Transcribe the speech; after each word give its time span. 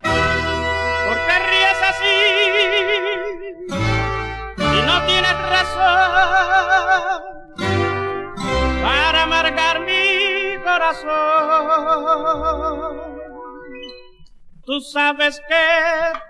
¿Por 0.00 1.16
qué 1.26 1.38
ríes 1.50 1.80
así? 1.90 2.16
Y 4.58 4.80
no 4.86 4.96
tienes 5.06 5.36
razón 5.50 6.12
para 8.82 9.22
amargar 9.22 9.80
mi 9.80 10.56
corazón. 10.62 11.08
Tú 14.68 14.80
sabes 14.82 15.40
que 15.48 15.54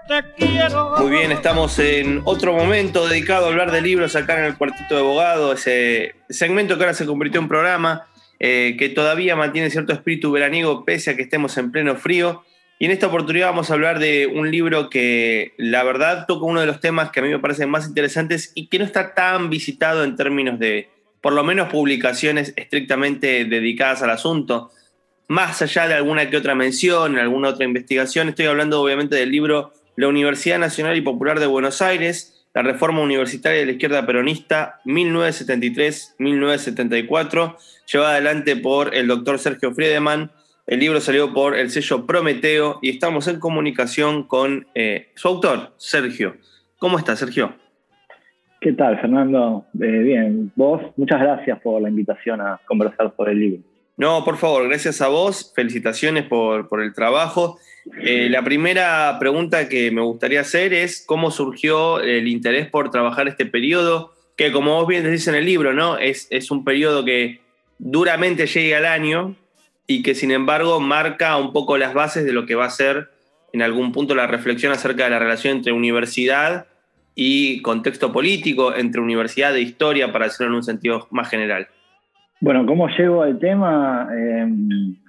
te 0.07 0.23
quiero. 0.35 0.95
Muy 0.99 1.11
bien, 1.11 1.33
estamos 1.33 1.77
en 1.81 2.23
otro 2.25 2.53
momento 2.53 3.09
dedicado 3.09 3.47
a 3.47 3.49
hablar 3.49 3.73
de 3.73 3.81
libros 3.81 4.15
acá 4.15 4.39
en 4.39 4.45
el 4.45 4.57
Cuartito 4.57 4.95
de 4.95 5.01
Abogado, 5.01 5.55
ese 5.55 6.15
segmento 6.29 6.77
que 6.77 6.85
ahora 6.85 6.95
se 6.95 7.05
convirtió 7.05 7.41
en 7.41 7.49
programa, 7.49 8.07
eh, 8.41 8.77
que 8.79 8.89
todavía 8.89 9.37
mantiene 9.37 9.71
cierto 9.71 9.93
espíritu 9.93 10.31
veraniego 10.31 10.85
pese 10.85 11.11
a 11.11 11.17
que 11.17 11.23
estemos 11.23 11.57
en 11.59 11.73
pleno 11.73 11.97
frío. 11.97 12.43
Y 12.79 12.85
en 12.85 12.93
esta 12.93 13.09
oportunidad 13.09 13.49
vamos 13.49 13.71
a 13.71 13.75
hablar 13.75 13.99
de 13.99 14.27
un 14.29 14.51
libro 14.51 14.89
que 14.89 15.55
la 15.57 15.83
verdad 15.83 16.27
toca 16.29 16.47
uno 16.47 16.61
de 16.61 16.67
los 16.67 16.81
temas 16.81 17.11
que 17.11 17.21
a 17.21 17.23
mí 17.23 17.29
me 17.29 17.41
parecen 17.41 17.71
más 17.71 17.89
interesantes 17.89 18.53
y 18.55 18.69
que 18.69 18.79
no 18.79 18.85
está 18.85 19.15
tan 19.15 19.51
visitado 19.51 20.05
en 20.05 20.15
términos 20.15 20.59
de, 20.59 20.89
por 21.21 21.33
lo 21.33 21.43
menos, 21.43 21.71
publicaciones 21.71 22.53
estrictamente 22.57 23.45
dedicadas 23.45 24.03
al 24.03 24.11
asunto 24.11 24.71
más 25.29 25.61
allá 25.61 25.87
de 25.87 25.95
alguna 25.95 26.29
que 26.31 26.39
otra 26.39 26.55
mención, 26.55 27.19
alguna 27.19 27.51
otra 27.51 27.67
investigación, 27.67 28.31
estoy 28.31 28.47
hablando 28.47 28.81
obviamente 28.81 29.15
del 29.15 29.31
libro 29.31 29.73
La 29.95 30.09
Universidad 30.09 30.59
Nacional 30.59 30.97
y 30.97 31.03
Popular 31.03 31.39
de 31.39 31.47
Buenos 31.47 31.83
Aires, 31.83 32.38
la 32.55 32.63
reforma 32.63 33.01
universitaria 33.01 33.59
de 33.61 33.67
la 33.67 33.73
izquierda 33.73 34.07
peronista 34.07 34.81
1973-1974, 34.85 37.57
llevada 37.93 38.13
adelante 38.13 38.57
por 38.57 38.95
el 38.95 39.07
doctor 39.07 39.39
Sergio 39.39 39.75
Friedemann. 39.75 40.31
El 40.67 40.81
libro 40.81 41.01
salió 41.01 41.33
por 41.33 41.57
el 41.57 41.71
sello 41.71 42.05
Prometeo 42.07 42.79
y 42.83 42.91
estamos 42.91 43.29
en 43.29 43.41
comunicación 43.41 44.25
con 44.25 44.67
eh, 44.75 45.13
su 45.15 45.29
autor, 45.29 45.73
Sergio. 45.77 46.37
¿Cómo 46.79 46.99
está, 46.99 47.17
Sergio? 47.17 47.55
¿Qué 48.61 48.73
tal, 48.73 49.01
Fernando? 49.01 49.67
Eh, 49.81 49.87
bien, 49.87 50.53
vos, 50.57 50.83
muchas 50.97 51.21
gracias 51.21 51.61
por 51.61 51.81
la 51.81 51.89
invitación 51.89 52.41
a 52.41 52.61
conversar 52.67 53.13
sobre 53.17 53.33
el 53.33 53.41
libro. 53.41 53.63
No, 53.97 54.25
por 54.25 54.37
favor, 54.37 54.69
gracias 54.69 55.01
a 55.01 55.09
vos, 55.09 55.53
felicitaciones 55.57 56.25
por, 56.25 56.69
el 56.83 56.95
trabajo. 56.95 57.59
Eh, 58.01 58.29
la 58.31 58.43
primera 58.43 59.17
pregunta 59.19 59.69
que 59.69 59.91
me 59.91 60.03
gustaría 60.03 60.41
hacer 60.41 60.73
es 60.73 61.03
cómo 61.05 61.31
surgió 61.31 62.01
el 62.01 62.29
interés 62.29 62.69
por 62.69 62.91
trabajar 62.91 63.29
este 63.29 63.47
periodo, 63.47 64.15
que 64.37 64.53
como 64.53 64.75
vos 64.75 64.87
bien 64.87 65.05
decís 65.05 65.27
en 65.29 65.35
el 65.35 65.45
libro, 65.45 65.73
¿no? 65.73 65.99
Es, 65.99 66.27
es 66.31 66.51
un 66.51 66.65
periodo 66.65 67.05
que 67.05 67.41
duramente 67.79 68.47
llega 68.47 68.79
al 68.79 68.87
año 68.87 69.37
y 69.87 70.03
que 70.03 70.15
sin 70.15 70.31
embargo 70.31 70.81
marca 70.81 71.37
un 71.37 71.53
poco 71.53 71.79
las 71.79 71.95
bases 71.95 72.25
de 72.25 72.33
lo 72.33 72.47
que 72.47 72.55
va 72.55 72.67
a 72.67 72.71
ser 72.71 73.11
en 73.53 73.63
algún 73.63 73.93
punto 73.93 74.15
la 74.15 74.27
reflexión 74.27 74.73
acerca 74.73 75.05
de 75.05 75.11
la 75.11 75.19
relación 75.19 75.57
entre 75.57 75.73
universidad 75.73 76.67
y 77.15 77.63
contexto 77.63 78.13
político, 78.13 78.75
entre 78.75 79.01
universidad 79.01 79.57
e 79.57 79.61
historia, 79.61 80.13
para 80.13 80.27
hacerlo 80.27 80.53
en 80.53 80.57
un 80.57 80.63
sentido 80.63 81.09
más 81.11 81.29
general. 81.29 81.69
Bueno, 82.41 82.65
¿cómo 82.67 82.87
llego 82.89 83.23
al 83.23 83.41
tema? 83.41 84.09
Eh, 84.17 84.47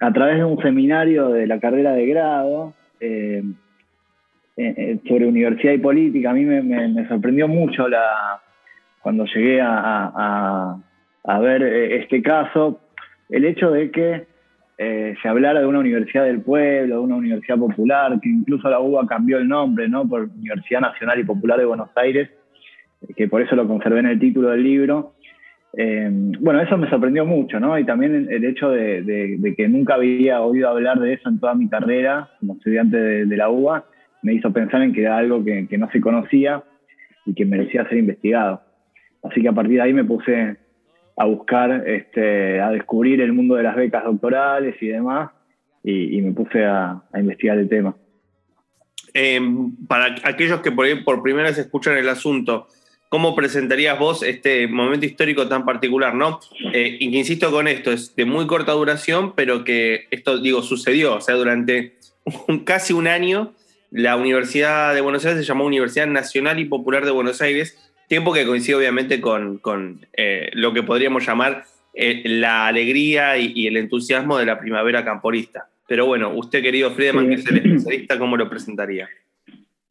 a 0.01 0.11
través 0.11 0.37
de 0.37 0.45
un 0.45 0.59
seminario 0.63 1.29
de 1.29 1.45
la 1.45 1.59
carrera 1.59 1.93
de 1.93 2.07
grado 2.07 2.73
eh, 2.99 3.43
eh, 4.57 4.99
sobre 5.07 5.27
universidad 5.27 5.73
y 5.73 5.77
política. 5.77 6.31
A 6.31 6.33
mí 6.33 6.43
me, 6.43 7.07
sorprendió 7.07 7.47
mucho 7.47 7.87
la, 7.87 8.41
cuando 9.03 9.25
llegué 9.25 9.61
a, 9.61 10.75
ver 11.39 11.61
este 11.61 12.23
caso, 12.23 12.79
el 13.29 13.45
hecho 13.45 13.69
de 13.69 13.91
que 13.91 14.25
se 14.77 15.27
hablara 15.27 15.59
de 15.59 15.67
una 15.67 15.79
universidad 15.79 16.23
del 16.23 16.41
pueblo, 16.41 16.95
de 16.95 17.01
una 17.01 17.17
universidad 17.17 17.59
popular, 17.59 18.19
que 18.19 18.29
incluso 18.29 18.69
la 18.69 18.79
UBA 18.79 19.05
cambió 19.05 19.37
el 19.37 19.47
nombre 19.47 19.87
¿no? 19.87 20.07
por 20.07 20.23
Universidad 20.23 20.81
Nacional 20.81 21.19
y 21.19 21.25
Popular 21.25 21.59
de 21.59 21.65
Buenos 21.65 21.89
Aires, 21.95 22.29
que 23.15 23.27
por 23.27 23.41
eso 23.41 23.55
lo 23.55 23.67
conservé 23.67 23.99
en 23.99 24.07
el 24.07 24.19
título 24.19 24.49
del 24.49 24.63
libro. 24.63 25.13
Eh, 25.77 26.09
bueno, 26.39 26.61
eso 26.61 26.77
me 26.77 26.89
sorprendió 26.89 27.25
mucho, 27.25 27.59
¿no? 27.59 27.77
Y 27.77 27.85
también 27.85 28.27
el 28.29 28.43
hecho 28.43 28.69
de, 28.69 29.53
que 29.55 29.67
nunca 29.67 29.95
había 29.95 30.41
oído 30.41 30.69
hablar 30.69 30.99
de 30.99 31.13
eso 31.13 31.29
en 31.29 31.39
toda 31.39 31.53
mi 31.53 31.69
carrera 31.69 32.29
como 32.39 32.55
estudiante 32.55 32.97
de, 32.97 33.37
la 33.37 33.49
UBA 33.49 33.85
me 34.23 34.33
hizo 34.33 34.51
pensar 34.51 34.81
en 34.81 34.93
que 34.93 35.01
era 35.01 35.17
algo 35.17 35.43
que, 35.43 35.67
no 35.77 35.89
se 35.91 36.01
conocía 36.01 36.63
y 37.25 37.33
que 37.33 37.45
merecía 37.45 37.87
ser 37.87 37.99
investigado. 37.99 38.61
Así 39.23 39.41
que 39.41 39.49
a 39.49 39.53
partir 39.53 39.75
de 39.75 39.81
ahí 39.81 39.93
me 39.93 40.03
puse 40.03 40.57
a 41.15 41.25
buscar, 41.25 41.87
este, 41.87 42.59
a 42.61 42.71
descubrir 42.71 43.21
el 43.21 43.33
mundo 43.33 43.55
de 43.55 43.63
las 43.63 43.75
becas 43.75 44.03
doctorales 44.03 44.75
y 44.81 44.87
demás, 44.87 45.31
y, 45.83 46.21
me 46.21 46.31
puse 46.33 46.65
a, 46.65 47.01
investigar 47.13 47.57
el 47.57 47.69
tema. 47.69 47.95
Eh, 49.13 49.39
para 49.87 50.15
aquellos 50.23 50.61
que 50.61 50.71
por, 50.71 50.85
por 51.03 51.21
primera 51.21 51.49
vez 51.49 51.57
escuchan 51.57 51.97
el 51.97 52.09
asunto, 52.09 52.67
¿Cómo 53.09 53.35
presentarías 53.35 53.97
vos 53.97 54.21
este 54.21 54.67
momento 54.67 55.03
histórico 55.03 55.47
tan 55.47 55.65
particular, 55.65 56.13
no? 56.13 56.39
Eh, 56.73 56.97
y 56.99 57.11
que 57.11 57.17
insisto 57.17 57.49
con 57.49 57.67
esto, 57.67 57.91
es 57.91 58.15
de 58.15 58.25
muy 58.25 58.45
corta 58.45 58.73
duración, 58.73 59.33
pero 59.33 59.63
que 59.63 60.05
esto, 60.11 60.37
digo, 60.37 60.61
sucedió. 60.61 61.15
O 61.15 61.21
sea, 61.21 61.33
durante 61.33 61.95
casi 62.65 62.93
un 62.93 63.07
año, 63.07 63.53
la 63.89 64.15
Universidad 64.15 64.93
de 64.93 65.01
Buenos 65.01 65.25
Aires 65.25 65.41
se 65.41 65.47
llamó 65.47 65.65
Universidad 65.65 66.05
Nacional 66.05 66.59
y 66.59 66.65
Popular 66.65 67.03
de 67.03 67.09
Buenos 67.09 67.41
Aires, 67.41 67.91
tiempo 68.07 68.31
que 68.31 68.45
coincide 68.45 68.75
obviamente 68.75 69.19
con, 69.21 70.05
eh, 70.13 70.51
lo 70.53 70.73
que 70.73 70.83
podríamos 70.83 71.25
llamar 71.25 71.65
eh, 71.95 72.21
la 72.25 72.67
alegría 72.67 73.37
y, 73.37 73.65
el 73.65 73.77
entusiasmo 73.77 74.37
de 74.37 74.45
la 74.45 74.59
primavera 74.59 75.03
camporista. 75.03 75.67
Pero 75.87 76.05
bueno, 76.05 76.29
usted, 76.35 76.61
querido 76.61 76.91
Friedemann, 76.91 77.27
que 77.27 77.35
es 77.35 77.45
el 77.47 77.57
especialista, 77.57 78.19
¿cómo 78.19 78.37
lo 78.37 78.47
presentaría? 78.47 79.09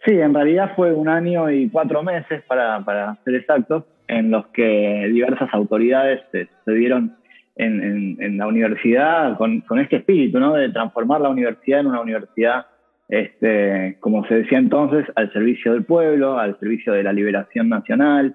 Sí, 0.09 0.19
en 0.19 0.33
realidad 0.33 0.73
fue 0.75 0.95
un 0.95 1.07
año 1.07 1.51
y 1.51 1.69
cuatro 1.69 2.03
meses, 2.03 2.43
para, 2.49 2.83
para 2.83 3.19
ser 3.25 3.35
exactos, 3.35 3.85
en 4.07 4.31
los 4.31 4.47
que 4.47 5.07
diversas 5.13 5.53
autoridades 5.53 6.23
se, 6.33 6.49
dieron 6.73 7.15
en, 7.57 8.39
la 8.39 8.47
universidad 8.47 9.37
con, 9.37 9.63
este 9.79 9.97
espíritu, 9.97 10.41
¿no? 10.41 10.55
De 10.55 10.71
transformar 10.71 11.21
la 11.21 11.29
universidad 11.29 11.81
en 11.81 11.89
una 11.89 12.01
universidad, 12.01 12.65
este, 13.11 13.99
como 14.01 14.27
se 14.29 14.37
decía 14.37 14.57
entonces, 14.57 15.05
al 15.15 15.31
servicio 15.31 15.75
del 15.75 15.85
pueblo, 15.85 16.39
al 16.39 16.59
servicio 16.59 16.95
de 16.95 17.03
la 17.03 17.13
liberación 17.13 17.69
nacional, 17.69 18.35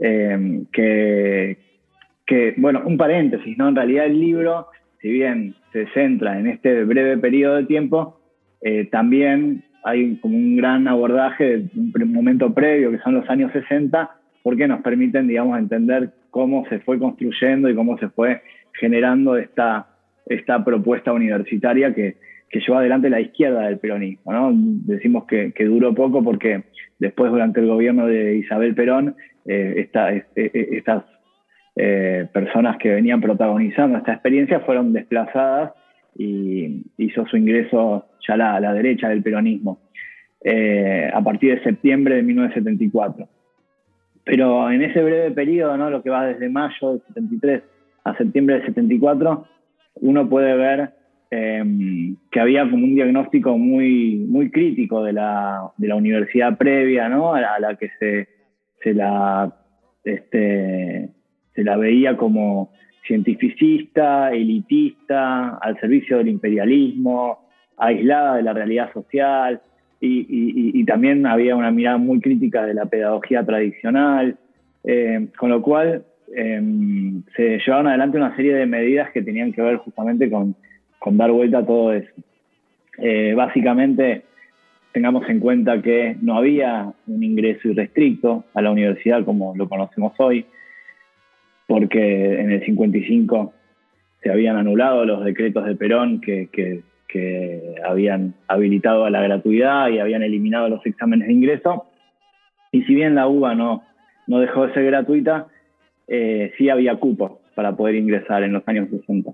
eh, 0.00 0.62
que, 0.72 1.58
que, 2.26 2.54
bueno, 2.58 2.84
un 2.86 2.96
paréntesis, 2.96 3.58
¿no? 3.58 3.70
En 3.70 3.74
realidad 3.74 4.06
el 4.06 4.20
libro, 4.20 4.68
si 5.02 5.10
bien 5.10 5.56
se 5.72 5.88
centra 5.88 6.38
en 6.38 6.46
este 6.46 6.84
breve 6.84 7.18
periodo 7.18 7.56
de 7.56 7.64
tiempo, 7.64 8.20
eh, 8.60 8.84
también 8.84 9.64
hay 9.88 10.16
como 10.16 10.36
un 10.36 10.56
gran 10.56 10.86
abordaje 10.86 11.68
de 11.72 12.04
un 12.04 12.12
momento 12.12 12.52
previo, 12.52 12.90
que 12.90 12.98
son 12.98 13.14
los 13.14 13.28
años 13.30 13.52
60, 13.52 14.10
porque 14.42 14.68
nos 14.68 14.80
permiten, 14.82 15.28
digamos, 15.28 15.58
entender 15.58 16.10
cómo 16.30 16.66
se 16.68 16.80
fue 16.80 16.98
construyendo 16.98 17.68
y 17.68 17.74
cómo 17.74 17.96
se 17.98 18.08
fue 18.08 18.42
generando 18.74 19.36
esta, 19.36 19.86
esta 20.26 20.64
propuesta 20.64 21.12
universitaria 21.12 21.94
que, 21.94 22.16
que 22.50 22.60
llevó 22.60 22.78
adelante 22.78 23.10
la 23.10 23.20
izquierda 23.20 23.62
del 23.62 23.78
peronismo. 23.78 24.32
Decimos 24.52 25.24
que, 25.26 25.52
duró 25.58 25.94
poco 25.94 26.22
porque 26.22 26.64
después, 26.98 27.30
durante 27.30 27.60
el 27.60 27.66
gobierno 27.66 28.06
de 28.06 28.36
Isabel 28.36 28.74
Perón, 28.74 29.16
eh, 29.46 29.88
eh, 29.92 30.24
eh, 30.36 30.68
estas 30.72 31.04
personas 32.32 32.76
que 32.78 32.90
venían 32.90 33.20
protagonizando 33.20 33.98
esta 33.98 34.12
experiencia 34.12 34.60
fueron 34.60 34.92
desplazadas 34.92 35.72
y 36.18 36.82
hizo 36.98 37.24
su 37.26 37.36
ingreso 37.36 38.06
ya 38.26 38.36
la, 38.36 38.60
la 38.60 38.74
derecha 38.74 39.08
del 39.08 39.22
peronismo. 39.22 39.78
eh, 40.44 41.10
a 41.12 41.20
partir 41.22 41.54
de 41.54 41.62
septiembre 41.64 42.16
de 42.16 42.22
1974. 42.22 43.28
Pero 44.24 44.70
en 44.70 44.82
ese 44.82 45.02
breve 45.02 45.30
periodo, 45.30 45.76
¿no? 45.76 45.90
lo 45.90 46.02
que 46.02 46.10
va 46.10 46.26
desde 46.26 46.48
mayo 46.48 46.92
del 46.92 47.02
73 47.08 47.62
a 48.04 48.16
septiembre 48.16 48.56
del 48.56 48.66
74, 48.66 49.46
uno 50.02 50.28
puede 50.28 50.54
ver 50.54 50.90
em, 51.30 52.16
que 52.30 52.40
había 52.40 52.68
como 52.68 52.84
un 52.84 52.94
diagnóstico 52.94 53.56
muy, 53.56 54.16
muy 54.28 54.50
crítico 54.50 55.02
de 55.02 55.14
la, 55.14 55.70
de 55.76 55.88
la 55.88 55.96
universidad 55.96 56.56
previa, 56.56 57.08
¿no? 57.08 57.34
a, 57.34 57.58
la, 57.58 57.76
que 57.76 57.90
se, 57.98 58.28
se, 58.82 58.94
la, 58.94 59.52
este, 60.04 61.08
se 61.54 61.64
la 61.64 61.76
veía 61.76 62.16
como 62.16 62.70
cientificista, 63.06 64.32
elitista, 64.32 65.56
al 65.56 65.78
servicio 65.80 66.18
del 66.18 66.28
imperialismo, 66.28 67.48
aislada 67.76 68.36
de 68.36 68.42
la 68.42 68.52
realidad 68.52 68.92
social, 68.92 69.60
y, 70.00 70.84
también 70.84 71.26
había 71.26 71.56
una 71.56 71.70
mirada 71.70 71.98
muy 71.98 72.20
crítica 72.20 72.64
de 72.64 72.74
la 72.74 72.86
pedagogía 72.86 73.44
tradicional, 73.44 74.36
eh, 74.84 75.28
con 75.36 75.50
lo 75.50 75.60
cual 75.60 76.04
em, 76.34 77.22
se 77.34 77.58
llevaron 77.58 77.88
adelante 77.88 78.16
una 78.16 78.36
serie 78.36 78.54
de 78.54 78.66
medidas 78.66 79.10
que 79.10 79.22
tenían 79.22 79.52
que 79.52 79.62
ver 79.62 79.76
justamente 79.76 80.30
con, 80.30 80.54
dar 81.12 81.30
vuelta 81.30 81.58
a 81.58 81.66
todo 81.66 81.92
eso. 81.92 82.12
Eh, 82.98 83.34
básicamente, 83.34 84.22
tengamos 84.92 85.28
en 85.28 85.40
cuenta 85.40 85.80
que 85.82 86.16
no 86.20 86.36
había 86.36 86.92
un 87.06 87.22
ingreso 87.22 87.68
irrestricto 87.68 88.44
a 88.54 88.62
la 88.62 88.70
universidad 88.70 89.24
como 89.24 89.54
lo 89.56 89.68
conocemos 89.68 90.12
hoy, 90.18 90.44
porque 91.68 92.40
en 92.40 92.50
el 92.50 92.64
55 92.64 93.52
se 94.22 94.32
habían 94.32 94.56
anulado 94.56 95.04
los 95.04 95.24
decretos 95.24 95.66
de 95.66 95.76
Perón 95.76 96.20
que, 96.20 96.82
habían 97.86 98.34
habilitado 98.48 99.04
a 99.04 99.10
la 99.10 99.22
gratuidad 99.22 99.88
y 99.88 99.98
habían 99.98 100.22
eliminado 100.22 100.68
los 100.68 100.84
exámenes 100.84 101.28
de 101.28 101.34
ingreso. 101.34 101.86
Y 102.72 102.82
si 102.82 102.94
bien 102.94 103.14
la 103.14 103.28
UBA 103.28 103.54
no, 103.54 103.82
dejó 104.26 104.66
de 104.66 104.74
ser 104.74 104.84
gratuita, 104.86 105.46
eh, 106.06 106.52
sí 106.58 106.68
había 106.68 106.96
cupos 106.96 107.32
para 107.54 107.76
poder 107.76 107.94
ingresar 107.94 108.42
en 108.42 108.52
los 108.52 108.66
años 108.66 108.88
60. 108.90 109.30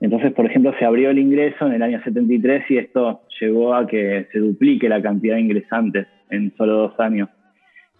Entonces, 0.00 0.32
por 0.32 0.46
ejemplo, 0.46 0.74
se 0.78 0.84
abrió 0.84 1.10
el 1.10 1.18
ingreso 1.18 1.66
en 1.66 1.74
el 1.74 1.82
año 1.82 2.02
73 2.02 2.64
y 2.70 2.78
esto 2.78 3.22
llevó 3.40 3.74
a 3.74 3.86
que 3.86 4.26
se 4.32 4.38
duplique 4.38 4.88
la 4.88 5.00
cantidad 5.00 5.36
de 5.36 5.42
ingresantes 5.42 6.06
en 6.30 6.52
solo 6.56 6.74
dos 6.74 7.00
años. 7.00 7.28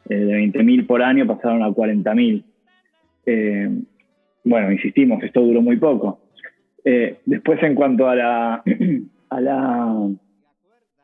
Eh, 0.09 0.17
de 0.17 0.39
20.000 0.39 0.87
por 0.87 1.03
año 1.03 1.27
pasaron 1.27 1.63
a 1.63 1.69
40.000. 1.69 2.45
Eh, 3.27 3.69
bueno, 4.45 4.73
insistimos, 4.73 5.23
esto 5.23 5.41
duró 5.41 5.63
muy 5.63 5.77
poco. 5.77 6.21
Eh, 6.85 7.19
después, 7.27 7.63
en 7.63 7.75
cuanto 7.75 8.09
a 8.09 8.17
la, 8.17 8.63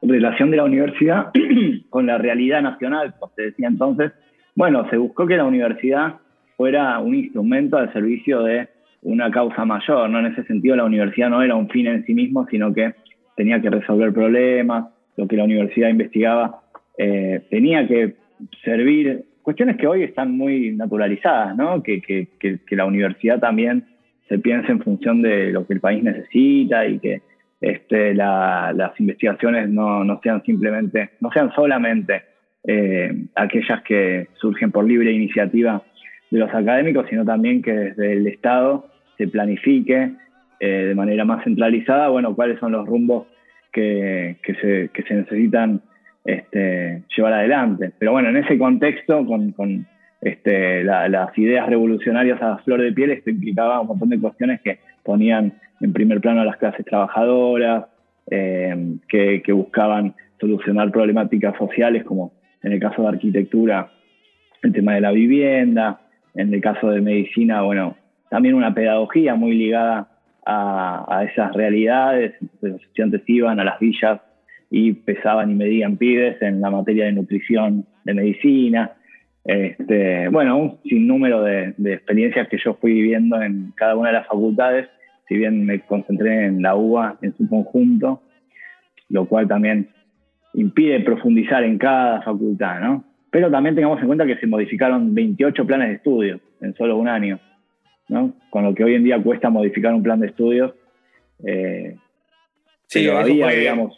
relación 0.02 0.50
de 0.50 0.56
la 0.56 0.64
universidad 0.64 1.30
con 1.90 2.06
la 2.06 2.18
realidad 2.18 2.62
nacional, 2.62 3.14
como 3.18 3.32
se 3.34 3.42
decía 3.42 3.68
entonces, 3.68 4.12
bueno, 4.54 4.88
se 4.90 4.96
buscó 4.96 5.26
que 5.26 5.36
la 5.36 5.44
universidad 5.44 6.16
fuera 6.56 6.98
un 6.98 7.14
instrumento 7.14 7.76
al 7.76 7.92
servicio 7.92 8.42
de 8.42 8.68
una 9.02 9.30
causa 9.30 9.64
mayor, 9.64 10.10
¿no? 10.10 10.18
En 10.18 10.26
ese 10.26 10.42
sentido, 10.44 10.74
la 10.74 10.84
universidad 10.84 11.30
no 11.30 11.42
era 11.42 11.54
un 11.54 11.68
fin 11.68 11.86
en 11.86 12.04
sí 12.04 12.14
mismo, 12.14 12.46
sino 12.50 12.74
que 12.74 12.94
tenía 13.36 13.60
que 13.60 13.70
resolver 13.70 14.12
problemas, 14.12 14.86
lo 15.16 15.28
que 15.28 15.36
la 15.36 15.44
universidad 15.44 15.88
investigaba 15.88 16.62
eh, 16.98 17.46
tenía 17.50 17.86
que 17.86 18.16
servir, 18.64 19.24
cuestiones 19.42 19.76
que 19.76 19.86
hoy 19.86 20.02
están 20.02 20.36
muy 20.36 20.74
naturalizadas, 20.76 21.56
¿no? 21.56 21.82
Que, 21.82 22.00
que, 22.00 22.28
que 22.38 22.76
la 22.76 22.84
universidad 22.84 23.38
también 23.38 23.84
se 24.28 24.38
piense 24.38 24.70
en 24.72 24.80
función 24.80 25.22
de 25.22 25.50
lo 25.50 25.66
que 25.66 25.74
el 25.74 25.80
país 25.80 26.02
necesita 26.02 26.86
y 26.86 26.98
que 26.98 27.22
este, 27.60 28.14
las 28.14 29.00
investigaciones 29.00 29.68
no, 29.68 30.20
sean 30.22 30.42
simplemente, 30.44 31.10
no 31.20 31.30
sean 31.32 31.52
solamente 31.54 32.22
eh, 32.64 33.26
aquellas 33.34 33.82
que 33.82 34.28
surgen 34.34 34.70
por 34.70 34.86
libre 34.86 35.12
iniciativa 35.12 35.82
de 36.30 36.38
los 36.38 36.54
académicos, 36.54 37.06
sino 37.08 37.24
también 37.24 37.62
que 37.62 37.72
desde 37.72 38.12
el 38.12 38.26
Estado 38.26 38.86
se 39.16 39.26
planifique 39.28 40.12
eh, 40.60 40.66
de 40.68 40.94
manera 40.94 41.24
más 41.24 41.42
centralizada, 41.44 42.08
bueno, 42.08 42.34
cuáles 42.34 42.60
son 42.60 42.72
los 42.72 42.86
rumbos 42.86 43.26
que, 43.72 44.36
se, 44.60 45.14
necesitan 45.14 45.80
este, 46.28 47.04
llevar 47.16 47.32
adelante. 47.32 47.90
Pero 47.98 48.12
bueno, 48.12 48.28
en 48.28 48.36
ese 48.36 48.58
contexto, 48.58 49.24
con 49.24 49.86
este, 50.20 50.84
las 50.84 51.38
ideas 51.38 51.66
revolucionarias 51.68 52.42
a 52.42 52.58
flor 52.58 52.82
de 52.82 52.92
piel, 52.92 53.12
esto 53.12 53.30
implicaba 53.30 53.80
un 53.80 53.88
montón 53.88 54.10
de 54.10 54.20
cuestiones 54.20 54.60
que 54.60 54.78
ponían 55.02 55.54
en 55.80 55.92
primer 55.92 56.20
plano 56.20 56.42
a 56.42 56.44
las 56.44 56.58
clases 56.58 56.84
trabajadoras, 56.84 57.86
eh, 58.30 58.96
que, 59.08 59.52
buscaban 59.52 60.14
solucionar 60.38 60.90
problemáticas 60.90 61.56
sociales, 61.56 62.04
como 62.04 62.32
en 62.62 62.72
el 62.72 62.80
caso 62.80 63.02
de 63.02 63.08
arquitectura, 63.08 63.90
el 64.62 64.72
tema 64.72 64.94
de 64.94 65.00
la 65.00 65.12
vivienda, 65.12 66.00
en 66.34 66.52
el 66.52 66.60
caso 66.60 66.90
de 66.90 67.00
medicina, 67.00 67.62
bueno, 67.62 67.96
también 68.28 68.54
una 68.54 68.74
pedagogía 68.74 69.34
muy 69.34 69.54
ligada 69.54 70.08
a, 70.44 71.24
esas 71.30 71.54
realidades. 71.54 72.34
los 72.60 72.82
estudiantes 72.82 73.22
iban 73.26 73.60
a 73.60 73.64
las 73.64 73.78
villas 73.78 74.20
y 74.70 74.92
pesaban 74.92 75.50
y 75.50 75.54
medían 75.54 75.96
pibes 75.96 76.40
en 76.42 76.60
la 76.60 76.70
materia 76.70 77.06
de 77.06 77.12
nutrición 77.12 77.86
de 78.04 78.14
medicina. 78.14 78.92
Este, 79.44 80.28
bueno, 80.28 80.58
un 80.58 80.78
sinnúmero 80.84 81.42
de, 81.42 81.74
experiencias 81.78 82.48
que 82.48 82.58
yo 82.62 82.74
fui 82.74 82.92
viviendo 82.92 83.40
en 83.40 83.72
cada 83.76 83.96
una 83.96 84.10
de 84.10 84.16
las 84.16 84.26
facultades, 84.26 84.88
si 85.26 85.36
bien 85.36 85.64
me 85.64 85.80
concentré 85.80 86.46
en 86.46 86.62
la 86.62 86.76
UBA 86.76 87.18
en 87.22 87.34
su 87.36 87.48
conjunto, 87.48 88.22
lo 89.08 89.26
cual 89.26 89.48
también 89.48 89.88
impide 90.54 91.00
profundizar 91.00 91.64
en 91.64 91.78
cada 91.78 92.20
facultad, 92.22 92.80
¿no? 92.80 93.04
Pero 93.30 93.50
también 93.50 93.74
tengamos 93.74 94.00
en 94.00 94.06
cuenta 94.06 94.26
que 94.26 94.36
se 94.36 94.46
modificaron 94.46 95.14
28 95.14 95.66
planes 95.66 95.88
de 95.88 95.94
estudio 95.96 96.40
en 96.60 96.74
solo 96.74 96.96
un 96.96 97.08
año, 97.08 97.38
¿no? 98.08 98.34
Con 98.50 98.64
lo 98.64 98.74
que 98.74 98.84
hoy 98.84 98.94
en 98.94 99.04
día 99.04 99.22
cuesta 99.22 99.50
modificar 99.50 99.94
un 99.94 100.02
plan 100.02 100.20
de 100.20 100.28
estudios. 100.28 100.74
Eh, 101.44 101.96
sí, 102.86 103.06
fue, 103.06 103.56
digamos, 103.56 103.96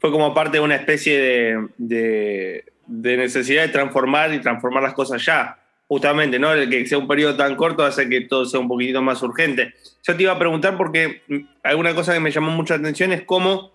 fue 0.00 0.10
como 0.10 0.34
parte 0.34 0.56
de 0.58 0.64
una 0.64 0.74
especie 0.74 1.68
de 1.78 2.64
necesidad 2.88 3.62
de 3.62 3.68
transformar 3.68 4.34
y 4.34 4.40
transformar 4.40 4.82
las 4.82 4.94
cosas 4.94 5.24
ya. 5.24 5.60
Justamente, 5.90 6.38
¿no? 6.38 6.52
El 6.52 6.70
que 6.70 6.86
sea 6.86 6.98
un 6.98 7.08
periodo 7.08 7.34
tan 7.34 7.56
corto 7.56 7.84
hace 7.84 8.08
que 8.08 8.20
todo 8.20 8.44
sea 8.44 8.60
un 8.60 8.68
poquitito 8.68 9.02
más 9.02 9.20
urgente. 9.24 9.74
Yo 10.04 10.16
te 10.16 10.22
iba 10.22 10.30
a 10.30 10.38
preguntar 10.38 10.76
porque 10.76 11.22
alguna 11.64 11.96
cosa 11.96 12.14
que 12.14 12.20
me 12.20 12.30
llamó 12.30 12.52
mucha 12.52 12.76
atención 12.76 13.10
es 13.10 13.22
cómo 13.22 13.72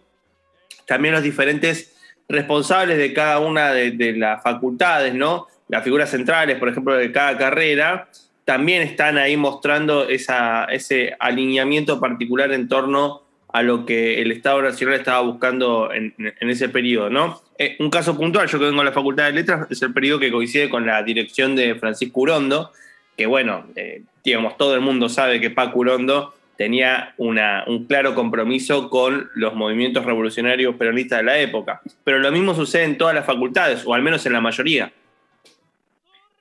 también 0.87 1.13
los 1.13 1.23
diferentes 1.23 1.93
responsables 2.29 2.97
de 2.97 3.11
cada 3.11 3.39
una 3.39 3.73
de, 3.73 4.13
las 4.15 4.41
facultades, 4.41 5.13
¿no? 5.13 5.47
Las 5.67 5.83
figuras 5.83 6.09
centrales, 6.09 6.57
por 6.57 6.69
ejemplo, 6.69 6.95
de 6.95 7.11
cada 7.11 7.37
carrera, 7.37 8.07
también 8.45 8.81
están 8.81 9.17
ahí 9.17 9.35
mostrando 9.35 10.07
ese 10.07 11.17
alineamiento 11.19 11.99
particular 11.99 12.53
en 12.53 12.69
torno 12.69 13.23
a 13.55 13.63
lo 13.63 13.85
que 13.85 14.21
el 14.21 14.33
Estado 14.33 14.61
Nacional 14.61 14.95
estaba 14.95 15.21
buscando 15.21 15.89
en, 15.93 16.13
ese 16.41 16.67
periodo, 16.67 17.09
¿no? 17.09 17.39
Eh, 17.57 17.77
un 17.79 17.89
caso 17.89 18.17
puntual, 18.17 18.49
yo 18.49 18.59
que 18.59 18.65
vengo 18.65 18.81
a 18.81 18.83
la 18.83 18.91
Facultad 18.91 19.27
de 19.27 19.31
Letras, 19.31 19.67
es 19.71 19.81
el 19.81 19.93
periodo 19.93 20.19
que 20.19 20.29
coincide 20.29 20.69
con 20.69 20.85
la 20.85 21.01
dirección 21.03 21.55
de 21.55 21.73
Francisco 21.75 22.19
Urondo, 22.19 22.71
que 23.15 23.25
bueno, 23.27 23.63
eh, 23.77 24.01
digamos, 24.25 24.57
todo 24.57 24.75
el 24.75 24.81
mundo 24.81 25.07
sabe 25.07 25.39
que 25.39 25.51
Paco 25.51 25.79
Urondo 25.79 26.33
tenía 26.57 27.13
una, 27.15 27.63
un 27.65 27.85
claro 27.85 28.13
compromiso 28.13 28.89
con 28.89 29.29
los 29.35 29.55
movimientos 29.55 30.03
revolucionarios 30.03 30.75
peronistas 30.75 31.19
de 31.19 31.23
la 31.23 31.39
época. 31.39 31.81
Pero 32.03 32.19
lo 32.19 32.33
mismo 32.33 32.55
sucede 32.55 32.83
en 32.83 32.97
todas 32.97 33.15
las 33.15 33.25
facultades, 33.25 33.87
o 33.87 33.93
al 33.93 34.01
menos 34.01 34.25
en 34.25 34.33
la 34.33 34.41
mayoría. 34.41 34.91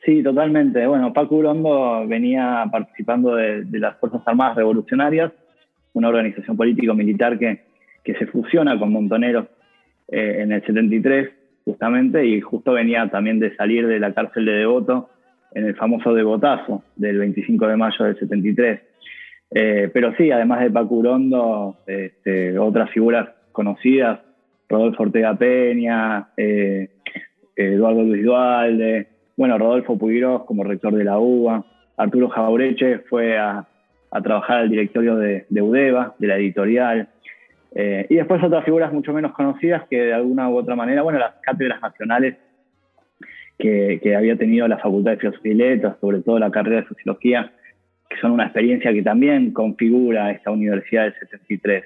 Sí, 0.04 0.21
totalmente. 0.21 0.85
Bueno, 0.85 1.12
Paco 1.12 1.37
Urondo 1.37 2.09
venía 2.09 2.64
participando 2.73 3.37
de 3.37 3.78
las 3.78 3.97
Fuerzas 4.00 4.23
Armadas 4.26 4.56
Revolucionarias 4.56 5.30
una 5.94 6.08
organización 6.08 6.56
político-militar 6.56 7.38
que, 7.38 7.62
que, 8.04 8.14
se 8.14 8.26
fusiona 8.26 8.78
con 8.78 8.92
Montoneros 8.92 9.46
eh, 10.08 10.38
en 10.40 10.52
el 10.52 10.64
73, 10.64 11.30
justamente, 11.64 12.26
y 12.26 12.40
justo 12.40 12.72
venía 12.72 13.08
también 13.08 13.40
de 13.40 13.56
salir 13.56 13.86
de 13.86 13.98
la 13.98 14.12
cárcel 14.12 14.44
de 14.44 14.52
Devoto 14.52 15.10
en 15.54 15.66
el 15.66 15.76
famoso 15.76 16.12
Devotazo 16.12 16.82
del 16.96 17.18
25 17.18 17.66
de 17.66 17.76
mayo 17.76 18.04
del 18.04 18.18
73. 18.18 18.80
Eh, 19.50 19.90
pero 19.92 20.14
sí, 20.16 20.30
además 20.30 20.60
de 20.60 20.70
Paco 20.70 20.96
Urondo, 20.96 21.78
este, 21.86 22.58
otras 22.58 22.90
figuras 22.90 23.28
conocidas, 23.52 24.20
Rodolfo 24.68 25.04
Ortega 25.04 25.36
Peña, 25.36 26.28
eh, 26.36 26.90
Eduardo 27.54 28.02
Luis 28.02 28.24
Dualde, 28.24 29.06
bueno, 29.36 29.58
Rodolfo 29.58 29.96
Puigros 29.96 30.44
como 30.44 30.64
rector 30.64 30.94
de 30.94 31.04
la 31.04 31.18
UBA, 31.18 31.64
Arturo 31.96 32.28
Jaureche 32.28 32.98
fue 33.10 33.38
a, 33.38 33.66
a 34.14 34.23
trabajar 34.23 34.59
al 34.59 34.71
directorio 34.71 35.16
de, 35.16 35.44
UDEVA, 35.50 36.14
de 36.21 36.26
la 36.28 36.37
editorial, 36.37 37.09
eh, 37.75 38.06
y 38.09 38.14
después 38.14 38.40
otras 38.42 38.64
figuras 38.64 38.92
mucho 38.92 39.12
menos 39.12 39.33
conocidas 39.33 39.83
que 39.90 40.00
de 40.00 40.14
alguna 40.14 40.49
u 40.49 40.56
otra 40.56 40.76
manera, 40.76 41.02
bueno, 41.02 41.18
las 41.18 41.35
cátedras 41.42 41.83
nacionales 41.83 42.37
que, 43.59 44.14
había 44.16 44.37
tenido 44.37 44.68
la 44.68 44.78
Facultad 44.78 45.12
de 45.12 45.16
Filosofía 45.16 45.52
y 45.52 45.56
Letras, 45.56 45.97
sobre 46.00 46.21
todo 46.21 46.38
la 46.38 46.52
carrera 46.52 46.83
de 46.83 46.87
Sociología, 46.87 47.50
que 48.09 48.16
son 48.21 48.30
una 48.30 48.44
experiencia 48.44 48.92
que 48.92 49.02
también 49.02 49.52
configura 49.52 50.30
esta 50.30 50.52
universidad 50.52 51.04
del 51.04 51.14
73. 51.14 51.85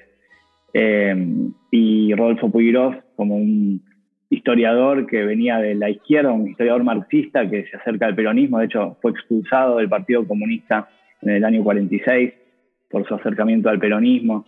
Eh, 0.75 1.15
y 1.71 2.13
Rodolfo 2.13 2.51
Puigros 2.51 2.95
como 3.15 3.37
un 3.37 3.81
historiador 4.29 5.07
que 5.07 5.23
venía 5.23 5.57
de 5.57 5.73
la 5.73 5.89
izquierda, 5.89 6.31
un 6.31 6.47
historiador 6.47 6.83
marxista 6.83 7.49
que 7.49 7.65
se 7.65 7.77
acerca 7.77 8.05
al 8.05 8.13
peronismo, 8.13 8.59
de 8.59 8.65
hecho 8.65 8.97
fue 9.01 9.09
expulsado 9.09 9.77
del 9.77 9.89
Partido 9.89 10.27
Comunista 10.27 10.87
en 11.21 11.29
el 11.29 11.43
año 11.43 11.63
46 11.63 12.33
por 12.89 13.07
su 13.07 13.15
acercamiento 13.15 13.69
al 13.69 13.79
peronismo. 13.79 14.45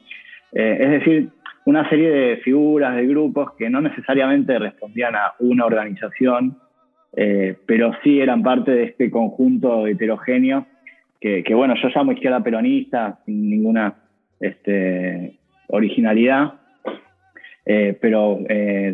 Eh, 0.54 0.78
es 0.80 0.90
decir, 0.92 1.30
una 1.66 1.88
serie 1.90 2.10
de 2.10 2.38
figuras, 2.38 2.96
de 2.96 3.08
grupos 3.08 3.54
que 3.58 3.70
no 3.70 3.82
necesariamente 3.82 4.58
respondían 4.58 5.16
a 5.16 5.34
una 5.40 5.66
organización, 5.66 6.58
eh, 7.16 7.56
pero 7.66 7.92
sí 8.04 8.20
eran 8.20 8.42
parte 8.42 8.72
de 8.72 8.84
este 8.84 9.12
conjunto 9.12 9.86
heterogéneo 9.88 10.66
que, 11.20 11.44
bueno, 11.54 11.76
yo 11.76 11.90
llamo 11.94 12.14
izquierda 12.14 12.44
peronista 12.44 13.20
sin 13.28 13.48
ninguna 13.48 13.94
este, 14.40 15.38
originalidad, 15.68 16.54
eh, 17.64 17.96
pero 18.02 18.40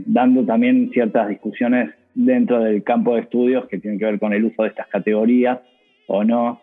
dando 0.05 0.45
también 0.45 0.89
ciertas 0.91 1.29
discusiones 1.29 1.91
dentro 2.17 2.59
del 2.59 2.83
campo 2.83 3.15
de 3.15 3.21
estudios 3.21 3.67
que 3.67 3.77
tienen 3.77 3.97
que 3.97 4.05
ver 4.05 4.19
con 4.19 4.33
el 4.33 4.43
uso 4.43 4.63
de 4.63 4.69
estas 4.69 4.87
categorías 4.87 5.59
o 6.07 6.25
no. 6.25 6.59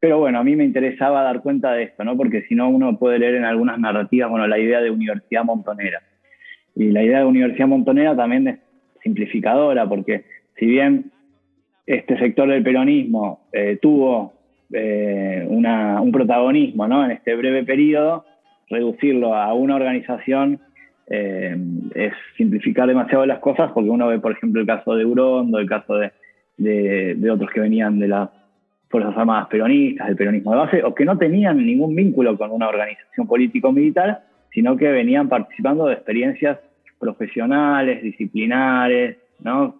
Pero 0.00 0.18
bueno, 0.18 0.38
a 0.38 0.44
mí 0.44 0.54
me 0.54 0.64
interesaba 0.64 1.22
dar 1.22 1.40
cuenta 1.40 1.72
de 1.72 1.84
esto, 1.84 2.04
¿no? 2.04 2.16
Porque 2.16 2.42
si 2.42 2.54
no, 2.54 2.68
uno 2.68 2.98
puede 2.98 3.18
leer 3.18 3.34
en 3.34 3.44
algunas 3.44 3.78
narrativas, 3.80 4.30
bueno, 4.30 4.46
la 4.46 4.58
idea 4.58 4.80
de 4.80 4.90
universidad 4.90 5.44
montonera. 5.44 6.02
Y 6.76 6.90
la 6.90 7.02
idea 7.02 7.18
de 7.20 7.24
universidad 7.24 7.66
montonera 7.66 8.14
también 8.14 8.46
es 8.46 8.58
simplificadora, 9.02 9.88
porque 9.88 10.24
si 10.56 10.66
bien 10.66 11.10
este 11.86 12.16
sector 12.18 12.48
del 12.48 12.62
peronismo 12.62 13.40
eh, 13.52 13.78
tuvo 13.82 14.34
eh, 14.72 15.44
un 15.48 16.12
protagonismo 16.12 16.86
¿no? 16.86 17.04
en 17.04 17.12
este 17.12 17.34
breve 17.34 17.64
periodo, 17.64 18.24
reducirlo 18.68 19.34
a 19.34 19.52
una 19.54 19.76
organización 19.76 20.60
eh, 21.10 21.56
es 21.94 22.12
simplificar 22.36 22.86
demasiado 22.86 23.26
las 23.26 23.40
cosas, 23.40 23.72
porque 23.72 23.90
uno 23.90 24.06
ve, 24.06 24.20
por 24.20 24.32
ejemplo, 24.32 24.60
el 24.60 24.66
caso 24.66 24.94
de 24.94 25.04
Urondo, 25.04 25.58
el 25.58 25.68
caso 25.68 25.96
de, 25.96 26.12
de 26.58 27.30
otros 27.30 27.50
que 27.50 27.60
venían 27.60 27.98
de 27.98 28.08
la 28.08 28.30
Fuerzas 28.88 29.16
Armadas 29.16 29.48
peronistas, 29.48 30.06
del 30.06 30.16
peronismo 30.16 30.52
de 30.52 30.56
base, 30.56 30.82
o 30.82 30.94
que 30.94 31.04
no 31.04 31.18
tenían 31.18 31.64
ningún 31.64 31.94
vínculo 31.94 32.36
con 32.38 32.50
una 32.50 32.68
organización 32.68 33.26
político-militar, 33.26 34.22
sino 34.52 34.76
que 34.76 34.90
venían 34.90 35.28
participando 35.28 35.86
de 35.86 35.94
experiencias 35.94 36.58
profesionales, 36.98 38.02
disciplinares, 38.02 39.18
¿no? 39.40 39.76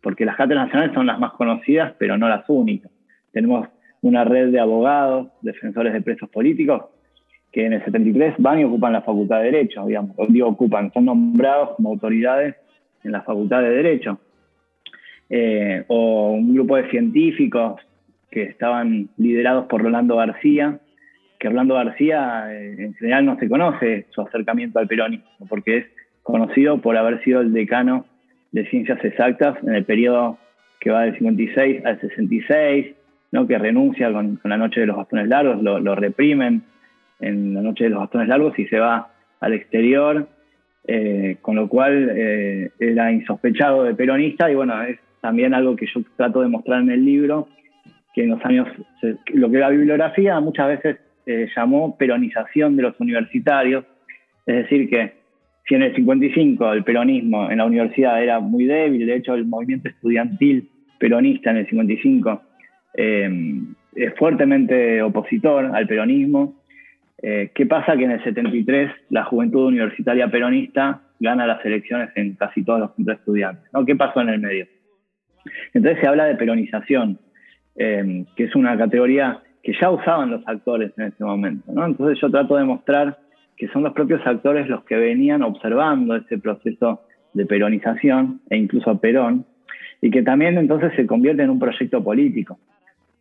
Porque 0.00 0.24
las 0.24 0.36
cátedras 0.36 0.66
nacionales 0.66 0.94
son 0.94 1.06
las 1.06 1.18
más 1.18 1.32
conocidas, 1.32 1.94
pero 1.98 2.16
no 2.16 2.28
las 2.28 2.44
únicas. 2.48 2.90
Tenemos 3.32 3.68
una 4.00 4.24
red 4.24 4.50
de 4.50 4.58
abogados, 4.58 5.28
defensores 5.42 5.92
de 5.92 6.00
presos 6.00 6.28
políticos, 6.28 6.86
que 7.52 7.66
en 7.66 7.74
el 7.74 7.84
73 7.84 8.34
van 8.38 8.60
y 8.60 8.64
ocupan 8.64 8.94
la 8.94 9.02
Facultad 9.02 9.38
de 9.38 9.52
Derecho, 9.52 9.86
digamos, 9.86 10.16
digo 10.28 10.48
ocupan, 10.48 10.90
son 10.92 11.04
nombrados 11.04 11.76
como 11.76 11.90
autoridades 11.90 12.56
en 13.04 13.12
la 13.12 13.22
Facultad 13.22 13.62
de 13.62 13.70
Derecho. 13.70 14.18
Eh, 15.28 15.84
o 15.88 16.32
un 16.32 16.52
grupo 16.54 16.76
de 16.76 16.90
científicos 16.90 17.80
que 18.32 18.42
estaban 18.44 19.10
liderados 19.18 19.66
por 19.66 19.82
Rolando 19.82 20.16
García, 20.16 20.80
que 21.38 21.48
Rolando 21.48 21.74
García 21.74 22.52
eh, 22.52 22.76
en 22.78 22.94
general 22.94 23.26
no 23.26 23.38
se 23.38 23.48
conoce 23.48 24.06
su 24.10 24.22
acercamiento 24.22 24.78
al 24.78 24.88
peronismo, 24.88 25.28
porque 25.48 25.76
es 25.76 25.86
conocido 26.22 26.78
por 26.78 26.96
haber 26.96 27.22
sido 27.22 27.42
el 27.42 27.52
decano 27.52 28.06
de 28.50 28.66
ciencias 28.70 29.04
exactas 29.04 29.56
en 29.62 29.74
el 29.74 29.84
periodo 29.84 30.38
que 30.80 30.90
va 30.90 31.02
del 31.02 31.16
56 31.16 31.84
al 31.84 32.00
66, 32.00 32.86
¿no? 33.32 33.46
que 33.46 33.58
renuncia 33.58 34.10
con, 34.12 34.40
la 34.42 34.56
noche 34.56 34.80
de 34.80 34.86
los 34.86 34.96
bastones 34.96 35.28
largos, 35.28 35.62
lo, 35.62 35.94
reprimen 35.94 36.62
en 37.20 37.54
la 37.54 37.60
noche 37.60 37.84
de 37.84 37.90
los 37.90 38.00
bastones 38.00 38.28
largos 38.28 38.58
y 38.58 38.66
se 38.66 38.78
va 38.78 39.10
al 39.40 39.52
exterior, 39.52 40.26
eh, 40.86 41.36
con 41.42 41.56
lo 41.56 41.68
cual 41.68 42.10
eh, 42.14 42.70
era 42.78 43.12
insospechado 43.12 43.84
de 43.84 43.94
peronista 43.94 44.50
y 44.50 44.54
bueno, 44.54 44.82
es 44.82 44.98
también 45.20 45.54
algo 45.54 45.76
que 45.76 45.86
yo 45.86 46.02
trato 46.16 46.40
de 46.40 46.48
mostrar 46.48 46.80
en 46.80 46.90
el 46.90 47.04
libro, 47.04 47.48
que 48.14 48.24
en 48.24 48.30
los 48.30 48.44
años, 48.44 48.68
lo 49.32 49.50
que 49.50 49.58
la 49.58 49.70
bibliografía 49.70 50.38
muchas 50.40 50.68
veces 50.68 50.96
eh, 51.26 51.48
llamó 51.56 51.96
peronización 51.96 52.76
de 52.76 52.82
los 52.82 53.00
universitarios, 53.00 53.84
es 54.46 54.56
decir, 54.56 54.88
que 54.88 55.12
si 55.66 55.74
en 55.74 55.82
el 55.82 55.94
55 55.94 56.72
el 56.72 56.84
peronismo 56.84 57.50
en 57.50 57.58
la 57.58 57.64
universidad 57.64 58.22
era 58.22 58.40
muy 58.40 58.64
débil, 58.64 59.06
de 59.06 59.16
hecho 59.16 59.34
el 59.34 59.46
movimiento 59.46 59.88
estudiantil 59.88 60.68
peronista 60.98 61.50
en 61.50 61.58
el 61.58 61.68
55 61.68 62.42
eh, 62.94 63.30
es 63.94 64.14
fuertemente 64.16 65.02
opositor 65.02 65.66
al 65.74 65.86
peronismo, 65.86 66.62
eh, 67.22 67.52
¿qué 67.54 67.66
pasa? 67.66 67.96
Que 67.96 68.04
en 68.04 68.10
el 68.10 68.24
73 68.24 68.90
la 69.10 69.24
juventud 69.24 69.66
universitaria 69.66 70.28
peronista 70.28 71.02
gana 71.20 71.46
las 71.46 71.64
elecciones 71.64 72.10
en 72.16 72.34
casi 72.34 72.64
todos 72.64 72.80
los 72.80 72.94
centros 72.96 73.18
estudiantes. 73.18 73.64
¿no? 73.72 73.86
¿Qué 73.86 73.94
pasó 73.94 74.20
en 74.20 74.28
el 74.30 74.40
medio? 74.40 74.66
Entonces 75.72 76.00
se 76.00 76.08
habla 76.08 76.24
de 76.24 76.34
peronización 76.34 77.18
Em, 77.74 78.26
que 78.36 78.44
es 78.44 78.54
una 78.54 78.76
categoría 78.76 79.40
que 79.62 79.72
ya 79.80 79.90
usaban 79.90 80.30
los 80.30 80.46
actores 80.46 80.92
en 80.98 81.04
ese 81.04 81.24
momento. 81.24 81.72
¿no? 81.72 81.86
Entonces 81.86 82.18
yo 82.20 82.30
trato 82.30 82.56
de 82.56 82.64
mostrar 82.64 83.18
que 83.56 83.68
son 83.68 83.82
los 83.82 83.94
propios 83.94 84.20
actores 84.26 84.68
los 84.68 84.84
que 84.84 84.96
venían 84.96 85.42
observando 85.42 86.16
ese 86.16 86.36
proceso 86.36 87.00
de 87.32 87.46
peronización 87.46 88.42
e 88.50 88.58
incluso 88.58 89.00
Perón, 89.00 89.46
y 90.02 90.10
que 90.10 90.22
también 90.22 90.58
entonces 90.58 90.92
se 90.96 91.06
convierte 91.06 91.44
en 91.44 91.50
un 91.50 91.58
proyecto 91.58 92.04
político. 92.04 92.58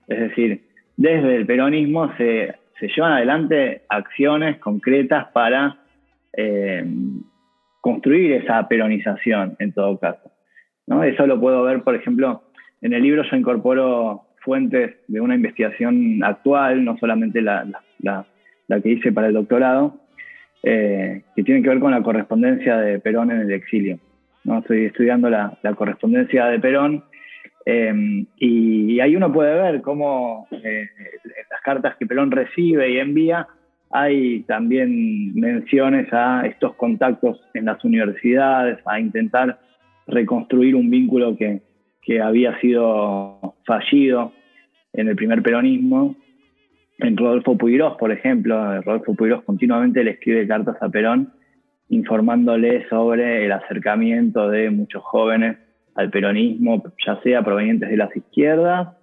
Es 0.08 0.20
decir, 0.20 0.64
desde 0.98 1.38
el 1.38 1.46
peronismo 1.46 2.12
se, 2.18 2.56
se 2.78 2.90
llevan 2.90 3.14
adelante 3.14 3.84
acciones 3.88 4.58
concretas 4.58 5.28
para 5.28 5.78
em, 6.34 7.22
construir 7.80 8.34
esa 8.34 8.68
peronización 8.68 9.56
en 9.60 9.72
todo 9.72 9.98
caso. 9.98 10.30
¿no? 10.88 11.04
Eso 11.06 11.26
lo 11.26 11.40
puedo 11.40 11.64
ver, 11.64 11.84
por 11.84 11.96
ejemplo, 11.96 12.44
en 12.82 12.92
el 12.92 13.04
libro 13.04 13.24
yo 13.24 13.38
incorporo 13.38 14.26
fuentes 14.42 14.96
de 15.08 15.22
una 15.22 15.36
investigación 15.36 16.24
actual, 16.24 16.84
no 16.84 16.98
solamente 16.98 17.42
la, 17.42 17.66
que 18.68 18.90
hice 18.90 19.12
para 19.12 19.28
el 19.28 19.34
doctorado, 19.34 20.00
eh, 20.64 21.24
que 21.36 21.44
tiene 21.44 21.62
que 21.62 21.70
ver 21.70 21.80
con 21.80 21.92
la 21.92 22.04
correspondencia 22.04 22.78
de 22.78 23.00
Perón 23.00 23.32
en 23.32 23.42
el 23.42 23.52
exilio. 23.52 24.00
¿no? 24.44 24.60
Estoy 24.60 24.86
estudiando 24.86 25.30
la, 25.30 25.58
correspondencia 25.76 26.46
de 26.48 26.60
Perón 26.60 27.04
eh, 27.66 28.26
y, 28.38 29.00
ahí 29.00 29.16
uno 29.16 29.32
puede 29.32 29.54
ver 29.54 29.82
cómo 29.82 30.48
eh, 30.52 30.88
las 31.50 31.62
cartas 31.62 31.96
que 31.98 32.06
Perón 32.06 32.32
recibe 32.32 32.92
y 32.92 32.98
envía 32.98 33.48
hay 33.92 34.42
también 34.44 35.34
menciones 35.36 36.08
a 36.14 36.46
estos 36.46 36.76
contactos 36.76 37.42
en 37.54 37.66
las 37.66 37.84
universidades, 37.84 38.80
a 38.86 39.00
intentar 39.00 39.60
reconstruir 40.08 40.76
un 40.76 40.90
vínculo 40.90 41.36
que, 41.36 41.62
que 42.02 42.22
había 42.22 42.60
sido 42.60 43.56
fallido 43.66 44.34
en 44.94 45.08
el 45.08 45.16
primer 45.16 45.42
peronismo. 45.42 46.16
En 46.98 47.18
Rodolfo 47.18 47.58
Puigros, 47.58 47.98
por 47.98 48.12
ejemplo, 48.12 48.82
Rodolfo 48.82 49.16
Puigros 49.16 49.44
continuamente 49.44 50.04
le 50.04 50.12
escribe 50.12 50.48
cartas 50.48 50.78
a 50.82 50.90
Perón 50.90 51.34
informándole 51.90 52.88
sobre 52.88 53.46
el 53.46 53.52
acercamiento 53.52 54.50
de 54.50 54.70
muchos 54.70 55.04
jóvenes 55.04 55.58
al 55.96 56.10
peronismo, 56.10 56.82
ya 57.06 57.20
sea 57.22 57.44
provenientes 57.44 57.90
de 57.90 57.98
las 57.98 58.16
izquierdas 58.16 58.96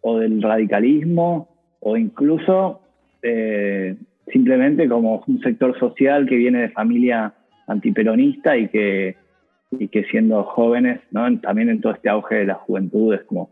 o 0.00 0.18
del 0.18 0.42
radicalismo 0.42 1.48
o 1.78 1.96
incluso 1.96 2.80
eh, 3.22 3.94
simplemente 4.32 4.88
como 4.88 5.22
un 5.28 5.40
sector 5.40 5.78
social 5.78 6.26
que 6.26 6.34
viene 6.34 6.62
de 6.62 6.68
familia 6.70 7.34
antiperonista 7.68 8.56
y 8.56 8.68
que 8.68 9.16
y 9.78 9.88
que 9.88 10.04
siendo 10.04 10.42
jóvenes, 10.44 11.00
también 11.42 11.68
en 11.68 11.80
todo 11.80 11.92
este 11.92 12.08
auge 12.08 12.36
de 12.36 12.46
las 12.46 12.58
juventudes 12.58 13.22
como, 13.24 13.50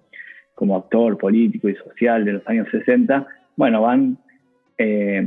como 0.55 0.77
actor 0.77 1.19
político 1.19 1.69
y 1.69 1.75
social 1.77 2.25
de 2.25 2.33
los 2.35 2.49
años 2.49 2.69
60, 2.71 3.27
bueno, 3.57 3.83
van, 3.83 4.19
eh, 4.79 5.23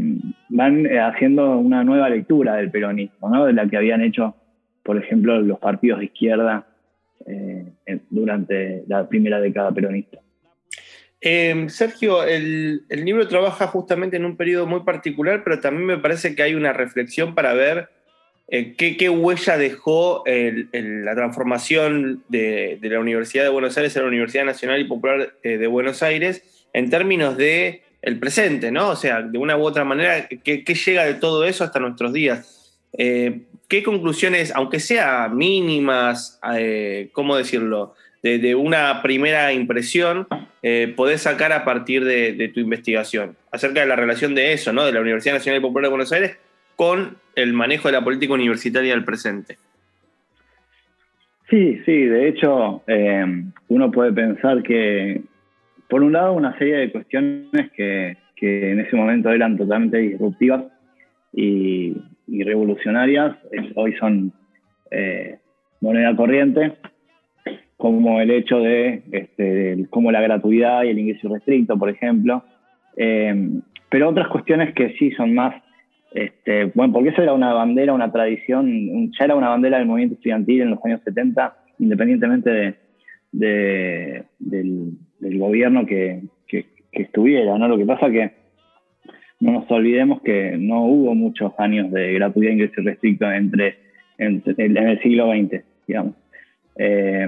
van 0.50 0.86
eh, 0.86 1.00
haciendo 1.00 1.58
una 1.58 1.84
nueva 1.84 2.10
lectura 2.10 2.56
del 2.56 2.72
peronismo, 2.72 3.30
¿no? 3.30 3.46
de 3.46 3.54
la 3.54 3.68
que 3.68 3.78
habían 3.78 4.02
hecho, 4.02 4.36
por 4.84 4.98
ejemplo, 4.98 5.40
los 5.42 5.60
partidos 5.60 6.00
de 6.00 6.06
izquierda 6.06 6.68
eh, 7.26 7.74
durante 8.10 8.84
la 8.88 9.08
primera 9.08 9.40
década 9.40 9.72
peronista. 9.72 10.20
Sergio, 11.70 12.24
el, 12.24 12.84
el 12.88 13.04
libro 13.04 13.28
trabaja 13.28 13.66
justamente 13.66 14.16
en 14.16 14.26
un 14.26 14.38
periodo 14.38 14.68
muy 14.68 14.82
particular, 14.82 15.42
pero 15.44 15.60
también 15.60 15.88
me 15.88 15.98
parece 15.98 16.36
que 16.36 16.44
hay 16.44 16.54
una 16.54 16.72
reflexión 16.72 17.34
para 17.34 17.54
ver 17.54 17.90
eh, 18.48 18.76
¿qué, 18.76 19.10
huella 19.10 19.58
dejó 19.58 20.24
la 20.26 21.16
transformación 21.16 22.24
de, 22.30 22.78
la 22.82 23.00
Universidad 23.00 23.44
de 23.44 23.50
Buenos 23.50 23.76
Aires 23.78 23.98
a 23.98 24.02
la 24.02 24.08
Universidad 24.08 24.46
Nacional 24.46 24.80
y 24.82 24.84
Popular 24.84 25.34
eh, 25.42 25.58
de 25.58 25.68
Buenos 25.68 26.04
Aires 26.04 26.68
en 26.74 26.90
términos 26.90 27.38
de 27.38 27.82
el 28.04 28.20
presente, 28.20 28.72
¿no? 28.72 28.90
O 28.90 28.96
sea, 28.96 29.24
de 29.24 29.38
una 29.40 29.58
u 29.58 29.64
otra 29.64 29.84
manera, 29.84 30.28
¿qué, 30.28 30.64
llega 30.64 31.06
de 31.06 31.16
todo 31.16 31.44
eso 31.44 31.64
hasta 31.64 31.80
nuestros 31.80 32.14
días? 32.14 32.76
Eh, 32.96 33.42
¿Qué 33.68 33.82
conclusiones, 33.82 34.52
aunque 34.54 34.80
sean 34.80 35.36
mínimas, 35.36 36.40
cómo 37.14 37.36
decirlo, 37.36 37.96
de, 38.22 38.54
una 38.54 39.02
primera 39.02 39.52
impresión, 39.54 40.28
podés 40.96 41.24
sacar 41.24 41.52
a 41.52 41.66
partir 41.66 42.06
de, 42.06 42.34
de 42.34 42.48
tu 42.50 42.60
investigación 42.60 43.36
acerca 43.52 43.80
de 43.80 43.88
la 43.88 43.96
relación 43.96 44.36
de 44.36 44.54
eso, 44.54 44.72
¿no? 44.72 44.86
De 44.86 44.92
la 44.92 45.02
Universidad 45.02 45.34
Nacional 45.34 45.64
Popular 45.64 45.86
de 45.86 45.90
Buenos 45.90 46.12
Aires 46.12 46.38
con 46.76 47.18
el 47.36 47.54
manejo 47.54 47.88
de 47.88 47.94
la 47.94 48.04
política 48.04 48.34
universitaria 48.34 48.94
del 48.94 49.06
presente? 49.06 49.58
Sí, 51.50 51.80
sí, 51.86 52.06
de 52.06 52.28
hecho, 52.28 52.82
eh, 52.88 53.26
uno 53.68 53.92
puede 53.92 54.12
pensar 54.14 54.64
que, 54.64 55.22
por 55.88 56.02
un 56.02 56.14
lado, 56.14 56.34
una 56.34 56.58
serie 56.58 56.78
de 56.78 56.92
cuestiones 56.92 57.72
que, 57.76 58.18
en 58.42 58.80
ese 58.80 58.96
momento 58.96 59.32
eran 59.32 59.58
totalmente 59.58 59.98
disruptivas 59.98 60.66
y, 61.34 61.96
revolucionarias, 62.28 63.38
hoy 63.76 63.94
son 63.94 64.34
eh, 64.92 65.38
moneda 65.82 66.16
corriente, 66.16 66.74
como 67.78 68.22
el 68.22 68.32
hecho 68.32 68.60
de, 68.60 69.04
este, 69.12 69.86
como 69.90 70.12
la 70.12 70.22
gratuidad 70.22 70.84
y 70.84 70.90
el 70.90 71.00
ingreso 71.00 71.30
restricto, 71.30 71.78
por 71.78 71.90
ejemplo. 71.90 72.44
Eh, 72.98 73.62
pero 73.90 74.10
otras 74.10 74.28
cuestiones 74.28 74.74
que 74.74 74.96
sí 74.98 75.12
son 75.12 75.34
más 75.34 75.56
este, 76.16 76.72
bueno, 76.74 76.94
porque 76.94 77.10
eso 77.10 77.22
era 77.22 77.34
una 77.34 77.52
bandera, 77.52 77.92
una 77.92 78.10
tradición, 78.10 79.12
ya 79.12 79.26
era 79.26 79.36
una 79.36 79.50
bandera 79.50 79.78
del 79.78 79.86
movimiento 79.86 80.16
estudiantil 80.16 80.62
en 80.62 80.70
los 80.70 80.80
años 80.86 81.02
70, 81.04 81.58
independientemente 81.80 82.76
de, 83.34 84.24
del, 84.40 84.98
gobierno 85.38 85.86
que, 85.86 86.24
estuviera, 86.94 87.58
¿no? 87.58 87.68
Lo 87.68 87.78
que 87.78 87.86
pasa 87.86 88.10
que 88.10 88.32
no 89.42 89.52
nos 89.52 89.70
olvidemos 89.70 90.22
que 90.22 90.56
no 90.58 90.86
hubo 90.86 91.14
muchos 91.14 91.52
años 91.58 91.92
de 91.92 92.14
gratuidad, 92.14 92.54
ingreso 92.54 92.82
restricto 92.84 93.30
entre, 93.30 93.80
en 94.18 94.42
el 94.48 95.02
siglo 95.02 95.32
XX, 95.32 95.66
digamos. 95.86 96.16
Eh, 96.78 97.28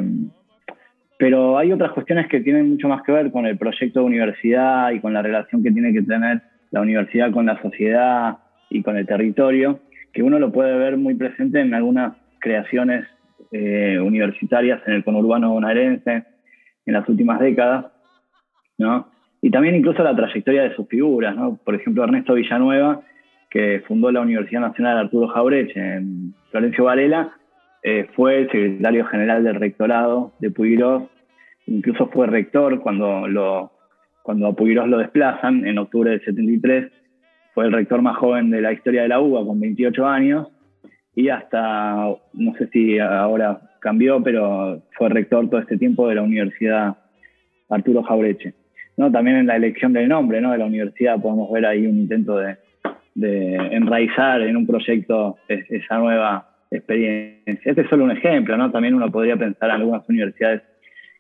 pero 1.17 1.57
hay 1.57 1.73
otras 1.73 1.91
cuestiones 1.91 2.29
que 2.29 2.39
tienen 2.39 2.69
mucho 2.69 2.87
más 2.87 3.03
que 3.03 3.11
ver 3.11 3.29
con 3.31 3.45
el 3.45 3.57
proyecto 3.57 3.99
de 3.99 4.05
universidad 4.05 4.91
y 4.91 5.01
con 5.01 5.11
la 5.11 5.21
relación 5.21 5.61
que 5.61 5.71
tiene 5.71 5.91
que 5.91 6.03
tener 6.03 6.41
la 6.71 6.79
universidad 6.79 7.31
con 7.31 7.45
la 7.45 7.61
sociedad 7.61 8.37
y 8.69 8.83
con 8.83 8.97
el 8.97 9.05
territorio, 9.05 9.79
que 10.13 10.23
uno 10.23 10.39
lo 10.39 10.51
puede 10.51 10.77
ver 10.77 10.97
muy 10.97 11.15
presente 11.15 11.61
en 11.61 11.73
algunas 11.73 12.15
creaciones 12.39 13.05
eh, 13.51 13.99
universitarias 13.99 14.81
en 14.87 14.93
el 14.93 15.03
conurbano 15.03 15.51
bonaerense 15.51 16.23
en 16.85 16.93
las 16.93 17.07
últimas 17.07 17.39
décadas, 17.39 17.85
¿no? 18.77 19.09
Y 19.41 19.51
también 19.51 19.75
incluso 19.75 20.03
la 20.03 20.15
trayectoria 20.15 20.63
de 20.63 20.75
sus 20.75 20.87
figuras, 20.87 21.35
¿no? 21.35 21.57
Por 21.63 21.75
ejemplo, 21.75 22.03
Ernesto 22.03 22.33
Villanueva, 22.33 23.01
que 23.49 23.83
fundó 23.87 24.11
la 24.11 24.21
Universidad 24.21 24.61
Nacional 24.61 24.97
Arturo 24.97 25.27
Jaureche 25.27 25.79
en 25.79 26.33
Florencio 26.51 26.85
Varela, 26.85 27.33
eh, 27.83 28.07
fue 28.15 28.39
el 28.39 28.51
secretario 28.51 29.05
general 29.05 29.43
del 29.43 29.55
rectorado 29.55 30.33
de 30.39 30.51
Puigros, 30.51 31.03
incluso 31.67 32.07
fue 32.07 32.27
rector 32.27 32.79
cuando, 32.79 33.27
lo, 33.27 33.71
cuando 34.23 34.47
a 34.47 34.55
Puigros 34.55 34.87
lo 34.87 34.97
desplazan 34.97 35.65
en 35.65 35.77
octubre 35.77 36.11
del 36.11 36.25
73 36.25 36.91
fue 37.57 37.65
el 37.65 37.71
rector 37.71 38.03
más 38.03 38.15
joven 38.17 38.51
de 38.51 38.61
la 38.61 38.71
historia 38.71 39.01
de 39.01 39.07
la 39.07 39.19
UBA 39.19 39.43
con 39.43 39.59
28 39.59 40.05
años 40.05 40.47
y 41.15 41.29
hasta, 41.29 42.07
no 42.33 42.53
sé 42.55 42.67
si 42.67 42.99
ahora 42.99 43.59
cambió, 43.79 44.21
pero 44.21 44.83
fue 44.95 45.09
rector 45.09 45.49
todo 45.49 45.61
este 45.61 45.75
tiempo 45.75 46.07
de 46.07 46.13
la 46.13 46.21
Universidad 46.21 46.97
Arturo 47.67 48.03
Jaureche. 48.03 48.53
¿no? 48.95 49.11
También 49.11 49.37
en 49.37 49.47
la 49.47 49.55
elección 49.55 49.91
del 49.91 50.07
nombre 50.07 50.39
¿no? 50.39 50.51
de 50.51 50.59
la 50.59 50.67
universidad 50.67 51.19
podemos 51.19 51.51
ver 51.51 51.65
ahí 51.65 51.87
un 51.87 51.97
intento 51.97 52.37
de, 52.37 52.57
enraizar 53.15 54.39
en 54.41 54.55
un 54.55 54.67
proyecto 54.67 55.37
esa 55.47 55.97
nueva 55.97 56.47
experiencia. 56.69 57.55
Este 57.65 57.81
es 57.81 57.89
solo 57.89 58.03
un 58.03 58.11
ejemplo, 58.11 58.55
¿no? 58.55 58.69
También 58.69 58.93
uno 58.93 59.11
podría 59.11 59.35
pensar 59.35 59.71
en 59.71 59.77
algunas 59.77 60.07
universidades 60.07 60.61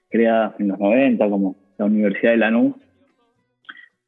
creadas 0.07 0.53
en 0.59 0.67
los 0.67 0.77
90, 0.77 1.29
como 1.29 1.55
la 1.79 1.85
Universidad 1.85 2.33
de 2.33 2.37
Lanús, 2.37 2.75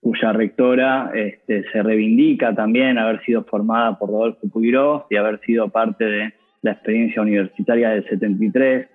cuya 0.10 0.34
rectora 0.34 1.12
este, 1.14 1.70
se 1.72 1.84
reivindica 1.84 2.56
también 2.56 2.98
haber 2.98 3.24
sido 3.26 3.44
formada 3.44 4.00
por 4.00 4.10
Rodolfo 4.10 4.50
Puigros 4.50 5.04
y 5.12 5.18
haber 5.18 5.40
sido 5.42 5.70
parte 5.70 6.04
de 6.04 6.34
la 6.64 6.72
experiencia 6.72 7.22
universitaria 7.22 7.92
del 7.92 8.10
73. 8.10 8.88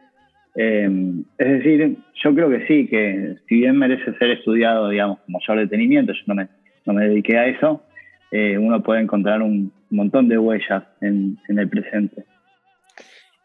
Eh, 0.56 0.90
es 1.38 1.48
decir, 1.48 1.98
yo 2.20 2.34
creo 2.34 2.50
que 2.50 2.66
sí, 2.66 2.88
que 2.88 3.36
si 3.48 3.60
bien 3.60 3.78
merece 3.78 4.12
ser 4.18 4.32
estudiado, 4.32 4.88
digamos, 4.88 5.20
con 5.20 5.34
mayor 5.34 5.58
detenimiento, 5.64 6.12
yo 6.12 6.22
no 6.26 6.34
me, 6.34 6.48
no 6.84 6.92
me 6.94 7.06
dediqué 7.06 7.38
a 7.38 7.46
eso, 7.46 7.84
eh, 8.32 8.58
uno 8.58 8.82
puede 8.82 9.00
encontrar 9.00 9.40
un 9.40 9.72
montón 9.90 10.26
de 10.28 10.36
huellas 10.36 10.82
en, 11.00 11.38
el 11.46 11.68
presente. 11.68 12.24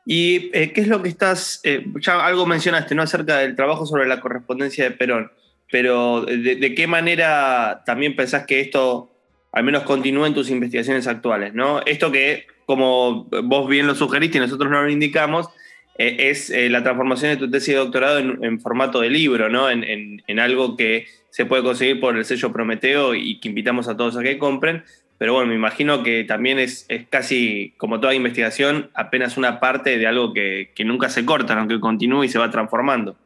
¿Y 0.08 0.50
eh, 0.56 0.74
qué 0.74 0.82
es 0.82 0.88
lo 0.88 1.04
que 1.04 1.10
estás, 1.10 1.62
ya 2.02 2.26
algo 2.26 2.48
mencionaste, 2.48 2.96
¿no? 2.96 3.04
Acerca 3.04 3.38
del 3.38 3.56
trabajo 3.56 3.86
sobre 3.86 4.08
la 4.08 4.20
correspondencia 4.20 4.86
de 4.86 4.92
Perón 4.98 5.30
pero 5.72 6.26
de, 6.26 6.74
qué 6.76 6.88
manera 6.88 7.84
también 7.86 8.16
pensás 8.16 8.46
que 8.46 8.60
esto 8.60 9.12
al 9.52 9.64
menos 9.64 9.84
continúe 9.84 10.26
en 10.26 10.34
tus 10.34 10.50
investigaciones 10.50 11.08
actuales, 11.08 11.54
¿no? 11.54 11.82
Esto 11.86 12.12
que, 12.12 12.46
como 12.66 13.26
vos 13.44 13.68
bien 13.68 13.88
lo 13.88 13.96
sugeriste 13.96 14.38
y 14.38 14.42
nosotros 14.42 14.70
no 14.72 14.84
lo 14.84 14.90
indicamos, 14.90 15.50
eh, 15.98 16.30
es 16.30 16.50
eh, 16.50 16.70
la 16.70 16.84
transformación 16.84 17.32
de 17.32 17.38
tu 17.38 17.50
tesis 17.50 17.74
de 17.74 17.80
doctorado 17.80 18.20
en, 18.20 18.60
formato 18.62 19.02
de 19.02 19.10
libro, 19.10 19.50
¿no? 19.50 19.70
En, 19.70 20.40
algo 20.40 20.78
que 20.78 21.08
se 21.30 21.46
puede 21.46 21.64
conseguir 21.64 22.00
por 22.00 22.18
el 22.18 22.26
sello 22.26 22.52
Prometeo 22.52 23.16
y 23.16 23.40
que 23.40 23.50
invitamos 23.50 23.88
a 23.88 23.98
todos 23.98 24.18
a 24.18 24.24
que 24.24 24.38
compren. 24.38 24.84
Pero 25.18 25.34
bueno, 25.34 25.50
me 25.50 25.56
imagino 25.56 26.02
que 26.02 26.24
también 26.24 26.60
es, 26.60 26.88
casi, 27.10 27.74
como 27.78 28.00
toda 28.00 28.14
investigación, 28.14 28.90
apenas 28.94 29.36
una 29.36 29.60
parte 29.60 29.98
de 29.98 30.08
algo 30.08 30.34
que, 30.34 30.72
que 30.74 30.86
nunca 30.86 31.10
se 31.10 31.26
corta, 31.26 31.60
aunque 31.60 31.80
continúe 31.80 32.24
y 32.24 32.30
se 32.30 32.40
va 32.40 32.50
transformando. 32.50 33.18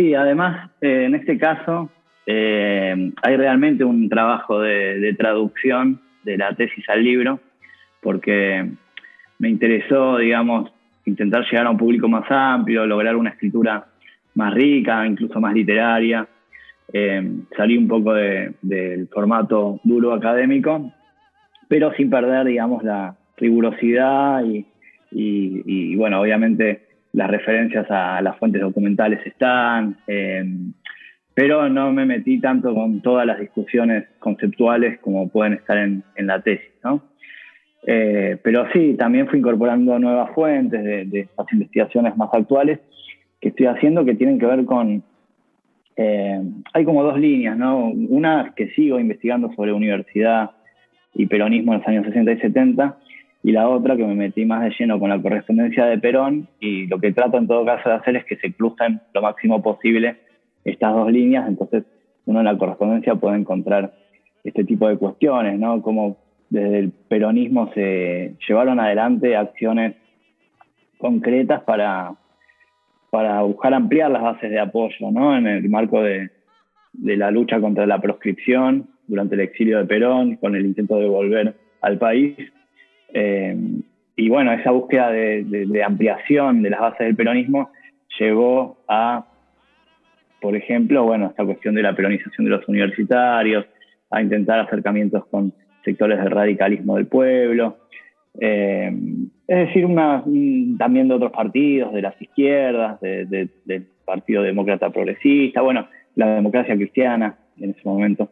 Sí, 0.00 0.14
además, 0.14 0.70
eh, 0.80 1.04
en 1.04 1.14
este 1.14 1.36
caso, 1.36 1.90
eh, 2.24 3.12
hay 3.22 3.36
realmente 3.36 3.84
un 3.84 4.08
trabajo 4.08 4.58
de, 4.58 5.14
traducción 5.18 6.00
de 6.24 6.38
la 6.38 6.54
tesis 6.54 6.88
al 6.88 7.04
libro, 7.04 7.38
porque 8.00 8.66
me 9.38 9.50
interesó, 9.50 10.16
digamos, 10.16 10.72
intentar 11.04 11.44
llegar 11.44 11.66
a 11.66 11.70
un 11.70 11.76
público 11.76 12.08
más 12.08 12.24
amplio, 12.30 12.86
lograr 12.86 13.14
una 13.14 13.28
escritura 13.28 13.88
más 14.36 14.54
rica, 14.54 15.06
incluso 15.06 15.38
más 15.38 15.52
literaria. 15.52 16.26
Eh, 16.94 17.32
salí 17.54 17.76
un 17.76 17.86
poco 17.86 18.14
del 18.14 19.06
formato 19.12 19.80
duro 19.84 20.14
académico, 20.14 20.94
pero 21.68 21.92
sin 21.92 22.08
perder, 22.08 22.46
digamos, 22.46 22.82
la 22.82 23.14
rigurosidad 23.36 24.44
y 25.12 25.94
bueno, 25.96 26.22
obviamente 26.22 26.89
las 27.12 27.30
referencias 27.30 27.86
a 27.90 28.20
las 28.22 28.38
fuentes 28.38 28.60
documentales 28.60 29.24
están, 29.26 29.96
eh, 30.06 30.44
pero 31.34 31.68
no 31.68 31.92
me 31.92 32.06
metí 32.06 32.40
tanto 32.40 32.74
con 32.74 33.00
todas 33.00 33.26
las 33.26 33.40
discusiones 33.40 34.04
conceptuales 34.18 34.98
como 35.00 35.28
pueden 35.28 35.54
estar 35.54 35.78
en, 35.78 36.04
la 36.18 36.40
tesis, 36.40 36.70
¿no? 36.84 37.02
Eh, 37.86 38.38
pero 38.42 38.66
sí, 38.72 38.94
también 38.98 39.26
fui 39.26 39.38
incorporando 39.38 39.98
nuevas 39.98 40.30
fuentes 40.34 40.84
de, 40.84 41.06
de 41.06 41.20
estas 41.20 41.46
investigaciones 41.52 42.16
más 42.16 42.28
actuales 42.32 42.78
que 43.40 43.48
estoy 43.48 43.66
haciendo 43.66 44.04
que 44.04 44.14
tienen 44.14 44.38
que 44.38 44.46
ver 44.46 44.64
con... 44.64 45.02
Eh, 45.96 46.40
hay 46.72 46.84
como 46.84 47.02
dos 47.02 47.18
líneas, 47.18 47.56
¿no? 47.56 47.88
Una 47.88 48.52
que 48.54 48.70
sigo 48.70 49.00
investigando 49.00 49.52
sobre 49.54 49.72
universidad 49.72 50.50
y 51.14 51.26
peronismo 51.26 51.72
en 51.72 51.78
los 51.80 51.88
años 51.88 52.06
60 52.06 52.32
y 52.32 52.40
70, 52.40 52.98
y 53.42 53.52
la 53.52 53.68
otra 53.68 53.96
que 53.96 54.04
me 54.04 54.14
metí 54.14 54.44
más 54.44 54.62
de 54.62 54.74
lleno 54.78 54.98
con 55.00 55.08
la 55.08 55.20
correspondencia 55.20 55.86
de 55.86 55.98
Perón 55.98 56.48
y 56.60 56.86
lo 56.86 56.98
que 56.98 57.12
trato 57.12 57.38
en 57.38 57.46
todo 57.46 57.64
caso 57.64 57.88
de 57.88 57.94
hacer 57.94 58.16
es 58.16 58.24
que 58.24 58.36
se 58.36 58.52
crucen 58.52 59.00
lo 59.14 59.22
máximo 59.22 59.62
posible 59.62 60.16
estas 60.64 60.94
dos 60.94 61.10
líneas, 61.10 61.48
entonces 61.48 61.84
uno 62.26 62.40
en 62.40 62.44
la 62.44 62.58
correspondencia 62.58 63.14
puede 63.14 63.38
encontrar 63.38 63.94
este 64.44 64.64
tipo 64.64 64.88
de 64.88 64.98
cuestiones, 64.98 65.58
¿no? 65.58 65.80
Como 65.82 66.18
desde 66.50 66.78
el 66.80 66.90
peronismo 66.90 67.72
se 67.72 68.36
llevaron 68.46 68.78
adelante 68.78 69.36
acciones 69.36 69.96
concretas 70.98 71.62
para, 71.62 72.14
para 73.10 73.40
buscar 73.42 73.72
ampliar 73.72 74.10
las 74.10 74.22
bases 74.22 74.50
de 74.50 74.60
apoyo, 74.60 75.10
¿no? 75.10 75.36
En 75.36 75.46
el 75.46 75.68
marco 75.70 76.02
de, 76.02 76.30
de 76.92 77.16
la 77.16 77.30
lucha 77.30 77.58
contra 77.60 77.86
la 77.86 78.00
proscripción 78.00 78.90
durante 79.06 79.34
el 79.34 79.40
exilio 79.40 79.78
de 79.78 79.86
Perón, 79.86 80.36
con 80.36 80.54
el 80.54 80.66
intento 80.66 80.98
de 80.98 81.08
volver 81.08 81.54
al 81.80 81.98
país 81.98 82.36
eh, 83.14 83.56
y 84.16 84.28
bueno, 84.28 84.52
esa 84.52 84.70
búsqueda 84.70 85.10
de, 85.10 85.82
ampliación 85.84 86.62
de 86.62 86.70
las 86.70 86.80
bases 86.80 87.06
del 87.06 87.16
peronismo 87.16 87.70
llevó 88.18 88.78
a, 88.88 89.26
por 90.40 90.56
ejemplo, 90.56 91.04
bueno, 91.04 91.28
esta 91.28 91.44
cuestión 91.44 91.74
de 91.74 91.82
la 91.82 91.94
peronización 91.94 92.44
de 92.44 92.50
los 92.50 92.68
universitarios, 92.68 93.66
a 94.10 94.20
intentar 94.20 94.58
acercamientos 94.58 95.24
con 95.26 95.52
sectores 95.84 96.18
del 96.18 96.30
radicalismo 96.30 96.96
del 96.96 97.06
pueblo, 97.06 97.78
eh, 98.38 98.92
es 99.46 99.66
decir, 99.66 99.86
también 100.78 101.08
de 101.08 101.14
otros 101.14 101.32
partidos, 101.32 101.92
de 101.92 102.02
las 102.02 102.20
izquierdas, 102.20 103.00
del 103.00 103.86
Partido 104.04 104.42
Demócrata 104.42 104.90
Progresista, 104.90 105.62
bueno, 105.62 105.88
la 106.14 106.34
democracia 106.34 106.76
cristiana 106.76 107.36
en 107.58 107.70
ese 107.70 107.80
momento. 107.84 108.30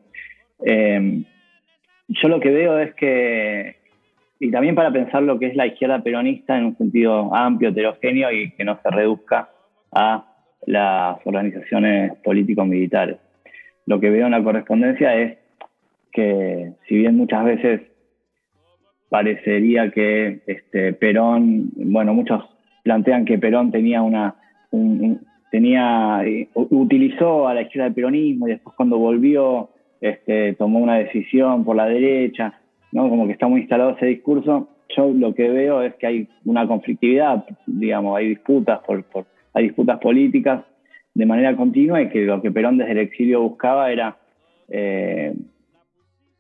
Eh, 0.65 1.23
yo 2.09 2.29
lo 2.29 2.41
que 2.41 2.51
veo 2.51 2.79
es 2.79 2.95
que 2.95 3.78
y 4.41 4.51
también 4.51 4.75
para 4.75 4.93
pensar 4.93 5.23
lo 5.23 5.39
que 5.39 5.47
es 5.47 5.57
la 5.57 5.67
izquierda 5.67 6.03
peronista 6.03 6.57
en 6.57 6.67
un 6.67 6.77
sentido 6.77 7.35
amplio, 7.35 7.71
heterogéneo 7.71 8.31
y 8.33 8.51
que 8.53 8.65
no 8.65 8.79
se 8.83 8.91
reduzca 8.91 9.51
a 9.93 10.25
las 10.67 11.19
organizaciones 11.25 12.17
político-militares. 12.25 13.19
Lo 13.87 13.99
que 14.01 14.11
veo 14.11 14.27
en 14.27 14.33
la 14.33 14.43
correspondencia 14.43 15.17
es 15.17 15.39
que 16.13 16.73
si 16.87 16.97
bien 16.97 17.17
muchas 17.17 17.45
veces 17.45 17.81
parecería 19.09 19.91
que 19.91 20.41
este, 20.47 20.93
Perón, 20.93 21.71
bueno, 21.75 22.15
muchos 22.15 22.45
plantean 22.85 23.25
que 23.25 23.39
Perón 23.39 23.71
tenía 23.71 24.03
una, 24.03 24.37
tenía, 25.51 26.23
eh, 26.25 26.49
utilizó 26.55 27.49
a 27.49 27.55
la 27.55 27.63
izquierda 27.63 27.85
del 27.85 27.95
peronismo 27.95 28.47
y 28.47 28.53
después 28.53 28.77
cuando 28.77 28.99
volvió 28.99 29.71
este, 30.01 30.55
tomó 30.55 30.79
una 30.79 30.97
decisión 30.99 31.65
por 31.65 31.77
la 31.77 31.87
derecha, 31.87 32.58
como 32.93 33.27
que 33.27 33.33
está 33.33 33.49
muy 33.49 33.61
instalado 33.61 33.91
ese 33.91 34.07
discurso. 34.07 34.69
Yo 34.97 35.11
lo 35.13 35.35
que 35.35 35.49
veo 35.49 35.83
es 35.83 35.95
que 35.97 36.07
hay 36.07 36.29
una 36.45 36.67
conflictividad, 36.67 37.45
digamos, 37.67 38.17
hay 38.17 38.29
disputas, 38.29 38.81
por, 38.87 39.05
hay 39.53 39.65
disputas 39.65 39.99
políticas 39.99 40.65
de 41.15 41.27
manera 41.27 41.57
continua 41.57 42.01
y 42.01 42.09
que 42.09 42.25
lo 42.25 42.41
que 42.41 42.51
Perón 42.51 42.79
desde 42.79 42.93
el 42.93 42.99
exilio 42.99 43.43
buscaba 43.43 43.91
era 43.91 44.17
eh, 44.69 45.35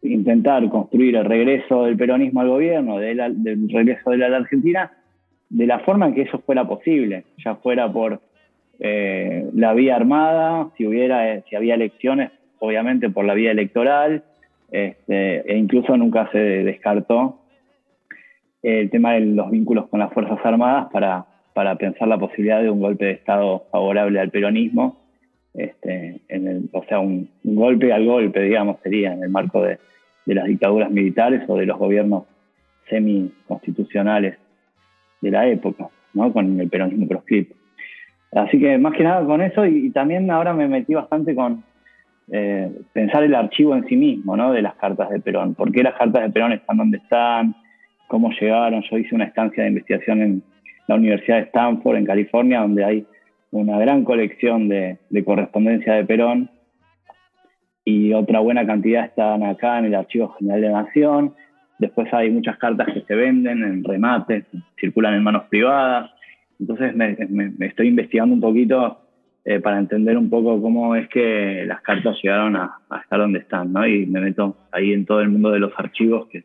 intentar 0.03 0.69
construir 0.69 1.17
el 1.17 1.25
regreso 1.25 1.85
del 1.85 1.97
peronismo 1.97 2.41
al 2.41 2.49
gobierno, 2.49 2.99
del 2.99 3.69
regreso 3.69 4.11
de 4.11 4.19
la 4.19 4.37
Argentina, 4.37 4.93
de 5.49 5.67
la 5.67 5.81
forma 5.81 6.07
en 6.07 6.15
que 6.15 6.23
eso 6.23 6.39
fuera 6.39 6.67
posible, 6.67 7.25
ya 7.45 7.57
fuera 7.57 7.93
por 7.93 8.21
eh, 8.79 9.49
la 9.55 9.75
vía 9.75 9.97
armada, 9.97 10.69
si 10.77 10.87
hubiera, 10.87 11.43
si 11.43 11.57
había 11.57 11.75
elecciones, 11.75 12.31
obviamente 12.61 13.11
por 13.11 13.25
la 13.25 13.35
vía 13.35 13.51
electoral, 13.51 14.23
este, 14.71 15.53
e 15.53 15.57
incluso 15.57 15.97
nunca 15.97 16.31
se 16.31 16.39
descartó 16.39 17.41
el 18.63 18.91
tema 18.91 19.15
de 19.15 19.21
los 19.21 19.51
vínculos 19.51 19.89
con 19.89 20.01
las 20.01 20.13
Fuerzas 20.13 20.39
Armadas 20.45 20.89
para, 20.93 21.27
para 21.55 21.77
pensar 21.77 22.09
la 22.09 22.19
posibilidad 22.19 22.63
de 22.63 22.71
un 22.71 22.81
golpe 22.81 23.07
de 23.07 23.13
Estado 23.13 23.65
favorable 23.71 24.21
al 24.21 24.31
peronismo, 24.31 24.99
este, 25.55 26.21
o 26.73 26.85
sea, 26.85 27.01
un, 27.01 27.29
golpe 27.43 27.93
al 27.93 28.05
golpe, 28.05 28.43
digamos, 28.43 28.79
sería 28.83 29.13
en 29.13 29.23
el 29.23 29.31
marco 29.31 29.63
de, 29.63 29.79
de 30.27 30.35
las 30.35 30.45
dictaduras 30.45 30.91
militares 30.91 31.43
o 31.49 31.57
de 31.57 31.67
los 31.67 31.79
gobiernos 31.79 32.25
semi-constitucionales 32.89 34.37
de 35.21 35.31
la 35.31 35.49
época, 35.49 35.89
¿no? 36.15 36.33
con 36.33 36.61
el 36.61 36.69
peronismo 36.69 37.09
proscripto. 37.09 37.55
Así 38.33 38.59
que 38.59 38.77
más 38.79 38.95
que 38.95 39.05
nada 39.05 39.25
con 39.25 39.41
eso 39.41 39.65
y, 39.65 39.91
también 39.91 40.31
ahora 40.31 40.53
me 40.53 40.69
metí 40.69 40.95
bastante 40.95 41.35
con 41.35 41.65
eh, 42.31 42.71
pensar 42.93 43.23
el 43.23 43.35
archivo 43.35 43.75
en 43.75 43.87
sí 43.87 43.97
mismo, 43.97 44.37
¿no? 44.37 44.53
De 44.53 44.62
las 44.62 44.75
cartas 44.75 45.11
de 45.11 45.21
Perón. 45.21 45.55
¿Por 45.55 45.73
qué 45.73 45.83
las 45.83 45.95
cartas 45.95 46.23
de 46.23 46.31
Perón 46.31 46.53
están 46.53 46.77
donde 46.77 46.99
están? 46.99 47.55
¿Cómo 48.07 48.31
llegaron? 48.31 48.83
Yo 48.83 48.99
hice 48.99 49.14
una 49.14 49.25
estancia 49.25 49.62
de 49.62 49.71
investigación 49.71 50.23
en 50.23 50.43
la 50.88 50.97
Universidad 50.97 51.37
de 51.37 51.45
Stanford, 51.45 51.97
en 51.97 52.07
California, 52.07 52.61
donde 52.61 52.85
hay 52.85 53.07
una 53.51 53.79
gran 53.79 54.05
colección 54.05 54.69
de, 54.69 54.99
correspondencia 55.25 55.95
de 55.95 56.05
Perón 56.05 56.51
y 57.85 58.12
otra 58.12 58.41
buena 58.41 58.67
cantidad 58.67 59.07
están 59.07 59.43
acá 59.43 59.79
en 59.79 59.87
el 59.87 59.95
Archivo 59.95 60.35
General 60.38 60.61
de 60.61 60.69
la 60.69 60.83
Nación. 60.83 61.35
Después 61.79 62.12
hay 62.12 62.31
muchas 62.31 62.59
cartas 62.59 62.88
que 62.93 63.03
se 63.03 63.14
venden 63.14 63.62
en 63.62 63.85
remates, 63.85 64.45
circulan 64.79 65.14
en 65.14 65.23
manos 65.23 65.45
privadas. 65.45 66.11
Entonces 66.61 66.95
me, 66.95 67.17
estoy 67.61 67.88
investigando 67.88 68.35
un 68.35 68.41
poquito 68.41 68.99
eh, 69.44 69.61
para 69.61 69.79
entender 69.79 70.16
un 70.16 70.29
poco 70.29 70.61
cómo 70.61 70.96
es 70.96 71.09
que 71.09 71.64
las 71.66 71.81
cartas 71.81 72.16
llegaron 72.22 72.57
a, 72.57 72.79
estar 73.03 73.18
donde 73.18 73.38
están, 73.38 73.72
¿no? 73.72 73.87
Y 73.87 74.07
me 74.07 74.20
meto 74.20 74.57
ahí 74.72 74.92
en 74.92 75.07
todo 75.07 75.20
el 75.20 75.29
mundo 75.29 75.51
de 75.51 75.59
los 75.59 75.72
archivos, 75.77 76.29
que, 76.29 76.44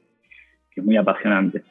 es 0.75 0.83
muy 0.83 0.97
apasionante. 0.97 1.63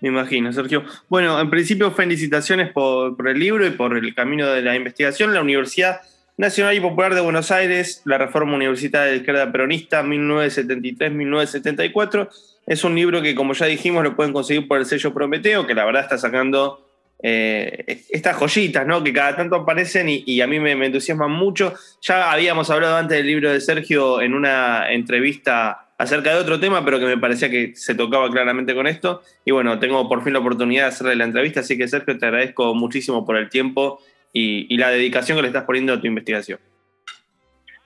Me 0.00 0.08
imagino, 0.08 0.52
Sergio. 0.52 0.82
Bueno, 1.08 1.40
en 1.40 1.50
principio 1.50 1.90
felicitaciones 1.90 2.72
por, 2.72 3.16
por, 3.16 3.28
el 3.28 3.38
libro 3.38 3.66
y 3.66 3.70
por 3.70 3.96
el 3.96 4.14
camino 4.14 4.46
de 4.48 4.62
la 4.62 4.76
investigación. 4.76 5.32
La 5.32 5.40
Universidad 5.40 6.00
Nacional 6.36 6.74
y 6.74 6.80
Popular 6.80 7.14
de 7.14 7.20
Buenos 7.20 7.50
Aires, 7.50 8.02
la 8.06 8.18
Reforma 8.18 8.56
Universitaria 8.56 9.12
de 9.12 9.18
Izquierda 9.18 9.52
Peronista, 9.52 10.02
1973-1974. 10.02 12.28
Es 12.66 12.82
un 12.82 12.94
libro 12.94 13.20
que, 13.20 13.34
como 13.34 13.52
ya 13.52 13.66
dijimos, 13.66 14.02
lo 14.02 14.16
pueden 14.16 14.32
conseguir 14.32 14.66
por 14.66 14.78
el 14.78 14.86
sello 14.86 15.12
Prometeo, 15.12 15.66
que 15.66 15.74
la 15.74 15.84
verdad 15.84 16.02
está 16.02 16.18
sacando 16.18 16.89
eh, 17.22 18.02
estas 18.10 18.36
joyitas, 18.36 18.86
¿no? 18.86 19.02
Que 19.04 19.12
cada 19.12 19.36
tanto 19.36 19.56
aparecen 19.56 20.06
y, 20.08 20.40
a 20.40 20.46
mí 20.46 20.58
me, 20.58 20.72
entusiasman 20.72 21.30
mucho. 21.30 21.74
Ya 22.00 22.32
habíamos 22.32 22.70
hablado 22.70 22.96
antes 22.96 23.18
del 23.18 23.26
libro 23.26 23.52
de 23.52 23.60
Sergio 23.60 24.20
en 24.22 24.34
una 24.34 24.90
entrevista 24.90 25.88
acerca 25.98 26.32
de 26.32 26.40
otro 26.40 26.58
tema, 26.58 26.82
pero 26.82 26.98
que 26.98 27.04
me 27.04 27.18
parecía 27.18 27.50
que 27.50 27.74
se 27.74 27.94
tocaba 27.94 28.30
claramente 28.30 28.74
con 28.74 28.86
esto. 28.86 29.20
Y 29.44 29.50
bueno, 29.50 29.78
tengo 29.78 30.08
por 30.08 30.22
fin 30.22 30.32
la 30.32 30.38
oportunidad 30.38 30.84
de 30.84 30.88
hacerle 30.88 31.16
la 31.16 31.24
entrevista, 31.24 31.60
así 31.60 31.76
que 31.76 31.88
Sergio, 31.88 32.16
te 32.18 32.24
agradezco 32.24 32.74
muchísimo 32.74 33.26
por 33.26 33.36
el 33.36 33.50
tiempo 33.50 34.00
y, 34.32 34.76
la 34.78 34.88
dedicación 34.88 35.36
que 35.36 35.42
le 35.42 35.48
estás 35.48 35.64
poniendo 35.64 35.92
a 35.92 36.00
tu 36.00 36.06
investigación. 36.06 36.58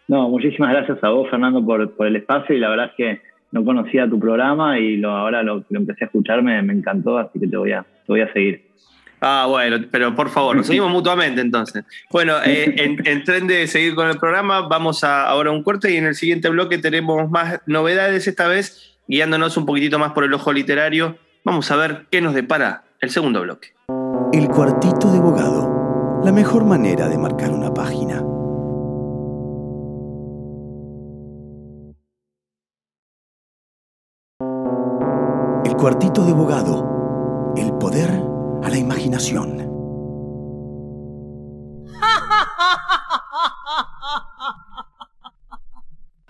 No, 0.07 0.29
muchísimas 0.29 0.70
gracias 0.70 1.03
a 1.03 1.09
vos, 1.09 1.29
Fernando, 1.29 1.64
por, 1.64 2.07
el 2.07 2.16
espacio 2.16 2.55
y 2.55 2.61
la 2.61 2.68
verdad 2.68 2.87
es 2.90 2.92
que 2.97 3.20
no 3.51 3.64
conocía 3.64 4.09
tu 4.09 4.20
programa 4.20 4.79
y 4.79 4.97
lo, 4.97 5.11
ahora 5.11 5.42
lo, 5.42 5.64
lo 5.68 5.79
empecé 5.81 6.05
a 6.05 6.07
escuchar, 6.07 6.42
me, 6.42 6.59
encantó, 6.59 7.18
así 7.18 7.40
que 7.40 7.49
te 7.49 7.57
voy 7.57 7.73
a, 7.73 7.83
te 7.83 8.12
voy 8.12 8.20
a 8.20 8.33
seguir. 8.33 8.63
Ah, 9.26 9.46
bueno, 9.48 9.78
pero 9.90 10.14
por 10.14 10.28
favor, 10.28 10.54
nos 10.54 10.66
seguimos 10.66 10.90
mutuamente 10.92 11.40
entonces. 11.40 11.82
Bueno, 12.10 12.34
eh, 12.44 12.74
en, 13.04 13.24
tren 13.24 13.46
de 13.46 13.66
seguir 13.66 13.94
con 13.94 14.06
el 14.08 14.18
programa, 14.18 14.68
vamos 14.68 15.02
a 15.02 15.26
ahora 15.26 15.50
un 15.50 15.62
corte 15.62 15.90
y 15.90 15.96
en 15.96 16.04
el 16.04 16.14
siguiente 16.14 16.50
bloque 16.50 16.76
tenemos 16.76 17.30
más 17.30 17.60
novedades, 17.64 18.26
esta 18.28 18.48
vez 18.48 18.98
guiándonos 19.08 19.56
un 19.56 19.64
poquitito 19.64 19.98
más 19.98 20.12
por 20.12 20.24
el 20.24 20.34
ojo 20.34 20.52
literario. 20.52 21.16
Vamos 21.42 21.70
a 21.70 21.76
ver 21.76 22.06
qué 22.10 22.20
nos 22.20 22.34
depara 22.34 22.84
el 23.00 23.08
segundo 23.08 23.40
bloque. 23.40 23.72
El 24.34 24.48
cuartito 24.48 25.10
de 25.10 25.16
abogado, 25.16 26.20
la 26.22 26.30
mejor 26.30 26.66
manera 26.66 27.08
de 27.08 27.16
marcar 27.16 27.50
una 27.50 27.72
página. 27.72 28.16
El 35.64 35.76
cuartito 35.76 36.26
de 36.26 36.32
abogado, 36.32 37.54
el 37.56 37.72
poder 37.78 38.34
a 38.64 38.68
la 38.70 38.79
imaginación. 38.79 39.59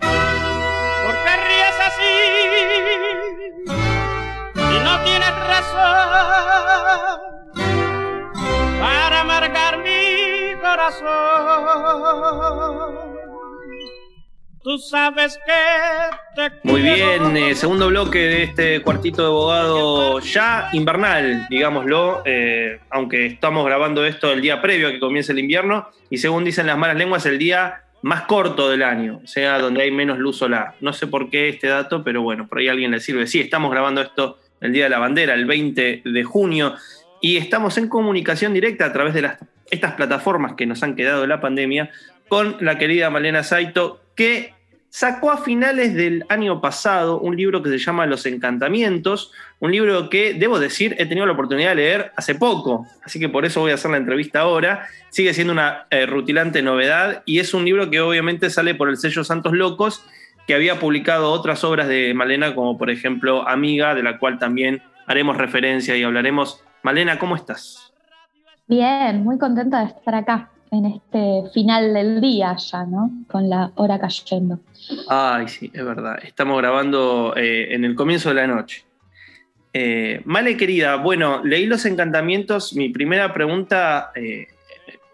¿Por 0.00 1.14
qué 1.24 1.36
ríes 1.46 1.78
así? 1.88 2.14
Si 4.54 4.76
no 4.84 4.94
tienes 5.04 5.34
razón 5.46 7.20
para 8.80 9.24
marcar 9.24 9.78
mi 9.78 10.56
corazón. 10.60 11.04
Tú 14.64 14.78
sabes 14.78 15.38
que 15.44 16.48
te 16.48 16.56
Muy 16.62 16.80
bien, 16.80 17.36
eh, 17.36 17.54
segundo 17.54 17.88
bloque 17.88 18.18
de 18.18 18.42
este 18.44 18.80
cuartito 18.80 19.20
de 19.20 19.28
abogado 19.28 20.20
ya 20.20 20.70
invernal, 20.72 21.46
digámoslo, 21.50 22.22
eh, 22.24 22.78
aunque 22.88 23.26
estamos 23.26 23.66
grabando 23.66 24.06
esto 24.06 24.32
el 24.32 24.40
día 24.40 24.62
previo 24.62 24.88
a 24.88 24.92
que 24.92 25.00
comience 25.00 25.32
el 25.32 25.38
invierno 25.38 25.90
y 26.08 26.16
según 26.16 26.44
dicen 26.44 26.66
las 26.66 26.78
malas 26.78 26.96
lenguas 26.96 27.26
el 27.26 27.38
día 27.38 27.82
más 28.00 28.22
corto 28.22 28.70
del 28.70 28.84
año, 28.84 29.20
o 29.22 29.26
sea, 29.26 29.58
donde 29.58 29.82
hay 29.82 29.90
menos 29.90 30.18
luz 30.18 30.38
solar. 30.38 30.76
No 30.80 30.94
sé 30.94 31.08
por 31.08 31.28
qué 31.28 31.50
este 31.50 31.66
dato, 31.66 32.02
pero 32.02 32.22
bueno, 32.22 32.48
por 32.48 32.56
ahí 32.56 32.68
a 32.68 32.72
alguien 32.72 32.90
le 32.90 33.00
sirve. 33.00 33.26
Sí, 33.26 33.40
estamos 33.40 33.70
grabando 33.70 34.00
esto 34.00 34.38
el 34.62 34.72
Día 34.72 34.84
de 34.84 34.90
la 34.90 34.98
Bandera, 34.98 35.34
el 35.34 35.44
20 35.44 36.04
de 36.06 36.24
junio, 36.24 36.74
y 37.20 37.36
estamos 37.36 37.76
en 37.76 37.90
comunicación 37.90 38.54
directa 38.54 38.86
a 38.86 38.94
través 38.94 39.12
de 39.12 39.30
estas 39.70 39.92
plataformas 39.92 40.54
que 40.54 40.64
nos 40.64 40.82
han 40.82 40.96
quedado 40.96 41.20
de 41.20 41.26
la 41.26 41.42
pandemia 41.42 41.90
con 42.28 42.56
la 42.60 42.78
querida 42.78 43.10
Malena 43.10 43.42
Saito, 43.42 44.00
que 44.14 44.53
sacó 44.94 45.32
a 45.32 45.38
finales 45.38 45.92
del 45.92 46.24
año 46.28 46.60
pasado 46.60 47.18
un 47.18 47.36
libro 47.36 47.64
que 47.64 47.68
se 47.68 47.78
llama 47.78 48.06
Los 48.06 48.26
Encantamientos, 48.26 49.32
un 49.58 49.72
libro 49.72 50.08
que, 50.08 50.34
debo 50.34 50.60
decir, 50.60 50.94
he 51.00 51.06
tenido 51.06 51.26
la 51.26 51.32
oportunidad 51.32 51.70
de 51.70 51.74
leer 51.74 52.12
hace 52.14 52.36
poco, 52.36 52.86
así 53.02 53.18
que 53.18 53.28
por 53.28 53.44
eso 53.44 53.58
voy 53.58 53.72
a 53.72 53.74
hacer 53.74 53.90
la 53.90 53.96
entrevista 53.96 54.42
ahora. 54.42 54.86
Sigue 55.10 55.34
siendo 55.34 55.52
una 55.52 55.88
eh, 55.90 56.06
rutilante 56.06 56.62
novedad 56.62 57.24
y 57.26 57.40
es 57.40 57.54
un 57.54 57.64
libro 57.64 57.90
que 57.90 58.00
obviamente 58.00 58.50
sale 58.50 58.76
por 58.76 58.88
el 58.88 58.96
sello 58.96 59.24
Santos 59.24 59.52
Locos, 59.52 60.06
que 60.46 60.54
había 60.54 60.78
publicado 60.78 61.32
otras 61.32 61.64
obras 61.64 61.88
de 61.88 62.14
Malena, 62.14 62.54
como 62.54 62.78
por 62.78 62.88
ejemplo 62.88 63.48
Amiga, 63.48 63.96
de 63.96 64.04
la 64.04 64.20
cual 64.20 64.38
también 64.38 64.80
haremos 65.08 65.36
referencia 65.36 65.96
y 65.96 66.04
hablaremos. 66.04 66.62
Malena, 66.84 67.18
¿cómo 67.18 67.34
estás? 67.34 67.92
Bien, 68.68 69.24
muy 69.24 69.38
contenta 69.38 69.80
de 69.80 69.86
estar 69.86 70.14
acá 70.14 70.53
en 70.74 70.86
este 70.86 71.50
final 71.52 71.94
del 71.94 72.20
día 72.20 72.56
ya, 72.56 72.84
¿no? 72.84 73.10
Con 73.28 73.48
la 73.48 73.70
hora 73.76 73.98
cayendo. 73.98 74.60
Ay, 75.08 75.48
sí, 75.48 75.70
es 75.72 75.84
verdad. 75.84 76.18
Estamos 76.22 76.58
grabando 76.58 77.34
eh, 77.36 77.74
en 77.74 77.84
el 77.84 77.94
comienzo 77.94 78.30
de 78.30 78.34
la 78.34 78.46
noche. 78.46 78.84
Eh, 79.72 80.20
Male, 80.24 80.56
querida, 80.56 80.96
bueno, 80.96 81.42
leí 81.44 81.66
los 81.66 81.84
encantamientos. 81.84 82.74
Mi 82.74 82.90
primera 82.90 83.32
pregunta, 83.32 84.10
eh, 84.14 84.48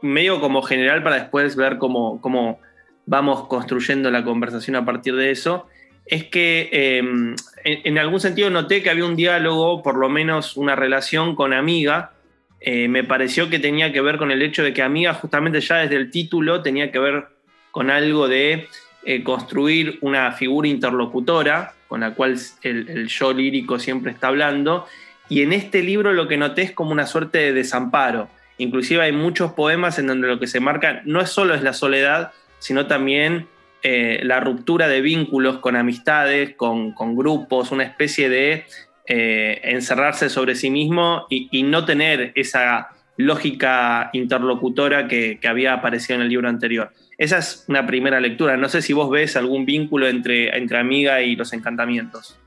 medio 0.03 0.41
como 0.41 0.63
general 0.63 1.03
para 1.03 1.17
después 1.17 1.57
ver 1.57 1.79
cómo, 1.79 2.21
cómo, 2.21 2.59
vamos 3.07 3.47
construyendo 3.49 4.11
la 4.11 4.25
conversación 4.25 4.77
a 4.77 4.85
partir 4.85 5.17
de 5.17 5.31
eso, 5.31 5.67
es 6.07 6.25
que 6.25 6.69
em, 6.73 7.35
en, 7.65 7.81
en, 7.85 7.99
algún 7.99 8.21
sentido 8.21 8.51
noté 8.51 8.83
que 8.83 8.91
había 8.91 9.05
un 9.05 9.17
diálogo, 9.17 9.83
por 9.83 9.97
lo 9.97 10.09
menos 10.09 10.57
una 10.57 10.77
relación 10.77 11.35
con 11.35 11.53
amiga, 11.53 12.13
eh, 12.61 12.89
me 12.89 13.05
pareció 13.05 13.49
que 13.49 13.59
tenía 13.59 13.93
que 13.93 14.01
ver 14.01 14.19
con 14.19 14.31
el 14.31 14.43
hecho 14.43 14.63
de 14.63 14.73
que 14.73 14.83
Amiga, 14.83 15.15
justamente 15.15 15.61
ya 15.61 15.77
desde 15.79 15.97
el 15.97 16.11
título, 16.11 16.63
tenía 16.63 16.93
que 16.93 16.99
ver 16.99 17.29
con 17.71 17.91
algo 17.91 18.29
de 18.29 18.69
eh, 19.05 19.23
construir 19.23 19.99
una 20.03 20.33
figura 20.33 20.69
interlocutora 20.69 21.75
con 21.89 22.01
la 22.01 22.15
cual 22.15 22.39
el, 22.63 23.09
yo 23.09 23.33
lírico 23.33 23.79
siempre 23.79 24.13
está 24.13 24.29
hablando. 24.29 24.87
y 25.29 25.43
en 25.43 25.53
este 25.53 25.83
libro 25.83 26.13
lo 26.13 26.29
que 26.29 26.37
noté 26.37 26.63
es 26.63 26.73
como 26.73 26.93
una 26.93 27.07
suerte 27.07 27.39
de 27.39 27.53
desamparo. 27.53 28.29
Inclusive 28.59 29.03
hay 29.03 29.13
muchos 29.13 29.53
poemas 29.53 29.99
en 29.99 30.07
donde 30.07 30.29
lo 30.29 30.39
que 30.39 30.47
se 30.47 30.61
marca 30.61 31.03
no 31.05 31.21
es 31.21 31.31
solo 31.31 31.55
es 31.55 31.63
la 31.63 31.73
soledad, 31.73 32.33
sino 32.59 32.87
también 32.87 33.49
eh, 33.83 34.21
la 34.25 34.41
ruptura 34.41 34.87
de 34.87 35.01
vínculos 35.01 35.59
con 35.59 35.77
amistades, 35.77 36.55
con, 36.55 36.95
grupos, 37.17 37.73
una 37.73 37.85
especie 37.85 38.29
de 38.29 38.67
eh, 39.13 39.61
encerrarse 39.65 40.29
sobre 40.29 40.55
sí 40.55 40.71
mismo 40.71 41.27
y, 41.29 41.65
no 41.65 41.85
tener 41.85 42.31
esa 42.37 42.91
lógica 43.17 44.09
interlocutora 44.13 45.09
que, 45.09 45.41
había 45.49 45.73
aparecido 45.73 46.15
en 46.15 46.23
el 46.23 46.29
libro 46.29 46.49
anterior. 46.49 46.93
Esa 47.19 47.39
es 47.39 47.65
una 47.67 47.85
primera 47.89 48.21
lectura. 48.21 48.57
No 48.57 48.69
sé 48.69 48.83
si 48.83 48.93
vos 48.93 49.11
ves 49.11 49.37
algún 49.37 49.67
vínculo 49.67 50.07
entre, 50.07 50.57
entre 50.57 50.79
Amiga 50.79 51.23
y 51.23 51.35
los 51.35 51.53
encantamientos. 51.53 52.39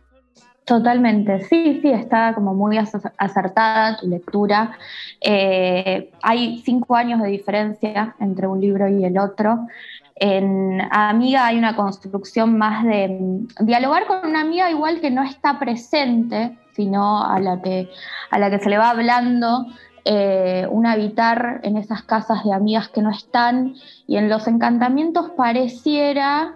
Totalmente, 0.63 1.41
sí, 1.41 1.79
sí, 1.81 1.91
está 1.91 2.33
como 2.33 2.53
muy 2.53 2.77
acertada 2.77 3.97
tu 3.97 4.07
lectura. 4.07 4.77
Eh, 5.19 6.11
hay 6.21 6.61
cinco 6.63 6.95
años 6.95 7.21
de 7.21 7.27
diferencia 7.27 8.15
entre 8.21 8.47
un 8.47 8.61
libro 8.61 8.87
y 8.87 9.03
el 9.03 9.17
otro. 9.17 9.67
En 10.25 10.81
Amiga 10.89 11.47
hay 11.47 11.57
una 11.57 11.75
construcción 11.75 12.57
más 12.57 12.85
de 12.85 13.09
mm, 13.09 13.65
dialogar 13.65 14.07
con 14.07 14.25
una 14.25 14.39
amiga 14.39 14.71
igual 14.71 15.01
que 15.01 15.11
no 15.11 15.21
está 15.21 15.59
presente, 15.59 16.57
sino 16.71 17.25
a 17.25 17.41
la 17.41 17.61
que, 17.61 17.89
a 18.31 18.39
la 18.39 18.49
que 18.49 18.59
se 18.59 18.69
le 18.69 18.77
va 18.77 18.91
hablando, 18.91 19.65
eh, 20.05 20.65
un 20.71 20.85
habitar 20.85 21.59
en 21.63 21.75
esas 21.75 22.03
casas 22.03 22.45
de 22.45 22.53
amigas 22.53 22.87
que 22.87 23.01
no 23.01 23.11
están, 23.11 23.73
y 24.07 24.15
en 24.15 24.29
los 24.29 24.47
encantamientos 24.47 25.31
pareciera 25.31 26.55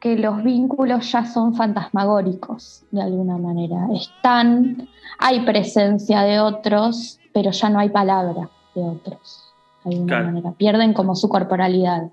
que 0.00 0.16
los 0.16 0.42
vínculos 0.42 1.12
ya 1.12 1.24
son 1.24 1.54
fantasmagóricos, 1.54 2.82
de 2.90 3.00
alguna 3.00 3.38
manera. 3.38 3.86
Están, 3.94 4.88
hay 5.20 5.44
presencia 5.44 6.22
de 6.22 6.40
otros, 6.40 7.20
pero 7.32 7.52
ya 7.52 7.68
no 7.68 7.78
hay 7.78 7.90
palabra 7.90 8.50
de 8.74 8.82
otros, 8.82 9.54
de 9.84 9.94
alguna 9.94 10.20
manera. 10.20 10.50
Pierden 10.58 10.92
como 10.94 11.14
su 11.14 11.28
corporalidad. 11.28 12.10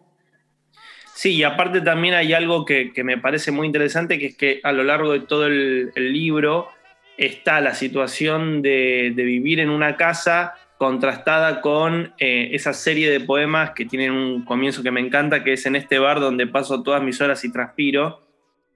Sí, 1.21 1.35
y 1.35 1.43
aparte 1.43 1.81
también 1.81 2.15
hay 2.15 2.33
algo 2.33 2.65
que, 2.65 2.91
me 3.03 3.15
parece 3.15 3.51
muy 3.51 3.67
interesante, 3.67 4.17
que 4.17 4.25
es 4.25 4.35
que 4.35 4.59
a 4.63 4.71
lo 4.71 4.83
largo 4.83 5.11
de 5.11 5.19
todo 5.19 5.45
el, 5.45 5.91
libro 5.95 6.69
está 7.15 7.61
la 7.61 7.75
situación 7.75 8.63
de, 8.63 9.13
de, 9.15 9.23
vivir 9.23 9.59
en 9.59 9.69
una 9.69 9.97
casa 9.97 10.55
contrastada 10.79 11.61
con 11.61 12.11
eh, 12.17 12.49
esa 12.53 12.73
serie 12.73 13.11
de 13.11 13.19
poemas 13.19 13.69
que 13.69 13.85
tienen 13.85 14.13
un 14.13 14.43
comienzo 14.45 14.81
que 14.81 14.89
me 14.89 14.99
encanta, 14.99 15.43
que 15.43 15.53
es 15.53 15.63
en 15.67 15.75
este 15.75 15.99
bar 15.99 16.19
donde 16.19 16.47
paso 16.47 16.81
todas 16.81 17.03
mis 17.03 17.21
horas 17.21 17.45
y 17.45 17.51
transpiro. 17.51 18.21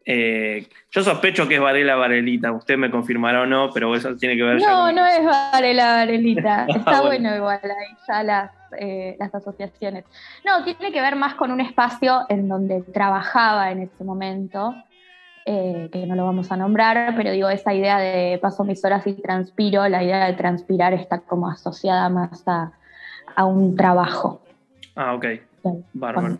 Eh, 0.06 0.68
yo 0.92 1.02
sospecho 1.02 1.48
que 1.48 1.56
es 1.56 1.62
Varela 1.62 1.96
Varelita, 1.96 2.52
usted 2.52 2.78
me 2.78 2.92
confirmará 2.92 3.42
o 3.42 3.46
no, 3.48 3.72
pero 3.74 3.96
eso 3.96 4.16
tiene 4.18 4.38
que 4.38 4.44
ver... 4.44 4.62
No, 4.62 4.92
no 4.92 5.04
es 5.04 5.26
Varela 5.26 5.96
Varelita, 5.96 6.68
está 6.70 7.02
bueno. 7.02 7.36
igual 7.36 7.60
ahí 7.64 7.98
ya 8.08 8.22
las, 8.22 8.52
eh, 8.80 9.16
las 9.20 9.34
asociaciones. 9.34 10.06
No, 10.46 10.64
tiene 10.64 10.92
que 10.92 11.02
ver 11.02 11.16
más 11.16 11.36
con 11.36 11.52
un 11.52 11.62
espacio 11.62 12.22
en 12.30 12.48
donde 12.48 12.82
trabajaba 12.82 13.72
en 13.72 13.84
ese 13.84 14.04
momento, 14.04 14.76
eh, 15.46 15.90
que 15.92 16.06
no 16.08 16.16
lo 16.16 16.26
vamos 16.26 16.52
a 16.52 16.58
nombrar, 16.58 17.14
pero 17.16 17.32
digo, 17.32 17.50
esa 17.50 17.74
idea 17.74 18.00
de 18.00 18.40
paso 18.42 18.64
mis 18.64 18.84
horas 18.84 19.06
y 19.06 19.14
transpiro, 19.14 19.88
la 19.88 20.04
idea 20.04 20.26
de 20.26 20.34
transpirar 20.34 20.94
está 20.94 21.20
como 21.20 21.50
asociada 21.50 22.10
más 22.10 22.44
a, 22.48 23.46
un 23.46 23.76
trabajo. 23.76 24.42
Ah, 24.96 25.14
ok. 25.14 25.26
Bárbaro. 25.94 26.40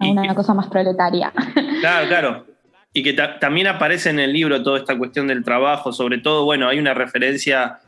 A 0.00 0.06
una 0.06 0.34
cosa 0.34 0.54
más 0.54 0.68
proletaria. 0.68 1.32
Claro, 1.80 2.08
claro. 2.08 2.46
Y 2.92 3.04
que 3.04 3.12
también 3.12 3.68
aparece 3.68 4.10
en 4.10 4.18
el 4.18 4.32
libro 4.32 4.64
toda 4.64 4.78
esta 4.78 4.98
cuestión 4.98 5.28
del 5.28 5.44
trabajo, 5.44 5.92
sobre 5.92 6.18
todo, 6.18 6.44
bueno, 6.44 6.66
hay 6.66 6.80
una 6.80 6.92
referencia 6.92 7.78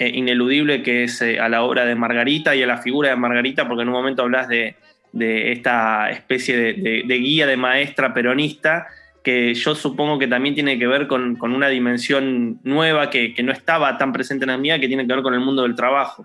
eh, 0.00 0.10
ineludible 0.14 0.82
que 0.82 1.04
es 1.04 1.20
eh, 1.20 1.38
a 1.38 1.50
la 1.50 1.62
obra 1.62 1.84
de 1.84 1.94
Margarita 1.94 2.56
y 2.56 2.62
a 2.62 2.66
la 2.66 2.78
figura 2.78 3.10
de 3.10 3.16
Margarita, 3.16 3.68
porque 3.68 3.82
en 3.82 3.88
un 3.88 3.94
momento 3.94 4.22
hablas 4.22 4.48
de, 4.48 4.74
esta 5.12 6.08
especie 6.08 6.56
de, 6.56 7.18
guía 7.18 7.46
de 7.46 7.58
maestra 7.58 8.14
peronista 8.14 8.86
que 9.22 9.52
yo 9.52 9.74
supongo 9.74 10.18
que 10.18 10.26
también 10.26 10.54
tiene 10.54 10.78
que 10.78 10.86
ver 10.86 11.06
con, 11.06 11.36
una 11.42 11.68
dimensión 11.68 12.60
nueva 12.62 13.10
que, 13.10 13.34
no 13.44 13.52
estaba 13.52 13.98
tan 13.98 14.14
presente 14.14 14.46
en 14.46 14.52
la 14.52 14.56
mía, 14.56 14.80
que 14.80 14.88
tiene 14.88 15.06
que 15.06 15.12
ver 15.12 15.22
con 15.22 15.34
el 15.34 15.40
mundo 15.40 15.64
del 15.64 15.74
trabajo. 15.74 16.24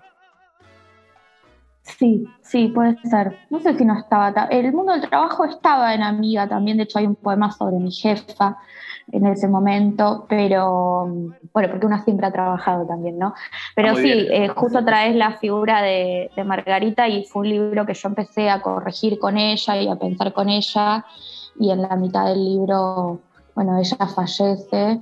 Sí, 1.82 2.26
sí, 2.40 2.68
puede 2.68 2.96
ser. 3.02 3.36
No 3.50 3.60
sé 3.60 3.76
si 3.76 3.84
no 3.84 3.98
estaba. 3.98 4.48
El 4.50 4.72
mundo 4.72 4.92
del 4.92 5.06
trabajo 5.06 5.44
estaba 5.44 5.92
en 5.92 6.02
Amiga 6.02 6.48
también. 6.48 6.78
De 6.78 6.84
hecho, 6.84 6.98
hay 6.98 7.06
un 7.06 7.14
poema 7.14 7.52
sobre 7.52 7.76
mi 7.76 7.92
jefa 7.92 8.56
en 9.12 9.26
ese 9.26 9.48
momento, 9.48 10.26
pero 10.28 11.06
bueno, 11.52 11.70
porque 11.70 11.86
una 11.86 12.02
siempre 12.04 12.26
ha 12.26 12.32
trabajado 12.32 12.86
también, 12.86 13.18
¿no? 13.18 13.34
Pero 13.74 13.94
sí, 13.94 14.10
eh, 14.10 14.48
justo 14.48 14.84
traes 14.84 15.14
la 15.14 15.32
figura 15.38 15.82
de, 15.82 16.30
de 16.34 16.44
Margarita 16.44 17.08
y 17.08 17.24
fue 17.24 17.42
un 17.42 17.50
libro 17.50 17.86
que 17.86 17.94
yo 17.94 18.08
empecé 18.08 18.50
a 18.50 18.60
corregir 18.60 19.18
con 19.18 19.38
ella 19.38 19.76
y 19.80 19.88
a 19.88 19.96
pensar 19.96 20.32
con 20.32 20.48
ella 20.48 21.04
y 21.58 21.70
en 21.70 21.82
la 21.82 21.96
mitad 21.96 22.26
del 22.26 22.44
libro, 22.44 23.20
bueno, 23.54 23.78
ella 23.78 24.06
fallece 24.06 25.00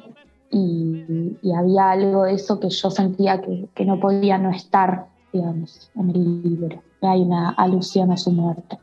y, 0.51 1.37
había 1.57 1.91
algo 1.91 2.25
de 2.25 2.35
eso 2.35 2.61
que 2.61 2.71
yo 2.71 2.91
sentía 2.91 3.41
que, 3.41 3.85
no 3.85 3.99
podía 3.99 4.39
no 4.39 4.51
estar, 4.51 5.07
digamos, 5.33 5.91
en 5.97 6.11
el 6.11 6.43
libro. 6.43 6.83
Hay 7.03 7.23
una 7.23 7.51
alusión 7.51 8.13
a 8.13 8.17
su 8.17 8.31
muerte. 8.31 8.79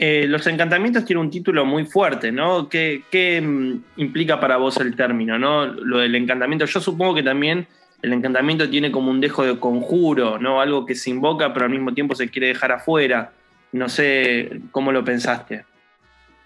Eh, 0.00 0.26
los 0.28 0.46
encantamientos 0.46 1.04
tiene 1.04 1.20
un 1.20 1.28
título 1.28 1.64
muy 1.64 1.84
fuerte, 1.84 2.30
¿no? 2.30 2.68
¿Qué, 2.68 3.02
¿Qué, 3.10 3.40
mm, 3.40 4.00
implica 4.00 4.38
para 4.38 4.56
vos 4.56 4.76
el 4.76 4.94
término, 4.94 5.40
¿no? 5.40 5.66
Lo 5.66 5.98
del 5.98 6.14
encantamiento. 6.14 6.66
Yo 6.66 6.80
supongo 6.80 7.16
que 7.16 7.24
también 7.24 7.66
el 8.00 8.12
encantamiento 8.12 8.70
tiene 8.70 8.92
como 8.92 9.10
un 9.10 9.20
dejo 9.20 9.44
de 9.44 9.58
conjuro, 9.58 10.38
¿no? 10.38 10.60
Algo 10.60 10.86
que 10.86 10.94
se 10.94 11.10
invoca, 11.10 11.52
pero 11.52 11.66
al 11.66 11.72
mismo 11.72 11.92
tiempo 11.92 12.14
se 12.14 12.30
quiere 12.30 12.46
dejar 12.46 12.70
afuera. 12.70 13.32
No 13.72 13.88
sé 13.88 14.62
cómo 14.70 14.92
lo 14.92 15.04
pensaste. 15.04 15.64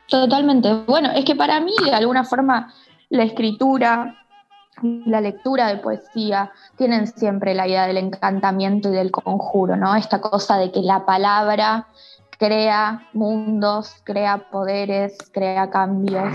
Totalmente. 0.09 0.73
Bueno, 0.87 1.11
es 1.15 1.27
que 1.27 1.37
para 1.37 1.61
mí, 1.61 1.75
de 1.85 1.95
alguna 1.95 2.25
forma, 2.25 2.73
la 3.11 3.25
escritura 3.25 4.17
la 4.83 5.21
lectura 5.21 5.69
de 5.69 5.77
poesía 5.77 6.51
tienen 6.77 7.07
siempre 7.07 7.55
la 7.55 7.69
idea 7.69 7.87
del 7.87 7.99
encantamiento 7.99 8.89
y 8.89 8.93
del 8.93 9.11
conjuro, 9.11 9.77
¿no? 9.77 9.95
Esta 9.95 10.21
cosa 10.21 10.57
de 10.57 10.73
que 10.73 10.81
la 10.81 11.05
palabra 11.05 11.87
crea 12.43 13.07
mundos, 13.13 13.95
crea 14.03 14.37
poderes, 14.51 15.17
crea 15.33 15.71
cambios. 15.71 16.35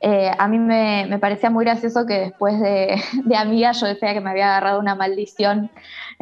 Eh, 0.00 0.30
a 0.38 0.46
mí 0.46 0.56
me, 0.56 1.18
parecía 1.20 1.50
muy 1.50 1.64
gracioso 1.64 2.06
que 2.06 2.14
después 2.14 2.60
de, 2.60 3.02
de 3.24 3.36
amiga 3.36 3.72
yo 3.72 3.86
decía 3.88 4.14
que 4.14 4.20
me 4.20 4.30
había 4.30 4.46
agarrado 4.46 4.78
una 4.78 4.94
maldición 4.94 5.68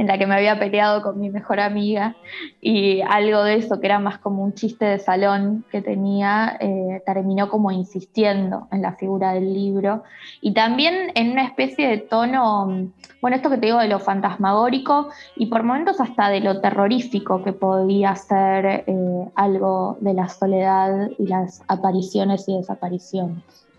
en 0.01 0.07
la 0.07 0.17
que 0.17 0.27
me 0.27 0.35
había 0.35 0.59
peleado 0.59 1.03
con 1.03 1.21
mi 1.21 1.29
mejor 1.29 1.61
amiga 1.61 2.17
y 2.63 3.03
algo 3.03 3.45
de 3.45 3.57
eso 3.57 3.81
que 3.81 3.87
era 3.87 3.99
más 3.99 4.17
como 4.17 4.43
un 4.43 4.55
chiste 4.55 4.87
de 4.87 4.99
salón 4.99 5.63
que 5.71 5.83
tenía, 5.83 6.57
eh, 6.59 7.03
terminó 7.05 7.51
como 7.51 7.71
insistiendo 7.71 8.67
en 8.73 8.81
la 8.81 8.95
figura 8.95 9.35
del 9.35 9.53
libro 9.53 10.03
y 10.41 10.55
también 10.55 11.13
en 11.17 11.33
una 11.33 11.45
especie 11.45 11.87
de 11.87 11.99
tono, 11.99 12.89
bueno, 13.21 13.37
esto 13.37 13.51
que 13.51 13.59
te 13.59 13.67
digo 13.67 13.79
de 13.79 13.89
lo 13.89 13.99
fantasmagórico 13.99 15.11
y 15.37 15.47
por 15.47 15.65
momentos 15.65 16.01
hasta 16.01 16.31
de 16.31 16.41
lo 16.41 16.63
terrorífico 16.63 17.45
que 17.45 17.53
podía 17.53 18.17
ser 18.17 18.85
eh, 18.87 19.29
algo 19.35 19.99
de 20.01 20.15
la 20.15 20.31
soledad 20.31 21.11
y 21.19 21.27
las 21.27 21.63
apariciones 21.69 22.49
y 22.49 22.57
desapariciones. 22.57 23.70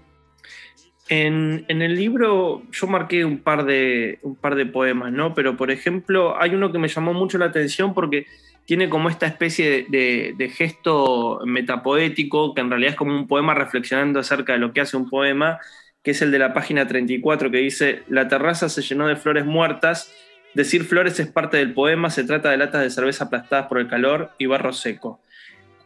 En, 1.11 1.65
el 1.67 1.95
libro 1.97 2.63
yo 2.71 2.87
marqué 2.87 3.25
un 3.25 3.39
par, 3.39 3.65
de, 3.65 4.19
un 4.21 4.37
par 4.37 4.55
de 4.55 4.65
poemas, 4.65 5.11
¿no? 5.11 5.33
Pero 5.33 5.57
por 5.57 5.69
ejemplo, 5.69 6.41
hay 6.41 6.55
uno 6.55 6.71
que 6.71 6.79
me 6.79 6.87
llamó 6.87 7.13
mucho 7.13 7.37
la 7.37 7.47
atención 7.47 7.93
porque 7.93 8.27
tiene 8.63 8.87
como 8.87 9.09
esta 9.09 9.27
especie 9.27 9.87
de, 9.89 10.53
gesto 10.55 11.41
metapoético, 11.43 12.55
que 12.55 12.61
en 12.61 12.69
realidad 12.69 12.91
es 12.91 12.95
como 12.95 13.13
un 13.13 13.27
poema 13.27 13.53
reflexionando 13.53 14.21
acerca 14.21 14.53
de 14.53 14.59
lo 14.59 14.71
que 14.71 14.79
hace 14.79 14.95
un 14.95 15.09
poema, 15.09 15.59
que 16.01 16.11
es 16.11 16.21
el 16.21 16.31
de 16.31 16.39
la 16.39 16.53
página 16.53 16.87
34, 16.87 17.51
que 17.51 17.57
dice, 17.57 18.03
la 18.07 18.29
terraza 18.29 18.69
se 18.69 18.81
llenó 18.81 19.05
de 19.07 19.17
flores 19.17 19.45
muertas, 19.45 20.13
decir 20.53 20.85
flores 20.85 21.19
es 21.19 21.27
parte 21.27 21.57
del 21.57 21.73
poema, 21.73 22.09
se 22.09 22.23
trata 22.23 22.51
de 22.51 22.57
latas 22.57 22.83
de 22.83 22.89
cerveza 22.89 23.25
aplastadas 23.25 23.67
por 23.67 23.79
el 23.79 23.89
calor 23.89 24.31
y 24.37 24.45
barro 24.45 24.71
seco. 24.71 25.19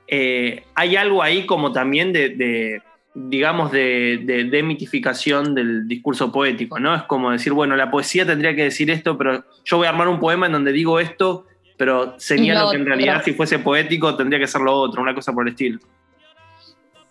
Eh, 0.08 0.66
hay 0.76 0.96
algo 0.98 1.24
ahí 1.24 1.48
como 1.48 1.72
también 1.72 2.14
de 2.14 2.84
digamos, 3.16 3.72
de, 3.72 4.48
demitificación 4.52 5.56
del 5.56 5.88
discurso 5.88 6.32
poético, 6.34 6.80
¿no? 6.80 6.94
Es 6.94 7.04
como 7.04 7.32
decir, 7.32 7.54
bueno, 7.54 7.78
la 7.78 7.90
poesía 7.90 8.26
tendría 8.26 8.54
que 8.56 8.64
decir 8.64 8.92
esto, 8.92 9.18
pero 9.18 9.46
yo 9.64 9.78
voy 9.78 9.88
a 9.88 9.92
armar 9.92 10.10
un 10.10 10.20
poema 10.20 10.48
en 10.48 10.52
donde 10.52 10.74
digo 10.74 11.00
esto, 11.00 11.46
pero 11.78 12.20
señalo 12.20 12.72
que 12.72 12.78
en 12.78 12.86
realidad 12.86 13.22
si 13.24 13.34
fuese 13.34 13.60
poético 13.60 14.16
tendría 14.16 14.40
que 14.40 14.48
ser 14.48 14.62
lo 14.62 14.74
otro, 14.74 15.02
una 15.02 15.16
cosa 15.16 15.32
por 15.32 15.48
el 15.48 15.54
estilo. 15.54 15.80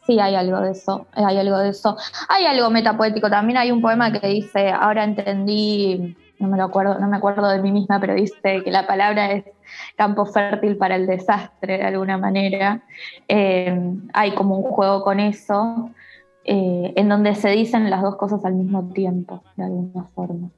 Sí, 0.06 0.20
hay 0.20 0.34
algo 0.34 0.60
de 0.60 0.72
eso, 0.72 1.06
hay 1.12 1.38
algo 1.38 1.56
de 1.58 1.70
eso. 1.70 1.96
Hay 2.28 2.44
algo 2.44 2.68
metapoético, 2.68 3.30
también 3.30 3.56
hay 3.56 3.70
un 3.70 3.80
poema 3.80 4.12
que 4.12 4.26
dice, 4.28 4.70
ahora 4.70 5.04
entendí, 5.04 6.14
no 6.38 6.48
me 6.48 6.58
lo 6.58 6.64
acuerdo, 6.64 6.98
no 6.98 7.08
me 7.08 7.16
acuerdo 7.16 7.48
de 7.48 7.62
mí 7.62 7.72
misma, 7.72 7.98
pero 7.98 8.14
dice 8.14 8.62
que 8.62 8.70
la 8.70 8.86
palabra 8.86 9.32
es 9.32 9.44
campo 9.96 10.26
fértil 10.26 10.76
para 10.76 10.96
el 10.96 11.06
desastre 11.06 11.78
de 11.78 11.84
alguna 11.84 12.18
manera. 12.18 12.82
Eh, 13.28 13.78
hay 14.12 14.34
como 14.34 14.58
un 14.58 14.70
juego 14.70 15.02
con 15.02 15.20
eso, 15.20 15.90
eh, 16.44 16.92
en 16.96 17.08
donde 17.08 17.34
se 17.34 17.50
dicen 17.50 17.90
las 17.90 18.02
dos 18.02 18.16
cosas 18.16 18.44
al 18.44 18.54
mismo 18.54 18.92
tiempo, 18.92 19.42
de 19.56 19.64
alguna 19.64 20.04
forma. 20.14 20.50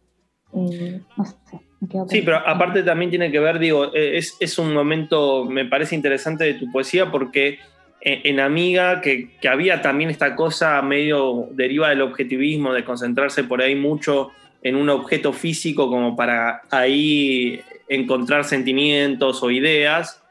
Eh, 0.55 1.01
no 1.17 1.25
sé, 1.25 1.61
me 1.81 1.89
quedo 1.89 2.09
Sí, 2.09 2.23
pero 2.23 2.39
aparte 2.47 2.83
también 2.83 3.11
tiene 3.11 3.31
que 3.31 3.41
ver, 3.41 3.59
digo, 3.59 3.93
es, 3.93 4.37
es 4.41 4.59
un 4.59 4.73
momento, 4.73 5.45
me 5.45 5.65
parece 5.65 5.95
interesante 5.95 6.45
de 6.45 6.55
tu 6.55 6.71
poesía 6.71 7.11
porque 7.11 7.59
en 8.09 8.39
Amiga, 8.39 9.01
que, 9.01 9.31
que 9.41 9.49
había 9.49 9.83
también 9.83 10.11
esta 10.11 10.37
cosa 10.37 10.81
medio 10.83 11.49
deriva 11.51 11.89
del 11.89 12.03
objetivismo, 12.03 12.73
de 12.73 12.85
concentrarse 12.85 13.43
por 13.43 13.61
ahí 13.61 13.75
mucho 13.75 14.31
en 14.63 14.77
un 14.77 14.89
objeto 14.89 15.33
físico 15.33 15.89
como 15.89 16.17
para 16.17 16.63
ahí 16.71 17.61
encontrar 17.89 18.45
sentimientos 18.45 19.43
o 19.43 19.51
ideas. 19.51 20.23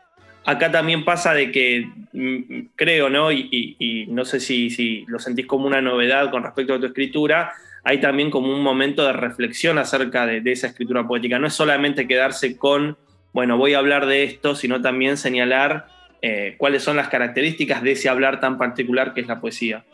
Acá 0.45 0.71
también 0.71 1.05
pasa 1.05 1.33
de 1.33 1.51
que, 1.51 1.89
mm, 2.13 2.67
creo, 2.75 3.09
¿no? 3.09 3.31
Y, 3.31 4.05
no 4.09 4.25
sé 4.25 4.39
si, 4.39 4.69
si 4.69 5.05
lo 5.07 5.19
sentís 5.19 5.45
como 5.47 5.67
una 5.67 5.81
novedad 5.81 6.29
con 6.31 6.43
respecto 6.43 6.73
a 6.73 6.79
tu 6.79 6.85
escritura, 6.85 7.53
hay 7.83 7.99
también 7.99 8.29
como 8.29 8.53
un 8.53 8.61
momento 8.61 9.05
de 9.05 9.13
reflexión 9.13 9.77
acerca 9.77 10.25
de, 10.25 10.41
de 10.41 10.51
esa 10.51 10.67
escritura 10.67 11.07
poética. 11.07 11.39
No 11.39 11.47
es 11.47 11.53
solamente 11.53 12.07
quedarse 12.07 12.57
con, 12.57 12.97
bueno, 13.33 13.57
voy 13.57 13.73
a 13.73 13.79
hablar 13.79 14.05
de 14.05 14.23
esto, 14.23 14.55
sino 14.55 14.81
también 14.81 15.17
señalar 15.17 15.87
eh, 16.27 16.55
cuáles 16.57 16.81
son 16.81 16.97
las 16.97 17.09
características 17.09 17.83
de 17.83 17.91
ese 17.91 18.09
hablar 18.09 18.39
tan 18.39 18.57
particular 18.57 19.13
que 19.13 19.21
es 19.21 19.27
la 19.27 19.39
poesía. 19.39 19.85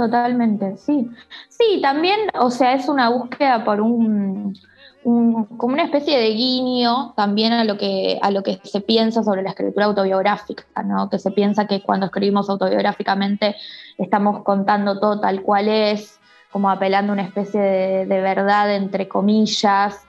Totalmente, 0.00 0.78
sí. 0.78 1.10
Sí, 1.50 1.78
también, 1.82 2.18
o 2.38 2.50
sea, 2.50 2.72
es 2.72 2.88
una 2.88 3.10
búsqueda 3.10 3.66
por 3.66 3.82
un, 3.82 4.54
como 5.02 5.74
una 5.74 5.84
especie 5.84 6.18
de 6.18 6.30
guiño 6.30 7.12
también 7.16 7.52
a 7.52 7.64
lo 7.64 7.76
que 7.76 8.18
a 8.22 8.30
lo 8.30 8.42
que 8.42 8.58
se 8.64 8.80
piensa 8.80 9.22
sobre 9.22 9.42
la 9.42 9.50
escritura 9.50 9.84
autobiográfica, 9.84 10.64
¿no? 10.82 11.10
Que 11.10 11.18
se 11.18 11.32
piensa 11.32 11.66
que 11.66 11.82
cuando 11.82 12.06
escribimos 12.06 12.48
autobiográficamente 12.48 13.56
estamos 13.98 14.42
contando 14.42 14.98
todo 14.98 15.20
tal 15.20 15.42
cual 15.42 15.68
es, 15.68 16.18
como 16.50 16.70
apelando 16.70 17.12
a 17.12 17.16
una 17.16 17.24
especie 17.24 17.60
de, 17.60 18.06
de 18.06 18.20
verdad 18.22 18.74
entre 18.74 19.06
comillas 19.06 20.06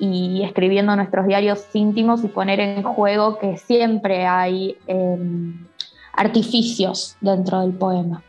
y 0.00 0.42
escribiendo 0.42 0.96
nuestros 0.96 1.26
diarios 1.26 1.66
íntimos 1.74 2.24
y 2.24 2.28
poner 2.28 2.60
en 2.60 2.82
juego 2.82 3.38
que 3.38 3.58
siempre 3.58 4.26
hay 4.26 4.78
em, 4.86 5.66
artificios 6.14 7.18
dentro 7.20 7.60
del 7.60 7.72
poema 7.72 8.22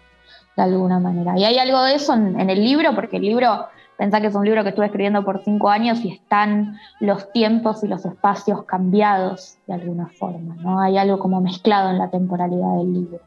de 0.55 0.63
alguna 0.63 0.99
manera. 0.99 1.37
Y 1.37 1.43
hay 1.43 1.57
algo 1.57 1.83
de 1.83 1.95
eso 1.95 2.13
en, 2.13 2.49
el 2.49 2.63
libro, 2.63 2.95
porque 2.95 3.17
el 3.17 3.23
libro, 3.23 3.67
pensá 3.97 4.21
que 4.21 4.27
es 4.27 4.35
un 4.35 4.45
libro 4.45 4.63
que 4.63 4.69
estuve 4.69 4.85
escribiendo 4.85 5.23
por 5.23 5.43
cinco 5.43 5.69
años 5.69 6.03
y 6.03 6.13
están 6.13 6.77
los 6.99 7.31
tiempos 7.31 7.83
y 7.83 7.87
los 7.87 8.05
espacios 8.05 8.63
cambiados 8.65 9.57
de 9.67 9.73
alguna 9.73 10.07
forma, 10.07 10.55
¿no? 10.61 10.79
Hay 10.79 10.97
algo 10.97 11.19
como 11.19 11.41
mezclado 11.41 11.89
en 11.89 11.97
la 11.97 12.09
temporalidad 12.09 12.77
del 12.77 12.93
libro. 12.93 13.19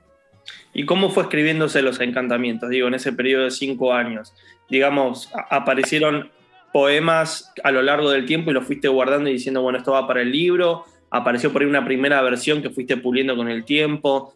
¿Y 0.72 0.86
cómo 0.86 1.10
fue 1.10 1.24
escribiéndose 1.24 1.82
los 1.82 2.00
encantamientos? 2.00 2.70
Digo, 2.70 2.88
en 2.88 2.94
ese 2.94 3.12
periodo 3.12 3.44
de 3.44 3.50
cinco 3.50 3.92
años. 3.92 4.32
Digamos, 4.70 5.30
aparecieron 5.50 6.30
poemas 6.72 7.52
a 7.64 7.70
lo 7.70 7.82
largo 7.82 8.10
del 8.10 8.26
tiempo 8.26 8.50
y 8.50 8.54
los 8.54 8.64
fuiste 8.64 8.88
guardando 8.88 9.28
y 9.28 9.34
diciendo, 9.34 9.62
bueno, 9.62 9.78
esto 9.78 9.92
va 9.92 10.06
para 10.06 10.22
el 10.22 10.30
libro. 10.30 10.84
Apareció 11.10 11.52
por 11.52 11.62
ahí 11.62 11.68
una 11.68 11.84
primera 11.84 12.20
versión 12.22 12.62
que 12.62 12.70
fuiste 12.70 12.96
puliendo 12.96 13.36
con 13.36 13.48
el 13.48 13.64
tiempo. 13.64 14.34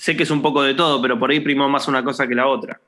Sé 0.00 0.16
que 0.16 0.22
es 0.22 0.30
un 0.30 0.40
poco 0.40 0.62
de 0.62 0.72
todo, 0.72 1.02
pero 1.02 1.18
por 1.18 1.30
ahí 1.30 1.40
primó 1.40 1.68
más 1.68 1.86
una 1.86 2.02
cosa 2.02 2.26
que 2.26 2.34
la 2.34 2.48
otra. 2.48 2.80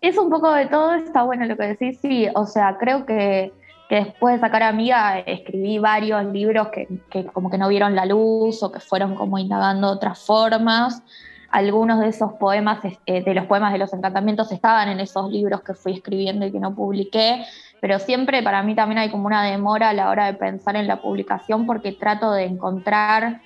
Es 0.00 0.16
un 0.16 0.30
poco 0.30 0.50
de 0.52 0.64
todo, 0.64 0.94
está 0.94 1.22
bueno 1.22 1.44
lo 1.44 1.54
que 1.54 1.64
decís, 1.64 1.98
sí, 2.00 2.28
o 2.34 2.46
sea, 2.46 2.78
creo 2.78 3.04
que, 3.04 3.52
después 3.90 4.36
de 4.36 4.40
sacar 4.40 4.62
Amiga 4.62 5.18
escribí 5.18 5.78
varios 5.78 6.24
libros 6.32 6.68
que, 6.68 6.88
que 7.10 7.26
como 7.26 7.50
que 7.50 7.58
no 7.58 7.68
vieron 7.68 7.94
la 7.94 8.06
luz 8.06 8.62
o 8.62 8.72
que 8.72 8.80
fueron 8.80 9.14
como 9.16 9.38
indagando 9.38 9.88
otras 9.88 10.24
formas. 10.24 11.02
Algunos 11.50 12.00
de 12.00 12.08
esos 12.08 12.32
poemas, 12.40 12.78
eh, 13.04 13.22
de 13.22 13.34
los 13.34 13.44
poemas 13.44 13.74
de 13.74 13.78
los 13.80 13.92
encantamientos, 13.92 14.50
estaban 14.50 14.88
en 14.88 15.00
esos 15.00 15.30
libros 15.30 15.60
que 15.60 15.74
fui 15.74 15.92
escribiendo 15.92 16.46
y 16.46 16.52
que 16.52 16.58
no 16.58 16.74
publiqué, 16.74 17.44
pero 17.82 17.98
siempre 17.98 18.42
para 18.42 18.62
mí 18.62 18.74
también 18.74 18.96
hay 18.96 19.10
como 19.10 19.26
una 19.26 19.44
demora 19.44 19.90
a 19.90 19.92
la 19.92 20.08
hora 20.08 20.24
de 20.24 20.38
pensar 20.38 20.74
en 20.76 20.86
la 20.86 21.02
publicación 21.02 21.66
porque 21.66 21.92
trato 21.92 22.32
de 22.32 22.44
encontrar 22.44 23.42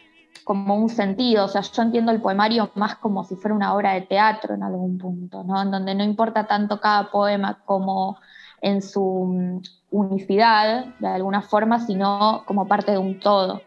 como 0.48 0.76
un 0.76 0.88
sentido, 0.88 1.44
o 1.44 1.48
sea, 1.48 1.60
yo 1.60 1.82
entiendo 1.82 2.10
el 2.10 2.22
poemario 2.22 2.70
más 2.74 2.96
como 2.96 3.22
si 3.22 3.36
fuera 3.36 3.54
una 3.54 3.74
obra 3.74 3.92
de 3.92 4.00
teatro 4.00 4.54
en 4.54 4.62
algún 4.62 4.96
punto, 4.96 5.44
¿no? 5.44 5.60
En 5.60 5.70
donde 5.70 5.94
no 5.94 6.02
importa 6.02 6.46
tanto 6.46 6.80
cada 6.80 7.10
poema 7.10 7.58
como 7.66 8.16
en 8.62 8.80
su 8.80 9.26
mm, 9.26 9.60
unicidad, 9.90 10.86
de 11.00 11.06
alguna 11.06 11.42
forma, 11.42 11.80
sino 11.80 12.44
como 12.46 12.66
parte 12.66 12.92
de 12.92 12.96
un 12.96 13.20
todo 13.20 13.60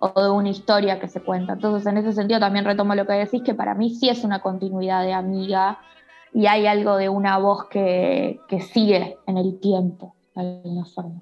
o 0.00 0.20
de 0.20 0.28
una 0.28 0.48
historia 0.48 0.98
que 0.98 1.06
se 1.06 1.22
cuenta. 1.22 1.52
Entonces, 1.52 1.86
en 1.86 1.98
ese 1.98 2.12
sentido 2.12 2.40
también 2.40 2.64
retomo 2.64 2.96
lo 2.96 3.06
que 3.06 3.12
decís, 3.12 3.44
que 3.44 3.54
para 3.54 3.76
mí 3.76 3.90
sí 3.90 4.08
es 4.08 4.24
una 4.24 4.40
continuidad 4.40 5.04
de 5.04 5.12
amiga 5.12 5.78
y 6.32 6.46
hay 6.46 6.66
algo 6.66 6.96
de 6.96 7.08
una 7.10 7.38
voz 7.38 7.68
que, 7.68 8.40
que 8.48 8.60
sigue 8.60 9.18
en 9.28 9.38
el 9.38 9.60
tiempo, 9.60 10.13
alguna 10.36 10.84
forma. 10.84 11.20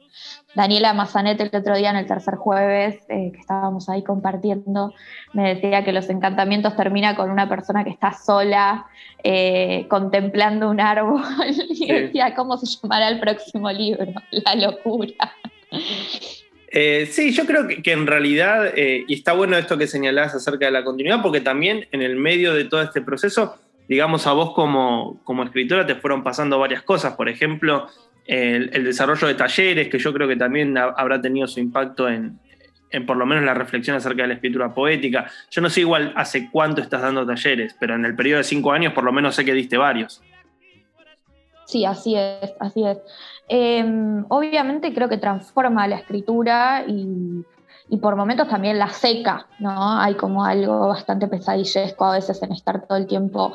Daniela 0.54 0.92
Mazanet 0.94 1.40
el 1.40 1.50
otro 1.52 1.76
día 1.76 1.90
en 1.90 1.96
el 1.96 2.06
tercer 2.06 2.34
jueves, 2.36 2.96
eh, 3.08 3.30
que 3.32 3.38
estábamos 3.40 3.88
ahí 3.88 4.02
compartiendo, 4.02 4.94
me 5.32 5.54
decía 5.54 5.84
que 5.84 5.92
los 5.92 6.08
encantamientos 6.10 6.76
termina 6.76 7.14
con 7.16 7.30
una 7.30 7.48
persona 7.48 7.84
que 7.84 7.90
está 7.90 8.12
sola, 8.12 8.86
eh, 9.24 9.86
contemplando 9.88 10.68
un 10.70 10.80
árbol, 10.80 11.22
y 11.70 11.74
Sí. 11.74 11.86
decía, 11.86 12.34
¿cómo 12.34 12.56
se 12.56 12.66
llamará 12.66 13.08
el 13.08 13.20
próximo 13.20 13.70
libro? 13.70 14.12
La 14.30 14.54
locura. 14.54 15.32
Eh, 16.74 17.06
sí, 17.10 17.32
yo 17.32 17.44
creo 17.44 17.68
que, 17.68 17.82
que 17.82 17.92
en 17.92 18.06
realidad, 18.06 18.72
y 18.76 19.12
está 19.12 19.34
bueno 19.34 19.56
esto 19.58 19.76
que 19.76 19.86
señalás 19.86 20.34
acerca 20.34 20.66
de 20.66 20.72
la 20.72 20.84
continuidad, 20.84 21.20
porque 21.22 21.40
también 21.40 21.86
en 21.92 22.00
el 22.02 22.16
medio 22.16 22.54
de 22.54 22.64
todo 22.64 22.80
este 22.82 23.02
proceso, 23.02 23.56
digamos, 23.88 24.26
a 24.26 24.32
vos 24.32 24.54
como, 24.54 25.20
como 25.24 25.42
escritora 25.42 25.86
te 25.86 25.96
fueron 25.96 26.22
pasando 26.22 26.58
varias 26.58 26.82
cosas. 26.82 27.14
Por 27.14 27.28
ejemplo, 27.28 27.88
el, 28.26 28.84
desarrollo 28.84 29.26
de 29.26 29.34
talleres, 29.34 29.88
que 29.88 29.98
yo 29.98 30.12
creo 30.12 30.28
que 30.28 30.36
también 30.36 30.76
ha- 30.78 30.94
habrá 30.96 31.20
tenido 31.20 31.46
su 31.46 31.60
impacto 31.60 32.08
en, 32.08 32.38
por 33.06 33.16
lo 33.16 33.26
menos 33.26 33.44
la 33.44 33.54
reflexión 33.54 33.96
acerca 33.96 34.22
de 34.22 34.28
la 34.28 34.34
escritura 34.34 34.74
poética. 34.74 35.30
Yo 35.50 35.62
no 35.62 35.70
sé 35.70 35.80
igual 35.80 36.12
hace 36.16 36.50
cuánto 36.50 36.80
estás 36.82 37.02
dando 37.02 37.26
talleres, 37.26 37.74
pero 37.80 37.94
en 37.94 38.04
el 38.04 38.14
periodo 38.14 38.38
de 38.38 38.44
cinco 38.44 38.72
años 38.72 38.92
por 38.92 39.04
lo 39.04 39.12
menos 39.12 39.34
sé 39.34 39.44
que 39.44 39.54
diste 39.54 39.76
varios. 39.76 40.22
Sí, 41.64 41.86
así 41.86 42.14
es, 42.16 42.52
así 42.60 42.84
es. 42.86 42.98
Eh, 43.48 43.84
obviamente 44.28 44.92
creo 44.92 45.08
que 45.08 45.16
transforma 45.16 45.88
la 45.88 45.96
escritura 45.96 46.84
y, 46.86 47.44
y 47.88 47.96
por 47.96 48.14
momentos 48.14 48.48
también 48.48 48.78
la 48.78 48.88
seca, 48.88 49.46
¿no? 49.58 49.98
Hay 49.98 50.14
como 50.14 50.44
algo 50.44 50.88
bastante 50.88 51.28
pesadillesco 51.28 52.04
a 52.04 52.14
veces 52.14 52.42
en 52.42 52.52
estar 52.52 52.86
todo 52.86 52.98
el 52.98 53.06
tiempo 53.06 53.54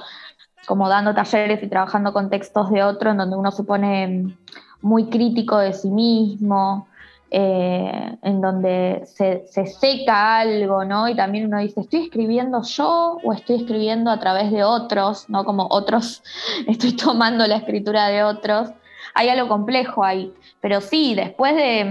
como 0.66 0.90
dando 0.90 1.14
talleres 1.14 1.62
y 1.62 1.68
trabajando 1.68 2.14
con 2.14 2.30
textos 2.30 2.70
de 2.72 2.84
otro, 2.84 3.12
en 3.12 3.18
donde 3.18 3.36
uno 3.36 3.52
se 3.52 3.64
pone 3.64 4.08
mm, 4.08 4.38
muy 4.82 5.10
crítico 5.10 5.58
de 5.58 5.74
sí 5.74 5.90
mismo, 5.90 6.88
eh, 7.30 8.18
en 8.22 8.40
donde 8.42 9.04
se, 9.06 9.46
se 9.48 9.66
seca 9.66 10.40
algo, 10.40 10.86
¿no? 10.86 11.10
Y 11.10 11.16
también 11.16 11.48
uno 11.48 11.60
dice, 11.60 11.82
¿estoy 11.82 12.04
escribiendo 12.04 12.62
yo 12.64 13.18
o 13.22 13.34
estoy 13.34 13.58
escribiendo 13.58 14.10
a 14.10 14.20
través 14.20 14.50
de 14.52 14.64
otros, 14.64 15.30
¿no? 15.30 15.44
Como 15.44 15.68
otros, 15.70 16.24
estoy 16.68 16.96
tomando 16.96 17.46
la 17.46 17.58
escritura 17.58 18.08
de 18.08 18.24
otros. 18.24 18.70
Hay 19.14 19.30
algo 19.30 19.48
complejo 19.50 20.04
ahí, 20.04 20.34
pero 20.62 20.80
sí, 20.80 21.16
después 21.16 21.56
de, 21.56 21.84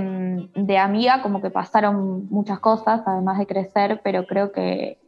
mm, 0.55 0.65
de 0.67 0.79
Amiga 0.79 1.23
como 1.23 1.43
que 1.43 1.51
pasaron 1.51 2.29
muchas 2.31 2.59
cosas, 2.61 3.03
además 3.05 3.39
de 3.39 3.47
crecer, 3.47 4.01
pero 4.03 4.27
creo 4.27 4.53
que, 4.53 4.99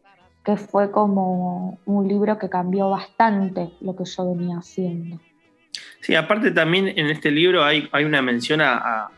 que 0.49 0.57
fue 0.57 0.91
como 0.91 1.79
un 1.85 2.09
libro 2.09 2.39
que 2.39 2.49
cambió 2.49 2.89
bastante 2.89 3.69
lo 3.83 3.95
que 3.95 4.05
yo 4.07 4.35
venía 4.35 4.57
haciendo. 4.57 5.21
Sí, 6.01 6.15
aparte 6.15 6.53
también 6.53 6.89
en 6.89 7.09
este 7.09 7.31
libro 7.31 7.63
hay, 7.63 7.87
hay 7.93 8.07
una 8.07 8.23
mención 8.23 8.63
a, 8.63 9.11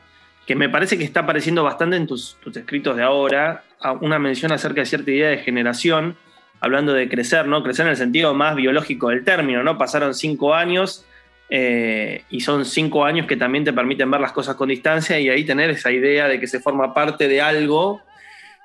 que 0.45 0.57
me 0.57 0.69
parece 0.69 0.99
que 0.99 1.05
está 1.05 1.21
apareciendo 1.21 1.63
bastante 1.63 1.95
en 1.95 2.09
tus, 2.09 2.37
tus 2.43 2.57
escritos 2.57 2.97
de 2.97 3.05
ahora, 3.05 3.63
a 3.81 3.93
una 3.93 4.19
mención 4.19 4.51
acerca 4.51 4.81
de 4.81 4.87
cierta 4.87 5.09
idea 5.13 5.29
de 5.29 5.39
generación, 5.39 6.17
hablando 6.59 6.95
de 6.95 7.09
crecer, 7.09 7.47
¿no? 7.47 7.63
Crecer 7.63 7.87
en 7.87 7.91
el 7.91 7.97
sentido 7.97 8.35
más 8.35 8.57
biológico 8.57 9.11
del 9.11 9.23
término, 9.23 9.63
¿no? 9.63 9.79
Pasaron 9.79 10.15
cinco 10.15 10.53
años 10.53 11.07
eh, 11.49 12.25
y 12.29 12.41
son 12.41 12.65
cinco 12.65 13.05
años 13.05 13.29
que 13.29 13.37
también 13.37 13.63
te 13.63 13.73
permiten 13.73 14.11
ver 14.11 14.21
las 14.21 14.33
cosas 14.33 14.57
con 14.57 14.69
distancia 14.69 15.21
y 15.21 15.29
ahí 15.29 15.45
tener 15.45 15.71
esa 15.71 15.93
idea 15.93 16.27
de 16.27 16.41
que 16.41 16.49
se 16.49 16.59
forma 16.59 16.93
parte 16.93 17.29
de 17.29 17.41
algo, 17.41 18.01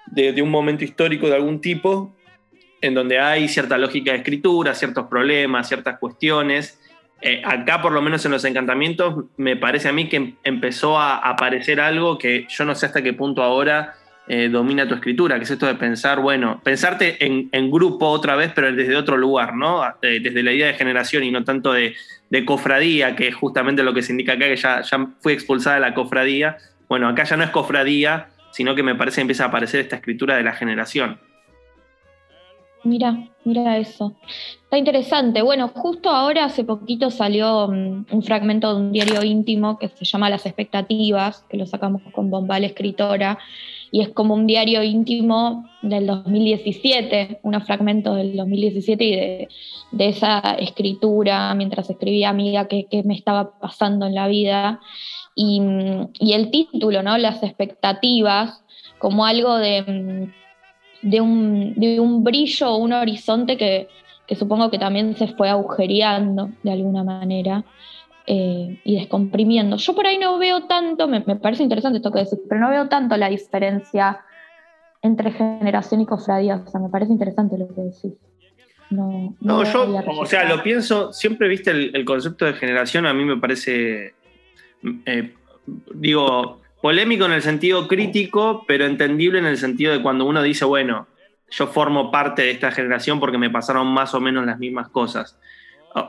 de 0.07 0.41
un 0.41 0.49
momento 0.49 0.83
histórico 0.83 1.27
de 1.27 1.35
algún 1.35 1.61
tipo, 1.61 2.15
en 2.85 2.93
donde 2.93 3.19
hay 3.19 3.47
cierta 3.47 3.77
lógica 3.77 4.11
de 4.11 4.17
escritura, 4.19 4.73
ciertos 4.73 5.07
problemas, 5.07 5.67
ciertas 5.67 5.97
cuestiones. 5.99 6.79
Eh, 7.21 7.41
acá, 7.43 7.81
por 7.81 7.91
lo 7.91 8.01
menos 8.01 8.25
en 8.25 8.31
los 8.31 8.43
encantamientos, 8.45 9.25
me 9.37 9.55
parece 9.55 9.89
a 9.89 9.93
mí 9.93 10.07
que 10.09 10.17
em- 10.17 10.35
empezó 10.43 10.99
a 10.99 11.17
aparecer 11.17 11.79
algo 11.79 12.17
que 12.17 12.45
yo 12.49 12.65
no 12.65 12.75
sé 12.75 12.85
hasta 12.85 13.01
qué 13.01 13.13
punto 13.13 13.41
ahora 13.41 13.95
eh, 14.27 14.49
domina 14.49 14.87
tu 14.87 14.95
escritura, 14.95 15.37
que 15.37 15.43
es 15.43 15.51
esto 15.51 15.65
de 15.67 15.75
pensar, 15.75 16.19
bueno, 16.19 16.59
pensarte 16.63 17.23
en, 17.23 17.47
en 17.51 17.71
grupo 17.71 18.07
otra 18.07 18.35
vez, 18.35 18.51
pero 18.55 18.71
desde 18.71 18.95
otro 18.95 19.17
lugar, 19.17 19.55
¿no? 19.55 19.83
Eh, 20.01 20.19
desde 20.19 20.43
la 20.43 20.51
idea 20.51 20.67
de 20.67 20.73
generación 20.73 21.23
y 21.23 21.31
no 21.31 21.43
tanto 21.43 21.73
de, 21.73 21.95
de 22.29 22.45
cofradía, 22.45 23.15
que 23.15 23.27
es 23.27 23.35
justamente 23.35 23.83
lo 23.83 23.93
que 23.93 24.01
se 24.01 24.11
indica 24.11 24.33
acá, 24.33 24.45
que 24.45 24.57
ya, 24.57 24.81
ya 24.81 25.07
fui 25.21 25.33
expulsada 25.33 25.75
de 25.75 25.81
la 25.81 25.93
cofradía. 25.93 26.57
Bueno, 26.89 27.07
acá 27.07 27.23
ya 27.23 27.37
no 27.37 27.43
es 27.43 27.51
cofradía, 27.51 28.27
sino 28.51 28.73
que 28.75 28.83
me 28.83 28.95
parece 28.95 29.15
que 29.15 29.21
empieza 29.21 29.45
a 29.45 29.47
aparecer 29.47 29.79
esta 29.79 29.95
escritura 29.97 30.35
de 30.37 30.43
la 30.43 30.53
generación. 30.53 31.19
Mira, 32.85 33.29
mira 33.43 33.79
eso. 33.79 34.13
Está 34.63 34.77
interesante. 34.77 35.41
Bueno, 35.41 35.69
justo 35.69 36.11
ahora 36.11 36.45
hace 36.45 36.63
poquito 36.63 37.09
salió 37.09 37.67
mm, 37.67 38.05
un 38.11 38.23
fragmento 38.23 38.75
de 38.75 38.79
un 38.79 38.91
diario 38.91 39.23
íntimo 39.23 39.79
que 39.79 39.87
se 39.89 40.05
llama 40.05 40.29
Las 40.29 40.45
expectativas, 40.45 41.43
que 41.49 41.57
lo 41.57 41.65
sacamos 41.65 42.03
con 42.13 42.29
Bombal 42.29 42.63
Escritora, 42.63 43.39
y 43.91 44.01
es 44.01 44.09
como 44.09 44.35
un 44.35 44.45
diario 44.45 44.83
íntimo 44.83 45.67
del 45.81 46.05
2017, 46.05 47.39
unos 47.41 47.63
fragmentos 47.63 48.17
del 48.17 48.37
2017 48.37 49.03
y 49.03 49.15
de, 49.91 50.07
esa 50.07 50.39
escritura 50.59 51.55
mientras 51.55 51.89
escribía 51.89 52.29
amiga 52.29 52.67
que, 52.67 52.87
me 53.03 53.15
estaba 53.15 53.57
pasando 53.59 54.05
en 54.05 54.13
la 54.13 54.27
vida. 54.27 54.79
Y, 55.33 55.59
y, 56.19 56.33
el 56.33 56.51
título, 56.51 57.01
¿no? 57.01 57.17
Las 57.17 57.41
expectativas, 57.41 58.63
como 58.99 59.25
algo 59.25 59.55
de, 59.57 60.29
de, 61.05 61.21
un, 61.21 61.73
de 61.75 61.99
un 61.99 62.23
brillo, 62.23 62.75
un 62.77 62.93
horizonte 62.93 63.57
que, 63.57 63.87
que 64.27 64.35
supongo 64.35 64.71
que 64.71 64.79
también 64.79 65.15
se 65.15 65.27
fue 65.27 65.49
agujereando 65.49 66.49
de 66.63 66.71
alguna 66.71 67.03
manera. 67.03 67.63
Eh, 68.27 68.79
y 68.83 68.95
descomprimiendo. 68.99 69.77
Yo 69.77 69.93
por 69.93 70.07
ahí 70.07 70.17
no 70.17 70.39
veo 70.39 70.63
tanto, 70.63 71.07
me, 71.07 71.21
parece 71.21 71.61
interesante 71.61 71.97
esto 71.97 72.11
que 72.11 72.23
decís, 72.23 72.39
pero 72.49 72.59
no 72.59 72.71
veo 72.71 72.89
tanto 72.89 73.15
la 73.17 73.29
diferencia 73.29 74.19
entre 75.03 75.31
generación 75.31 76.01
y 76.01 76.07
cofradía. 76.07 76.63
O 76.65 76.67
sea, 76.67 76.81
me 76.81 76.89
parece 76.89 77.11
interesante 77.11 77.55
lo 77.55 77.67
que 77.67 77.81
decís. 77.81 78.13
No, 78.89 79.35
yo, 79.63 79.95
o 80.19 80.25
sea, 80.25 80.49
lo 80.49 80.63
pienso, 80.63 81.13
siempre 81.13 81.47
viste 81.47 81.69
el, 81.69 82.03
concepto 82.03 82.45
de 82.45 82.53
generación, 82.53 83.05
a 83.05 83.13
mí 83.13 83.25
me 83.25 83.37
parece, 83.37 84.15
eh, 85.05 85.33
digo, 85.93 86.61
polémico 86.85 87.25
en 87.25 87.31
el 87.31 87.41
sentido 87.41 87.87
crítico, 87.87 88.63
pero 88.67 88.85
entendible 88.85 89.39
en 89.39 89.47
el 89.47 89.57
sentido 89.57 89.91
de 89.91 90.03
cuando 90.03 90.23
uno 90.23 90.43
dice, 90.43 90.65
bueno, 90.65 91.07
yo 91.49 91.65
formo 91.65 92.11
parte 92.11 92.43
de 92.43 92.51
esta 92.51 92.69
generación 92.69 93.19
porque 93.19 93.39
me 93.39 93.49
pasaron 93.49 93.87
más 93.87 94.13
o 94.13 94.21
menos 94.21 94.45
las 94.45 94.59
mismas 94.59 94.89
cosas. 94.89 95.39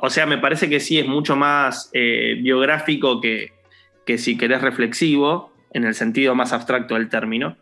O 0.03 0.11
sea, 0.11 0.27
me 0.27 0.37
parece 0.37 0.69
que 0.69 0.79
sí 0.79 0.99
es 0.99 1.07
mucho 1.07 1.35
más 1.35 1.89
eh, 1.95 2.37
biográfico 2.43 3.23
que, 3.23 3.53
si 4.19 4.37
querés 4.37 4.61
reflexivo, 4.61 5.51
en 5.73 5.85
el 5.85 5.95
sentido 5.95 6.35
más 6.35 6.53
abstracto 6.53 6.93
del 6.93 7.09
término. 7.09 7.57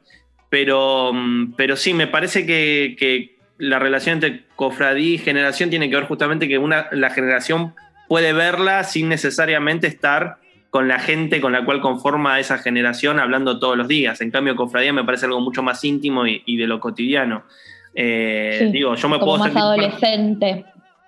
Pero, 0.49 1.12
mm, 1.15 1.53
pero 1.55 1.77
sí, 1.77 1.95
me 1.95 2.09
parece 2.09 2.45
que, 2.45 3.37
la 3.59 3.79
relación 3.79 4.15
entre 4.15 4.43
cofradía 4.57 5.15
y 5.15 5.19
generación 5.19 5.71
tiene 5.71 5.89
que 5.89 5.95
ver 5.95 6.07
justamente 6.07 6.49
que 6.49 6.59
una, 6.59 6.89
la 6.91 7.11
generación 7.11 7.77
puede 8.09 8.33
verla 8.33 8.83
sin 8.83 9.09
necesariamente 9.09 9.87
estar 9.87 10.39
con 10.75 10.89
la 10.89 10.99
gente 10.99 11.41
con 11.41 11.53
la 11.53 11.64
cual 11.64 11.81
conforma 11.81 12.41
esa 12.41 12.59
generación 12.59 13.20
hablando 13.20 13.61
todos 13.61 13.77
los 13.77 13.87
días. 13.87 14.20
En 14.20 14.33
cambio, 14.33 14.57
cofradía 14.57 14.93
me 14.93 15.05
parece 15.05 15.27
algo 15.27 15.41
mucho 15.41 15.62
más 15.62 15.85
íntimo 15.85 16.27
y, 16.27 16.57
de 16.57 16.66
lo 16.66 16.81
cotidiano. 16.81 17.45
Eh, 17.95 18.70
digo, 18.72 18.97
yo 18.97 19.09
me 19.09 19.20
puedo 19.20 19.39
más 19.39 19.55
adolescente. 19.55 20.64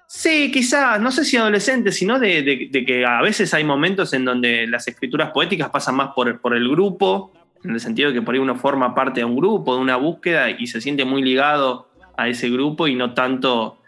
Sí, 0.06 0.52
quizás, 0.52 1.00
no 1.00 1.10
sé 1.10 1.24
si 1.24 1.36
adolescente, 1.36 1.90
sino 1.90 2.20
de, 2.20 2.70
que 2.86 3.04
a 3.04 3.20
veces 3.22 3.52
hay 3.54 3.64
momentos 3.64 4.12
en 4.12 4.24
donde 4.24 4.68
las 4.68 4.86
escrituras 4.86 5.32
poéticas 5.32 5.68
pasan 5.70 5.96
más 5.96 6.10
por, 6.14 6.40
por, 6.40 6.56
el 6.56 6.68
grupo, 6.68 7.32
en 7.64 7.72
el 7.72 7.80
sentido 7.80 8.10
de 8.10 8.14
que 8.14 8.22
por 8.22 8.36
ahí 8.36 8.40
uno 8.40 8.54
forma 8.54 8.94
parte 8.94 9.18
de 9.18 9.24
un 9.24 9.34
grupo, 9.34 9.74
de 9.74 9.80
una 9.80 9.96
búsqueda 9.96 10.48
y 10.48 10.68
se 10.68 10.80
siente 10.80 11.04
muy 11.04 11.22
ligado 11.22 11.88
a 12.16 12.28
ese 12.28 12.48
grupo 12.50 12.86
y 12.86 12.94
no 12.94 13.14
tanto, 13.14 13.78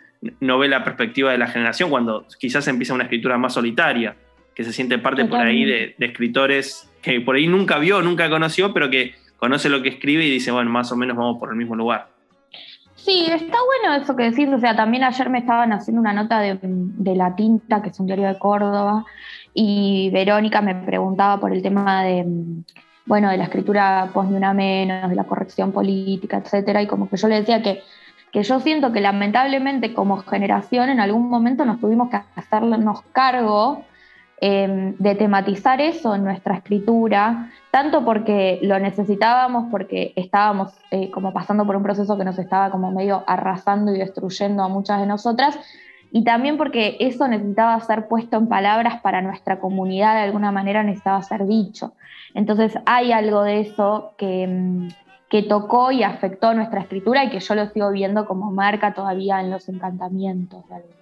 no 0.41 0.59
ve 0.59 0.67
la 0.67 0.83
perspectiva 0.83 1.31
de 1.31 1.39
la 1.39 1.47
generación 1.47 1.89
cuando 1.89 2.27
quizás 2.41 2.67
empieza 2.67 2.95
una 2.95 3.05
escritura 3.05 3.39
más 3.39 3.55
solitaria, 3.55 4.17
que 4.59 4.65
se 4.65 4.73
siente 4.73 4.99
parte 4.99 5.25
por 5.25 5.39
ahí 5.39 5.65
de, 5.65 5.95
de 5.97 6.07
escritores 6.07 6.91
que 7.01 7.21
por 7.21 7.37
ahí 7.37 7.47
nunca 7.47 7.79
vio, 7.79 8.03
nunca 8.03 8.29
conoció, 8.29 8.75
pero 8.75 8.91
que 8.91 9.15
conoce 9.37 9.69
lo 9.69 9.83
que 9.83 9.89
escribe 9.89 10.25
y 10.25 10.31
dice, 10.31 10.51
bueno, 10.51 10.69
más 10.69 10.91
o 10.91 10.97
menos 10.97 11.17
vamos 11.17 11.39
por 11.39 11.51
el 11.51 11.55
mismo 11.55 11.77
lugar. 11.77 12.09
Sí, 12.97 13.27
está 13.31 13.57
bueno 13.65 14.03
eso 14.03 14.17
que 14.17 14.25
decís. 14.25 14.49
O 14.49 14.59
sea, 14.59 14.75
también 14.75 15.05
ayer 15.05 15.31
me 15.31 15.39
estaban 15.39 15.73
haciendo 15.73 16.01
una 16.01 16.13
nota 16.13 16.41
de, 16.41 16.59
La 17.15 17.37
Tinta, 17.37 17.83
que 17.83 17.91
es 17.91 18.01
un 18.01 18.07
diario 18.07 18.27
de 18.27 18.37
Córdoba, 18.37 19.05
y 19.55 20.11
Verónica 20.13 20.61
me 20.61 20.75
preguntaba 20.75 21.39
por 21.39 21.53
el 21.53 21.63
tema 21.63 22.03
de, 22.03 22.27
bueno, 23.07 23.31
de 23.31 23.37
la 23.37 23.45
escritura 23.45 24.11
post 24.13 24.29
ni 24.29 24.39
una 24.39 24.55
menos, 24.55 25.09
de 25.09 25.15
la 25.15 25.23
corrección 25.23 25.71
política, 25.71 26.39
etcétera, 26.39 26.83
y 26.83 26.89
como 26.89 27.09
que 27.09 27.17
yo 27.17 27.29
le 27.29 27.37
decía 27.37 27.63
que, 27.63 27.81
que 28.33 28.43
yo 28.43 28.59
siento 28.59 28.91
que 28.91 29.01
lamentablemente 29.01 29.95
como 29.95 30.17
generación 30.17 30.89
en 30.89 30.99
algún 30.99 31.31
momento 31.31 31.65
nos 31.65 31.81
tuvimos 31.81 32.11
que 32.11 32.19
hacernos 32.35 33.03
cargo 33.13 33.85
Em, 34.41 34.95
de 34.99 35.17
tematizar 35.17 35.81
eso 35.81 36.15
en 36.15 36.23
nuestra 36.23 36.55
escritura, 36.55 37.51
tanto 37.73 38.05
porque 38.05 38.61
lo 38.63 38.79
necesitábamos, 38.79 39.67
porque 39.69 40.13
estábamos 40.15 40.73
eh, 40.93 41.11
como 41.11 41.33
pasando 41.33 41.67
por 41.67 41.75
un 41.75 41.83
proceso 41.83 42.17
que 42.17 42.25
nos 42.25 42.39
estaba 42.39 42.71
como 42.71 42.93
medio 42.93 43.25
arrasando 43.27 43.93
y 43.93 43.99
destruyendo 43.99 44.63
a 44.63 44.69
muchas 44.69 45.01
de 45.01 45.07
nosotras, 45.07 45.59
y 46.13 46.23
también 46.23 46.57
porque 46.57 46.97
eso 47.01 47.27
necesitaba 47.27 47.81
ser 47.81 48.07
puesto 48.07 48.37
en 48.37 48.47
palabras 48.47 49.01
para 49.01 49.23
nuestra 49.23 49.59
comunidad, 49.59 50.15
de 50.15 50.23
alguna 50.23 50.53
manera 50.53 50.85
necesitaba 50.85 51.21
ser 51.23 51.45
dicho. 51.45 51.95
Entonces 52.33 52.79
hay 52.87 53.11
algo 53.11 53.43
de 53.43 53.59
eso 53.59 54.13
que, 54.17 54.45
em, 54.45 54.89
que 55.29 55.43
tocó 55.43 55.91
y 55.91 56.05
afectó 56.05 56.55
nuestra 56.55 56.83
escritura 56.83 57.25
y 57.25 57.31
que 57.31 57.41
yo 57.41 57.55
lo 57.57 57.67
sigo 57.71 57.91
viendo 57.91 58.25
como 58.25 58.53
marca 58.53 58.95
todavía 58.95 59.41
en 59.41 59.51
los 59.51 59.69
encantamientos. 59.69 60.63
De 60.69 60.98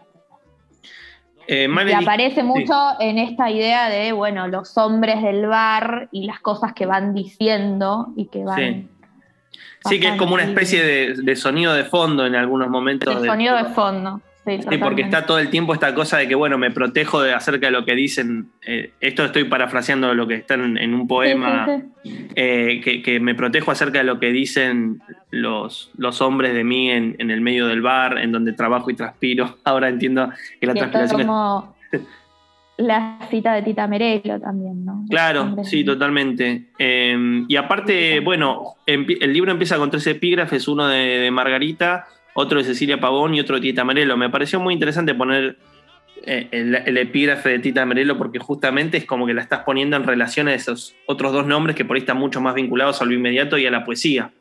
eh, 1.49 1.69
y 1.89 1.93
aparece 1.93 2.43
mucho 2.43 2.75
en 2.99 3.19
esta 3.19 3.51
idea 3.51 3.89
de, 3.89 4.13
bueno, 4.13 4.49
los 4.49 4.77
hombres 4.77 5.23
del 5.23 5.47
bar 5.47 6.09
y 6.13 6.27
las 6.27 6.41
cosas 6.41 6.73
que 6.73 6.87
van 6.87 7.15
diciendo 7.15 8.13
y 8.17 8.27
que 8.27 8.45
van... 8.45 8.59
Sí, 8.59 8.89
sí 9.89 10.01
que 10.01 10.09
es 10.09 10.17
como 10.17 10.35
una 10.35 10.45
especie 10.45 10.83
de, 10.83 11.37
sonido 11.37 11.73
de 11.75 11.85
fondo 11.85 12.27
en 12.27 12.35
algunos 12.35 12.69
momentos. 12.69 13.23
De 13.23 13.29
sonido 13.29 13.57
de 13.57 13.65
fondo. 13.67 14.21
Sí, 14.47 14.79
porque 14.79 15.03
está 15.03 15.27
todo 15.27 15.41
el 15.41 15.51
tiempo 15.51 15.75
esta 15.75 15.93
cosa 15.93 16.19
de 16.19 16.29
que, 16.29 16.37
bueno, 16.37 16.57
me 16.57 16.71
protejo 16.71 17.21
de 17.21 17.35
acerca 17.35 17.67
de 17.67 17.73
lo 17.73 17.85
que 17.85 17.97
dicen. 17.97 18.51
Eh, 18.65 18.93
esto 19.01 19.25
estoy 19.25 19.45
parafraseando 19.45 20.15
lo 20.15 20.29
que 20.29 20.35
está 20.35 20.55
en, 20.55 20.95
un 20.95 21.09
poema, 21.09 21.83
eh, 22.37 23.03
que, 23.05 23.19
me 23.19 23.35
protejo 23.35 23.73
acerca 23.73 23.99
de 23.99 24.05
lo 24.05 24.21
que 24.21 24.31
dicen 24.31 25.03
los, 25.31 25.91
los 25.97 26.21
hombres 26.21 26.55
de 26.55 26.63
mí 26.63 26.91
en, 26.91 27.17
el 27.19 27.41
medio 27.41 27.67
del 27.67 27.83
bar, 27.83 28.19
en 28.19 28.31
donde 28.31 28.53
trabajo 28.53 28.89
y 28.89 28.95
transpiro. 28.95 29.59
Ahora 29.65 29.89
entiendo 29.89 30.31
que 30.61 30.67
la 30.69 30.75
transpiración 30.75 31.21
es 31.23 31.27
como 31.27 31.75
la 32.77 33.19
cita 33.29 33.53
de 33.55 33.63
Tita 33.63 33.89
Merelo 33.89 34.39
también, 34.39 34.85
¿no? 34.85 35.05
Claro, 35.11 35.57
sí, 35.65 35.83
totalmente. 35.83 36.67
Em, 36.79 37.47
y 37.49 37.57
aparte, 37.57 38.21
bueno, 38.21 38.77
el 38.87 39.33
libro 39.33 39.51
empieza 39.51 39.77
con 39.77 39.91
tres 39.91 40.07
epígrafes, 40.07 40.69
uno 40.69 40.87
de 40.87 41.29
Margarita 41.33 42.07
otro 42.37 42.59
de 42.59 42.65
Cecilia 42.65 43.01
Pavón 43.01 43.35
y 43.35 43.41
otro 43.41 43.57
de 43.57 43.63
Tita 43.63 43.83
Merelo. 43.83 44.17
Me 44.19 44.29
pareció 44.29 44.61
muy 44.61 44.75
interesante 44.75 45.15
poner 45.15 45.57
eh, 46.23 46.49
el, 46.53 46.99
epígrafe 46.99 47.49
de 47.49 47.59
Tita 47.61 47.87
Merelo 47.87 48.19
porque 48.19 48.39
justamente 48.39 48.99
es 48.99 49.07
como 49.07 49.27
que 49.27 49.33
la 49.33 49.41
estás 49.41 49.61
poniendo 49.61 49.97
en 49.97 50.05
relación 50.05 50.47
a 50.47 50.55
esos 50.55 50.95
otros 51.07 51.33
dos 51.33 51.47
nombres 51.47 51.75
que 51.75 51.87
por 51.87 51.97
ahí 51.97 52.01
están 52.01 52.19
mucho 52.19 52.43
más 52.43 52.55
vinculados 52.55 53.01
a 53.01 53.07
lo 53.07 53.15
inmediato 53.15 53.57
y 53.57 53.67
a 53.67 53.71
la 53.71 53.85
poesía. 53.85 54.33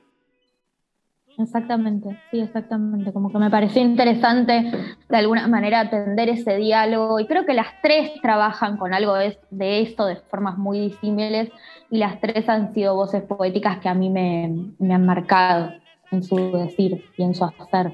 Exactamente, 1.37 2.19
sí, 2.31 2.41
exactamente. 2.41 3.13
Como 3.13 3.31
que 3.31 3.37
me 3.37 3.49
pareció 3.49 3.81
interesante 3.81 4.71
de 5.09 5.17
alguna 5.17 5.47
manera 5.47 5.79
atender 5.79 6.27
ese 6.27 6.57
diálogo 6.57 7.21
y 7.21 7.27
creo 7.27 7.45
que 7.45 7.53
las 7.53 7.67
tres 7.81 8.11
trabajan 8.21 8.75
con 8.75 8.93
algo 8.93 9.15
de, 9.15 9.37
esto 9.81 10.05
de 10.05 10.17
formas 10.17 10.57
muy 10.57 10.79
disímiles 10.79 11.49
y 11.89 11.97
las 11.97 12.19
tres 12.19 12.49
han 12.49 12.73
sido 12.73 12.95
voces 12.95 13.23
poéticas 13.23 13.79
que 13.79 13.87
a 13.87 13.93
mí 13.93 14.09
me, 14.09 14.53
me 14.79 14.93
han 14.93 15.05
marcado 15.05 15.71
en 16.16 16.24
su 16.24 16.51
decir 16.57 17.03
y 17.18 17.24
en 17.24 17.36
su 17.36 17.45
hacer. 17.45 17.93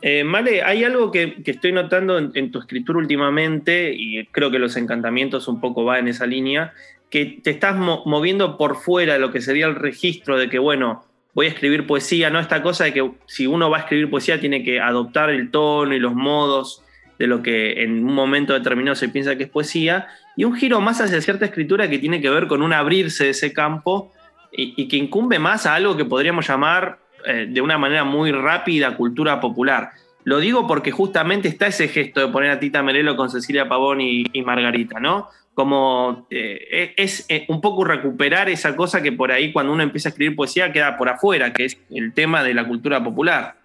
Eh, 0.00 0.22
Male, 0.22 0.62
hay 0.62 0.84
algo 0.84 1.10
que, 1.10 1.36
estoy 1.44 1.72
notando 1.72 2.18
en, 2.18 2.52
tu 2.52 2.60
escritura 2.60 2.98
últimamente, 2.98 3.92
y 3.92 4.24
creo 4.26 4.50
que 4.50 4.58
los 4.58 4.76
encantamientos 4.76 5.48
un 5.48 5.60
poco 5.60 5.84
va 5.84 5.98
en 5.98 6.08
esa 6.08 6.26
línea, 6.26 6.72
que 7.10 7.40
te 7.42 7.50
estás 7.50 7.76
moviendo 7.76 8.56
por 8.56 8.76
fuera 8.76 9.14
de 9.14 9.18
lo 9.18 9.32
que 9.32 9.40
sería 9.40 9.66
el 9.66 9.74
registro 9.74 10.38
de 10.38 10.48
que, 10.48 10.58
bueno, 10.58 11.04
voy 11.34 11.46
a 11.46 11.48
escribir 11.48 11.86
poesía, 11.86 12.30
¿no? 12.30 12.38
Esta 12.38 12.62
cosa 12.62 12.84
de 12.84 12.92
que 12.92 13.10
si 13.26 13.46
uno 13.46 13.70
va 13.70 13.78
a 13.78 13.80
escribir 13.80 14.10
poesía 14.10 14.40
tiene 14.40 14.62
que 14.62 14.80
adoptar 14.80 15.30
el 15.30 15.50
tono 15.50 15.94
y 15.94 15.98
los 15.98 16.14
modos 16.14 16.82
de 17.18 17.26
lo 17.26 17.42
que 17.42 17.82
en 17.82 18.04
un 18.04 18.14
momento 18.14 18.52
determinado 18.52 18.94
se 18.94 19.08
piensa 19.08 19.36
que 19.36 19.44
es 19.44 19.50
poesía, 19.50 20.06
y 20.36 20.44
un 20.44 20.54
giro 20.54 20.80
más 20.80 21.00
hacia 21.00 21.20
cierta 21.20 21.46
escritura 21.46 21.90
que 21.90 21.98
tiene 21.98 22.20
que 22.20 22.30
ver 22.30 22.46
con 22.46 22.62
un 22.62 22.72
abrirse 22.72 23.24
de 23.24 23.30
ese 23.30 23.52
campo 23.52 24.12
y 24.52 24.88
que 24.88 24.96
incumbe 24.96 25.38
más 25.38 25.66
a 25.66 25.74
algo 25.74 25.96
que 25.96 26.04
podríamos 26.06 26.48
llamar 26.48 26.98
eh, 27.26 27.46
de 27.48 27.60
una 27.60 27.78
manera 27.78 28.04
muy 28.04 28.32
rápida 28.32 28.96
cultura 28.96 29.40
popular. 29.40 29.90
Lo 30.24 30.38
digo 30.38 30.66
porque 30.66 30.90
justamente 30.90 31.48
está 31.48 31.68
ese 31.68 31.88
gesto 31.88 32.20
de 32.20 32.28
poner 32.28 32.50
a 32.50 32.60
Tita 32.60 32.82
Merelo 32.82 33.16
con 33.16 33.30
Cecilia 33.30 33.68
Pavón 33.68 34.00
y, 34.00 34.24
Margarita, 34.44 35.00
¿no? 35.00 35.28
Como 35.54 36.26
eh, 36.30 36.94
es 36.96 37.24
eh, 37.28 37.44
un 37.48 37.60
poco 37.60 37.84
recuperar 37.84 38.48
esa 38.48 38.76
cosa 38.76 39.02
que 39.02 39.10
por 39.10 39.32
ahí 39.32 39.52
cuando 39.52 39.72
uno 39.72 39.82
empieza 39.82 40.08
a 40.08 40.10
escribir 40.10 40.36
poesía 40.36 40.72
queda 40.72 40.96
por 40.96 41.08
afuera, 41.08 41.52
que 41.52 41.64
es 41.64 41.78
el 41.90 42.12
tema 42.12 42.42
de 42.42 42.54
la 42.54 42.66
cultura 42.68 43.02
popular. 43.02 43.56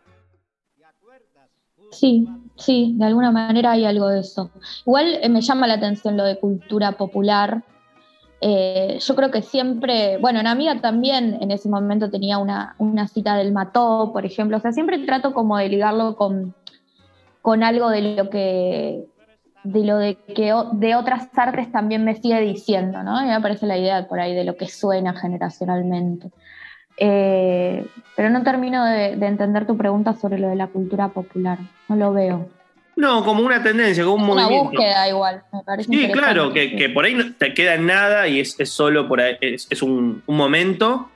Sí, 1.91 2.27
sí, 2.55 2.93
de 2.97 3.05
alguna 3.05 3.31
manera 3.31 3.71
hay 3.71 3.85
algo 3.85 4.07
de 4.07 4.21
eso. 4.21 4.49
Igual 4.85 5.19
me 5.29 5.41
llama 5.41 5.67
la 5.67 5.75
atención 5.75 6.17
lo 6.17 6.23
de 6.23 6.39
cultura 6.39 6.93
popular, 6.93 7.63
Eh, 8.45 8.99
yo 8.99 9.15
creo 9.15 9.31
que 9.31 9.41
siempre, 9.41 10.17
bueno, 10.17 10.41
en 10.41 10.47
Amiga 10.47 10.81
también 10.81 11.37
en 11.39 11.49
ese 11.49 11.69
momento 11.69 12.11
tenía 12.11 12.39
una, 12.39 12.75
una 12.77 13.07
cita 13.07 13.37
del 13.37 13.53
Mató, 13.53 14.09
por 14.11 14.25
ejemplo, 14.25 14.57
o 14.57 14.59
sea, 14.59 14.73
siempre 14.73 14.99
trato 15.05 15.33
como 15.33 15.57
de 15.57 15.69
ligarlo 15.69 16.17
con, 16.17 16.53
con 17.41 17.63
algo 17.63 17.89
de 17.89 18.15
lo 18.17 18.29
que 18.29 19.05
de 19.63 19.85
lo 19.85 19.97
de 19.97 20.15
que 20.15 20.53
de 20.73 20.95
otras 20.95 21.29
artes 21.37 21.71
también 21.71 22.03
me 22.03 22.15
sigue 22.15 22.41
diciendo, 22.41 23.01
¿no? 23.01 23.23
Y 23.23 23.29
me 23.29 23.39
parece 23.39 23.65
la 23.65 23.77
idea 23.77 24.09
por 24.09 24.19
ahí 24.19 24.35
de 24.35 24.43
lo 24.43 24.57
que 24.57 24.67
suena 24.67 25.13
generacionalmente. 25.13 26.29
Eh, 26.97 27.87
pero 28.17 28.29
no 28.29 28.43
termino 28.43 28.83
de, 28.83 29.15
de, 29.15 29.25
entender 29.25 29.65
tu 29.65 29.77
pregunta 29.77 30.15
sobre 30.15 30.37
lo 30.37 30.49
de 30.49 30.57
la 30.57 30.67
cultura 30.67 31.07
popular. 31.07 31.59
No 31.87 31.95
lo 31.95 32.11
veo. 32.11 32.49
No, 32.95 33.23
como 33.23 33.43
una 33.43 33.63
tendencia, 33.63 34.03
como 34.03 34.25
un 34.25 34.31
una 34.31 34.43
movimiento. 34.43 34.71
búsqueda 34.71 35.09
igual, 35.09 35.43
me 35.51 35.63
parece. 35.63 35.89
Sí, 35.89 36.11
claro, 36.11 36.53
que, 36.53 36.75
que, 36.75 36.89
por 36.89 37.05
ahí 37.05 37.15
no 37.15 37.33
te 37.33 37.53
queda 37.53 37.77
nada 37.77 38.27
y 38.27 38.39
es, 38.39 38.59
es 38.59 38.69
solo 38.69 39.07
por 39.07 39.21
ahí, 39.21 39.35
es, 39.41 39.67
es 39.69 39.81
un, 39.81 40.21
un, 40.25 40.37
momento 40.37 41.09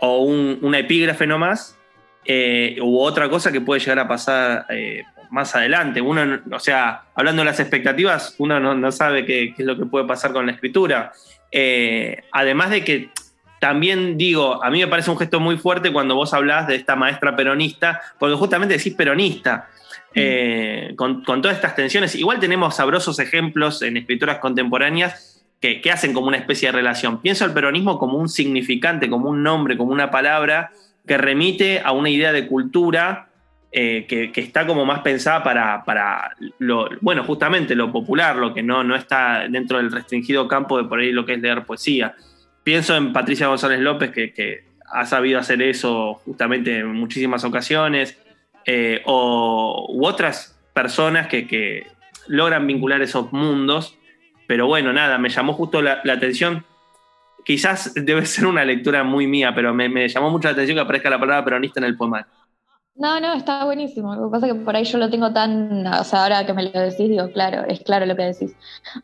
o 0.00 0.18
un, 0.18 0.58
una 0.60 0.78
epígrafe 0.78 1.26
nomás, 1.26 1.76
eh, 2.24 2.76
u 2.80 3.00
otra 3.00 3.28
cosa 3.30 3.50
que 3.50 3.60
puede 3.60 3.80
llegar 3.80 3.98
a 3.98 4.08
pasar 4.08 4.66
eh, 4.68 5.04
más 5.30 5.54
adelante. 5.56 6.00
Uno, 6.00 6.40
o 6.52 6.60
sea, 6.60 7.04
hablando 7.14 7.40
de 7.40 7.46
las 7.46 7.60
expectativas, 7.60 8.34
uno 8.38 8.60
no, 8.60 8.74
no 8.74 8.92
sabe 8.92 9.24
qué, 9.24 9.54
qué, 9.56 9.62
es 9.62 9.66
lo 9.66 9.76
que 9.76 9.86
puede 9.86 10.06
pasar 10.06 10.32
con 10.32 10.46
la 10.46 10.52
escritura. 10.52 11.12
Eh, 11.50 12.24
además 12.30 12.70
de 12.70 12.84
que 12.84 13.10
también 13.62 14.18
digo, 14.18 14.62
a 14.64 14.70
mí 14.70 14.80
me 14.80 14.88
parece 14.88 15.10
un 15.10 15.16
gesto 15.16 15.38
muy 15.38 15.56
fuerte 15.56 15.92
cuando 15.92 16.16
vos 16.16 16.34
hablás 16.34 16.66
de 16.66 16.74
esta 16.74 16.96
maestra 16.96 17.36
peronista, 17.36 18.00
porque 18.18 18.34
justamente 18.34 18.76
decís 18.76 18.94
peronista. 18.94 19.68
Eh, 20.14 20.94
con, 20.96 21.22
todas 21.24 21.56
estas 21.56 21.74
tensiones. 21.74 22.14
Igual 22.14 22.38
tenemos 22.38 22.76
sabrosos 22.76 23.18
ejemplos 23.18 23.82
en 23.82 23.96
escrituras 23.96 24.38
contemporáneas 24.38 25.44
que, 25.60 25.80
hacen 25.90 26.12
como 26.12 26.26
una 26.26 26.36
especie 26.36 26.68
de 26.68 26.72
relación. 26.72 27.20
Pienso 27.20 27.44
el 27.44 27.52
peronismo 27.52 27.98
como 27.98 28.18
un 28.18 28.28
significante, 28.28 29.08
como 29.08 29.30
un 29.30 29.42
nombre, 29.42 29.76
como 29.76 29.92
una 29.92 30.10
palabra 30.10 30.72
que 31.06 31.18
remite 31.18 31.80
a 31.80 31.92
una 31.92 32.10
idea 32.10 32.32
de 32.32 32.46
cultura 32.46 33.28
eh, 33.70 34.06
que, 34.08 34.30
está 34.34 34.66
como 34.66 34.84
más 34.84 35.00
pensada 35.00 35.42
para, 35.42 36.36
lo, 36.58 36.90
bueno, 37.00 37.24
justamente 37.24 37.74
lo 37.74 37.90
popular, 37.90 38.36
lo 38.36 38.52
que 38.52 38.62
no, 38.62 38.84
no 38.84 38.94
está 38.94 39.46
dentro 39.48 39.78
del 39.78 39.90
restringido 39.90 40.46
campo 40.46 40.76
de 40.78 40.84
por 40.84 41.00
ahí 41.00 41.12
lo 41.12 41.24
que 41.24 41.34
es 41.34 41.40
leer 41.40 41.64
poesía. 41.64 42.14
Pienso 42.64 42.96
en 42.96 43.12
Patricia 43.12 43.46
González 43.46 43.80
López, 43.80 44.10
que 44.10 44.64
ha 44.92 45.06
sabido 45.06 45.38
hacer 45.38 45.62
eso 45.62 46.14
justamente 46.24 46.80
en 46.80 46.88
muchísimas 46.88 47.44
ocasiones 47.44 48.18
eh, 48.66 49.02
o, 49.04 49.86
u 49.90 50.06
otras 50.06 50.58
personas 50.72 51.26
que, 51.28 51.46
que, 51.46 51.86
logran 52.28 52.66
vincular 52.66 53.02
esos 53.02 53.32
mundos. 53.32 53.98
Pero 54.46 54.66
bueno, 54.66 54.92
nada, 54.92 55.18
me 55.18 55.28
llamó 55.28 55.54
justo 55.54 55.82
la, 55.82 56.02
atención. 56.08 56.64
Quizás 57.44 57.94
debe 57.94 58.24
ser 58.26 58.46
una 58.46 58.64
lectura 58.64 59.04
muy 59.04 59.26
mía, 59.26 59.52
pero 59.54 59.74
me, 59.74 59.88
me, 59.88 60.08
llamó 60.08 60.30
mucho 60.30 60.48
la 60.48 60.52
atención 60.52 60.76
que 60.76 60.82
aparezca 60.82 61.10
la 61.10 61.18
palabra 61.18 61.44
peronista 61.44 61.80
en 61.80 61.84
el 61.84 61.96
poemario. 61.96 62.26
No, 62.94 63.18
no, 63.20 63.32
está 63.32 63.64
buenísimo. 63.64 64.14
Lo 64.14 64.26
que 64.26 64.32
pasa 64.32 64.46
es 64.46 64.52
que 64.52 64.58
por 64.60 64.76
ahí 64.76 64.84
yo 64.84 64.98
lo 64.98 65.08
tengo 65.10 65.32
tan, 65.32 65.86
o 65.86 66.04
sea, 66.04 66.24
ahora 66.24 66.44
que 66.44 66.52
me 66.52 66.64
lo 66.64 66.80
decís, 66.80 67.08
digo, 67.08 67.32
claro, 67.32 67.64
es 67.66 67.80
claro 67.80 68.04
lo 68.04 68.14
que 68.14 68.22
decís. 68.24 68.54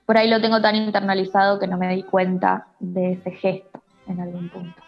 Por 0.04 0.18
ahí 0.18 0.28
lo 0.28 0.40
tengo 0.40 0.60
tan 0.60 0.76
internalizado 0.76 1.58
que 1.58 1.66
no 1.66 1.78
me 1.78 1.94
di 1.94 2.02
cuenta 2.02 2.68
de 2.80 3.12
ese 3.12 3.30
gesto 3.30 3.82
en 4.06 4.20
algún 4.20 4.50
punto. 4.50 4.82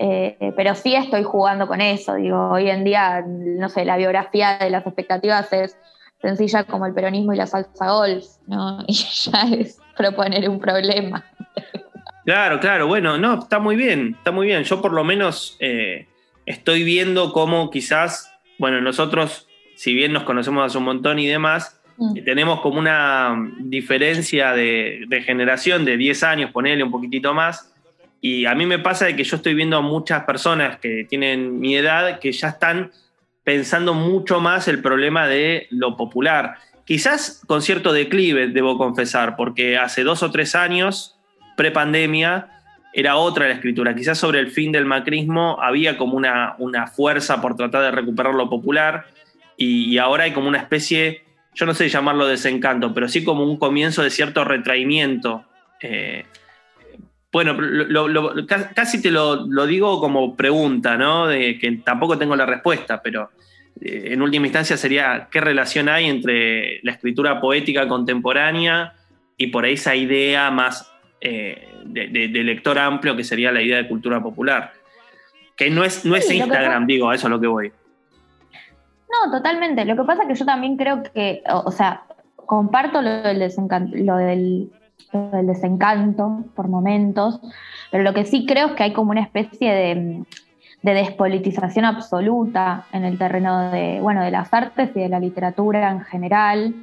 Eh, 0.00 0.52
pero 0.56 0.76
sí 0.76 0.94
estoy 0.94 1.24
jugando 1.24 1.66
con 1.66 1.80
eso, 1.80 2.14
digo, 2.14 2.50
hoy 2.50 2.70
en 2.70 2.84
día, 2.84 3.24
no 3.26 3.68
sé, 3.68 3.84
la 3.84 3.96
biografía 3.96 4.56
de 4.58 4.70
las 4.70 4.86
expectativas 4.86 5.52
es 5.52 5.76
sencilla 6.22 6.64
como 6.64 6.86
el 6.86 6.94
peronismo 6.94 7.32
y 7.32 7.36
la 7.36 7.46
salsa 7.46 7.90
golf, 7.90 8.24
¿no? 8.46 8.84
Y 8.86 8.94
ya 8.94 9.42
es 9.58 9.80
proponer 9.96 10.48
un 10.48 10.60
problema. 10.60 11.24
Claro, 12.24 12.60
claro, 12.60 12.86
bueno, 12.86 13.18
no, 13.18 13.40
está 13.40 13.58
muy 13.58 13.74
bien, 13.74 14.14
está 14.18 14.30
muy 14.30 14.46
bien. 14.46 14.62
Yo 14.62 14.80
por 14.80 14.92
lo 14.92 15.02
menos 15.02 15.56
eh, 15.60 16.06
estoy 16.46 16.84
viendo 16.84 17.32
cómo 17.32 17.70
quizás, 17.70 18.32
bueno, 18.58 18.80
nosotros, 18.80 19.48
si 19.76 19.94
bien 19.94 20.12
nos 20.12 20.24
conocemos 20.24 20.64
hace 20.64 20.78
un 20.78 20.84
montón 20.84 21.18
y 21.18 21.26
demás, 21.26 21.80
mm. 21.96 22.24
tenemos 22.24 22.60
como 22.60 22.78
una 22.78 23.34
diferencia 23.60 24.52
de, 24.52 25.06
de 25.08 25.22
generación 25.22 25.84
de 25.84 25.96
10 25.96 26.22
años, 26.22 26.50
ponerle 26.52 26.84
un 26.84 26.90
poquitito 26.90 27.34
más, 27.34 27.72
y 28.20 28.46
a 28.46 28.54
mí 28.54 28.66
me 28.66 28.78
pasa 28.78 29.06
de 29.06 29.16
que 29.16 29.24
yo 29.24 29.36
estoy 29.36 29.54
viendo 29.54 29.76
a 29.76 29.80
muchas 29.80 30.24
personas 30.24 30.78
que 30.78 31.06
tienen 31.08 31.60
mi 31.60 31.76
edad 31.76 32.18
que 32.18 32.32
ya 32.32 32.48
están 32.48 32.90
pensando 33.44 33.94
mucho 33.94 34.40
más 34.40 34.68
el 34.68 34.82
problema 34.82 35.26
de 35.26 35.68
lo 35.70 35.96
popular. 35.96 36.56
Quizás 36.84 37.42
con 37.46 37.62
cierto 37.62 37.92
declive, 37.92 38.48
debo 38.48 38.76
confesar, 38.76 39.36
porque 39.36 39.78
hace 39.78 40.02
dos 40.02 40.22
o 40.22 40.30
tres 40.30 40.54
años, 40.54 41.16
prepandemia, 41.56 42.48
era 42.92 43.16
otra 43.16 43.46
la 43.46 43.54
escritura. 43.54 43.94
Quizás 43.94 44.18
sobre 44.18 44.40
el 44.40 44.50
fin 44.50 44.72
del 44.72 44.84
macrismo 44.84 45.58
había 45.62 45.96
como 45.96 46.16
una, 46.16 46.56
una 46.58 46.86
fuerza 46.86 47.40
por 47.40 47.56
tratar 47.56 47.82
de 47.82 47.90
recuperar 47.90 48.34
lo 48.34 48.50
popular 48.50 49.06
y, 49.56 49.98
ahora 49.98 50.24
hay 50.24 50.32
como 50.32 50.48
una 50.48 50.58
especie, 50.58 51.24
yo 51.54 51.66
no 51.66 51.74
sé 51.74 51.88
llamarlo 51.88 52.26
desencanto, 52.26 52.94
pero 52.94 53.08
sí 53.08 53.24
como 53.24 53.44
un 53.44 53.56
comienzo 53.56 54.02
de 54.02 54.10
cierto 54.10 54.44
retraimiento. 54.44 55.44
Eh, 55.82 56.24
bueno, 57.30 57.52
lo, 57.52 58.08
lo, 58.08 58.46
casi 58.46 59.02
te 59.02 59.10
lo, 59.10 59.46
lo, 59.46 59.66
digo 59.66 60.00
como 60.00 60.34
pregunta, 60.34 60.96
¿no? 60.96 61.26
De 61.26 61.58
que 61.58 61.70
tampoco 61.84 62.16
tengo 62.16 62.34
la 62.36 62.46
respuesta, 62.46 63.02
pero 63.02 63.30
eh, 63.80 64.08
en 64.12 64.22
última 64.22 64.46
instancia 64.46 64.76
sería 64.76 65.28
qué 65.30 65.40
relación 65.40 65.88
hay 65.88 66.06
entre 66.06 66.80
la 66.82 66.92
escritura 66.92 67.40
poética 67.40 67.86
contemporánea 67.86 68.94
y 69.36 69.48
por 69.48 69.64
ahí 69.64 69.74
esa 69.74 69.94
idea 69.94 70.50
más 70.50 70.90
eh, 71.20 71.68
de, 71.84 72.08
de, 72.08 72.28
de, 72.28 72.44
lector 72.44 72.78
amplio 72.78 73.14
que 73.14 73.24
sería 73.24 73.52
la 73.52 73.60
idea 73.60 73.76
de 73.76 73.88
cultura 73.88 74.22
popular. 74.22 74.72
Que 75.54 75.70
no 75.70 75.84
es, 75.84 76.04
no 76.04 76.16
es 76.16 76.30
Instagram, 76.30 76.86
que... 76.86 76.94
digo, 76.94 77.10
a 77.10 77.14
eso 77.14 77.26
es 77.26 77.30
lo 77.30 77.40
que 77.40 77.46
voy. 77.46 77.72
No, 79.10 79.30
totalmente. 79.30 79.84
Lo 79.84 79.96
que 79.96 80.04
pasa 80.04 80.22
es 80.22 80.28
que 80.28 80.34
yo 80.34 80.46
también 80.46 80.76
creo 80.76 81.02
que, 81.02 81.42
o, 81.50 81.64
o 81.66 81.70
sea, 81.72 82.04
comparto 82.36 83.02
lo 83.02 83.10
del, 83.22 83.38
desencanto, 83.40 83.96
lo 83.96 84.16
del 84.16 84.70
el 85.12 85.46
desencanto 85.46 86.44
por 86.54 86.68
momentos, 86.68 87.40
pero 87.90 88.04
lo 88.04 88.14
que 88.14 88.24
sí 88.24 88.46
creo 88.46 88.68
es 88.68 88.72
que 88.74 88.82
hay 88.82 88.92
como 88.92 89.10
una 89.10 89.22
especie 89.22 89.72
de, 89.72 90.24
de, 90.82 90.94
despolitización 90.94 91.84
absoluta 91.84 92.86
en 92.92 93.04
el 93.04 93.18
terreno 93.18 93.70
de, 93.70 94.00
bueno, 94.00 94.22
de 94.22 94.30
las 94.30 94.52
artes 94.52 94.90
y 94.94 95.00
de 95.00 95.08
la 95.08 95.20
literatura 95.20 95.90
en 95.90 96.00
general, 96.02 96.74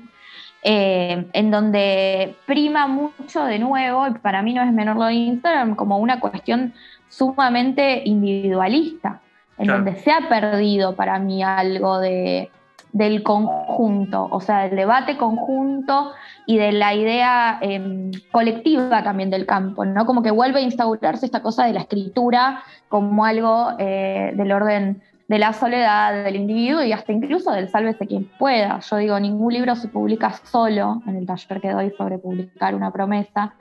eh, 0.63 1.27
en 1.33 1.51
donde 1.51 2.35
prima 2.45 2.87
mucho 2.87 3.45
de 3.45 3.59
nuevo, 3.59 4.07
y 4.07 4.13
para 4.13 4.41
mí 4.41 4.53
no 4.53 4.63
es 4.63 4.73
menor 4.73 4.95
lo 4.95 5.05
de 5.05 5.13
Instagram, 5.13 5.75
como 5.75 5.99
una 5.99 6.19
cuestión 6.19 6.73
sumamente 7.07 8.01
individualista, 8.05 9.21
en 9.57 9.65
claro. 9.65 9.83
donde 9.83 9.99
se 10.01 10.11
ha 10.11 10.27
perdido 10.27 10.95
para 10.95 11.19
mí 11.19 11.43
algo 11.43 11.99
de, 11.99 12.49
del 12.95 13.23
conjunto, 13.23 14.29
o 14.31 14.39
sea, 14.39 14.69
del 14.69 14.77
debate 14.77 15.17
conjunto 15.17 16.13
y 16.45 16.57
de 16.57 16.71
la 16.71 16.93
idea 16.93 17.59
eh, 17.61 18.09
colectiva 18.31 19.03
también 19.03 19.29
del 19.29 19.45
campo, 19.45 19.83
¿no? 19.83 20.05
Como 20.05 20.23
que 20.23 20.31
vuelve 20.31 20.59
a 20.59 20.63
instaurarse 20.63 21.25
esta 21.25 21.41
cosa 21.41 21.65
de 21.65 21.73
la 21.73 21.81
escritura 21.81 22.63
como 22.87 23.25
algo 23.25 23.71
eh, 23.79 24.31
del 24.37 24.49
orden 24.53 25.01
de 25.27 25.39
la 25.39 25.51
soledad 25.51 26.23
del 26.23 26.37
individuo 26.37 26.83
y 26.83 26.93
hasta 26.93 27.11
incluso 27.11 27.51
del 27.51 27.67
sálvese 27.67 28.07
quien 28.07 28.29
pueda. 28.39 28.79
Yo 28.79 28.95
digo, 28.95 29.19
ningún 29.19 29.51
libro 29.51 29.75
se 29.75 29.89
publica 29.89 30.31
solo, 30.31 31.01
en 31.05 31.17
el 31.17 31.25
taller 31.25 31.59
que 31.59 31.71
doy 31.71 31.91
sobre 31.97 32.17
publicar 32.17 32.75
una 32.75 32.91
promesa, 32.91 33.55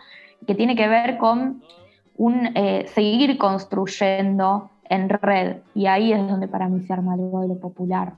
que 0.46 0.54
tiene 0.54 0.76
que 0.76 0.86
ver 0.86 1.18
con 1.18 1.60
un 2.16 2.50
eh, 2.54 2.86
seguir 2.94 3.36
construyendo 3.36 4.70
en 4.88 5.08
red, 5.08 5.56
y 5.74 5.86
ahí 5.86 6.12
es 6.12 6.20
donde 6.20 6.46
para 6.46 6.68
mí 6.68 6.82
se 6.82 6.92
arma 6.92 7.14
algo 7.14 7.40
de 7.40 7.48
lo 7.48 7.58
popular. 7.58 8.12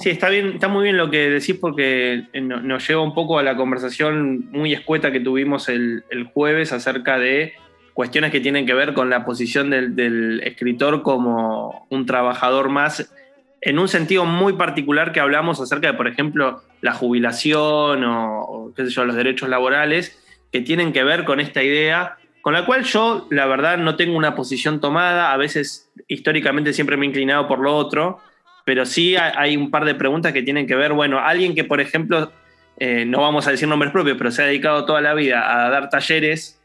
Sí, 0.00 0.10
está 0.10 0.30
bien, 0.30 0.52
está 0.54 0.68
muy 0.68 0.84
bien 0.84 0.96
lo 0.96 1.10
que 1.10 1.28
decís 1.28 1.56
porque 1.60 2.24
nos 2.32 2.88
lleva 2.88 3.02
un 3.02 3.14
poco 3.14 3.38
a 3.38 3.42
la 3.42 3.56
conversación 3.56 4.50
muy 4.50 4.72
escueta 4.72 5.12
que 5.12 5.20
tuvimos 5.20 5.68
el, 5.68 6.02
jueves 6.32 6.72
acerca 6.72 7.18
de 7.18 7.52
cuestiones 7.92 8.32
que 8.32 8.40
tienen 8.40 8.66
que 8.66 8.74
ver 8.74 8.94
con 8.94 9.10
la 9.10 9.24
posición 9.24 9.70
del, 9.70 10.40
escritor 10.44 11.02
como 11.02 11.86
un 11.90 12.06
trabajador 12.06 12.70
más, 12.70 13.12
en 13.60 13.78
un 13.78 13.88
sentido 13.88 14.24
muy 14.24 14.54
particular 14.54 15.12
que 15.12 15.20
hablamos 15.20 15.60
acerca 15.60 15.88
de, 15.88 15.94
por 15.94 16.08
ejemplo, 16.08 16.62
la 16.80 16.92
jubilación 16.92 18.02
o, 18.04 18.72
qué 18.74 18.90
sé 18.90 19.04
los 19.04 19.14
derechos 19.14 19.48
laborales, 19.48 20.18
que 20.52 20.60
tienen 20.60 20.92
que 20.92 21.04
ver 21.04 21.24
con 21.24 21.40
esta 21.40 21.62
idea, 21.62 22.16
con 22.40 22.54
la 22.54 22.64
cual 22.64 22.84
yo, 22.84 23.26
la 23.30 23.46
verdad, 23.46 23.76
no 23.76 23.96
tengo 23.96 24.16
una 24.16 24.34
posición 24.34 24.80
tomada, 24.80 25.32
a 25.32 25.36
veces 25.36 25.90
históricamente 26.08 26.72
siempre 26.72 26.96
me 26.96 27.04
he 27.04 27.08
inclinado 27.08 27.46
por 27.46 27.58
lo 27.58 27.76
otro, 27.76 28.20
pero 28.64 28.86
sí 28.86 29.16
hay 29.16 29.56
un 29.56 29.70
par 29.70 29.84
de 29.84 29.94
preguntas 29.94 30.32
que 30.32 30.42
tienen 30.42 30.66
que 30.66 30.74
ver, 30.74 30.92
bueno, 30.92 31.18
alguien 31.18 31.54
que, 31.54 31.64
por 31.64 31.80
ejemplo, 31.80 32.32
eh, 32.78 33.04
no 33.04 33.20
vamos 33.20 33.46
a 33.46 33.50
decir 33.50 33.68
nombres 33.68 33.92
propios, 33.92 34.16
pero 34.16 34.30
se 34.30 34.42
ha 34.42 34.46
dedicado 34.46 34.84
toda 34.84 35.00
la 35.00 35.14
vida 35.14 35.66
a 35.66 35.70
dar 35.70 35.90
talleres, 35.90 36.60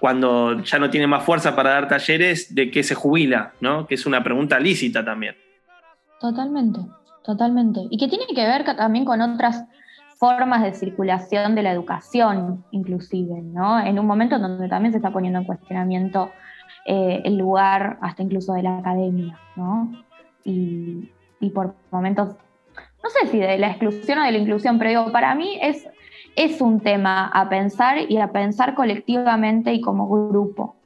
cuando 0.00 0.60
ya 0.62 0.80
no 0.80 0.90
tiene 0.90 1.06
más 1.06 1.22
fuerza 1.22 1.54
para 1.54 1.70
dar 1.70 1.86
talleres, 1.86 2.52
¿de 2.52 2.72
qué 2.72 2.82
se 2.82 2.96
jubila? 2.96 3.52
¿no? 3.60 3.86
Que 3.86 3.94
es 3.94 4.04
una 4.04 4.24
pregunta 4.24 4.58
lícita 4.58 5.04
también. 5.04 5.36
Totalmente, 6.20 6.80
totalmente. 7.22 7.80
Y 7.88 7.98
que 7.98 8.08
tiene 8.08 8.24
que 8.34 8.44
ver 8.44 8.64
también 8.76 9.04
con 9.04 9.20
otras 9.20 9.64
formas 10.16 10.62
de 10.62 10.72
circulación 10.72 11.54
de 11.54 11.62
la 11.62 11.72
educación, 11.72 12.64
inclusive, 12.72 13.42
¿no? 13.42 13.78
En 13.80 13.98
un 13.98 14.06
momento 14.06 14.38
donde 14.38 14.68
también 14.68 14.92
se 14.92 14.98
está 14.98 15.10
poniendo 15.12 15.40
en 15.40 15.44
cuestionamiento 15.44 16.32
eh, 16.84 17.22
el 17.24 17.38
lugar 17.38 17.98
hasta 18.00 18.22
incluso 18.22 18.54
de 18.54 18.62
la 18.62 18.78
academia, 18.78 19.38
¿no? 19.56 20.04
Y, 20.44 21.10
y, 21.42 21.50
por 21.50 21.74
momentos, 21.90 22.36
no 23.02 23.10
sé 23.10 23.26
si 23.30 23.38
de 23.38 23.58
la 23.58 23.68
exclusión 23.68 24.20
o 24.20 24.24
de 24.24 24.32
la 24.32 24.38
inclusión, 24.38 24.78
pero 24.78 24.90
digo, 24.90 25.12
para 25.12 25.34
mí 25.34 25.58
es, 25.60 25.86
es 26.36 26.60
un 26.60 26.80
tema 26.80 27.26
a 27.26 27.48
pensar 27.50 27.98
y 28.08 28.16
a 28.16 28.32
pensar 28.32 28.74
colectivamente 28.74 29.74
y 29.74 29.80
como 29.80 30.08
grupo, 30.08 30.76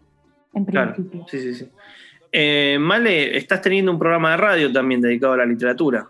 en 0.55 0.65
principio. 0.65 1.25
sí, 1.29 1.39
sí, 1.39 1.55
sí. 1.55 1.71
Eh, 2.33 2.77
Male, 2.81 3.37
estás 3.37 3.63
teniendo 3.63 3.93
un 3.93 3.99
programa 3.99 4.33
de 4.33 4.37
radio 4.37 4.73
también 4.73 5.01
dedicado 5.01 5.35
a 5.35 5.37
la 5.39 5.47
literatura. 5.47 6.07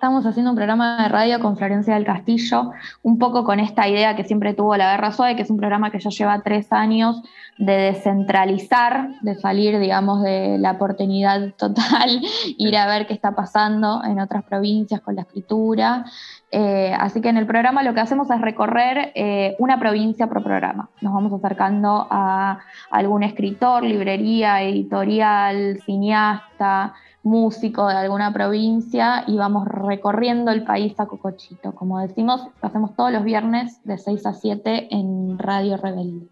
Estamos 0.00 0.24
haciendo 0.24 0.52
un 0.52 0.56
programa 0.56 1.02
de 1.02 1.10
radio 1.10 1.40
con 1.40 1.58
Florencia 1.58 1.92
del 1.92 2.06
Castillo, 2.06 2.70
un 3.02 3.18
poco 3.18 3.44
con 3.44 3.60
esta 3.60 3.86
idea 3.86 4.16
que 4.16 4.24
siempre 4.24 4.54
tuvo 4.54 4.74
La 4.78 4.92
Guerra 4.92 5.12
Suave, 5.12 5.36
que 5.36 5.42
es 5.42 5.50
un 5.50 5.58
programa 5.58 5.90
que 5.90 6.00
ya 6.00 6.08
lleva 6.08 6.40
tres 6.40 6.72
años 6.72 7.22
de 7.58 7.74
descentralizar, 7.74 9.20
de 9.20 9.34
salir, 9.34 9.78
digamos, 9.78 10.22
de 10.22 10.56
la 10.56 10.70
oportunidad 10.70 11.52
total, 11.52 12.22
ir 12.56 12.78
a 12.78 12.86
ver 12.86 13.06
qué 13.06 13.12
está 13.12 13.32
pasando 13.32 14.02
en 14.02 14.20
otras 14.20 14.42
provincias 14.44 15.02
con 15.02 15.16
la 15.16 15.20
escritura. 15.20 16.06
Eh, 16.50 16.94
así 16.98 17.20
que 17.20 17.28
en 17.28 17.36
el 17.36 17.44
programa 17.44 17.82
lo 17.82 17.92
que 17.92 18.00
hacemos 18.00 18.30
es 18.30 18.40
recorrer 18.40 19.12
eh, 19.14 19.54
una 19.58 19.78
provincia 19.78 20.28
por 20.28 20.42
programa. 20.42 20.88
Nos 21.02 21.12
vamos 21.12 21.30
acercando 21.34 22.08
a 22.10 22.60
algún 22.90 23.22
escritor, 23.22 23.82
librería, 23.82 24.62
editorial, 24.62 25.78
cineasta, 25.84 26.94
músico 27.22 27.86
de 27.88 27.96
alguna 27.96 28.32
provincia 28.32 29.24
y 29.26 29.36
vamos 29.36 29.68
recorriendo 29.68 30.50
el 30.50 30.64
país 30.64 30.98
a 30.98 31.06
cocochito. 31.06 31.72
Como 31.74 32.00
decimos, 32.00 32.42
lo 32.62 32.68
hacemos 32.68 32.96
todos 32.96 33.12
los 33.12 33.24
viernes 33.24 33.82
de 33.84 33.98
6 33.98 34.26
a 34.26 34.32
7 34.32 34.88
en 34.90 35.38
Radio 35.38 35.76
Rebelde. 35.76 36.26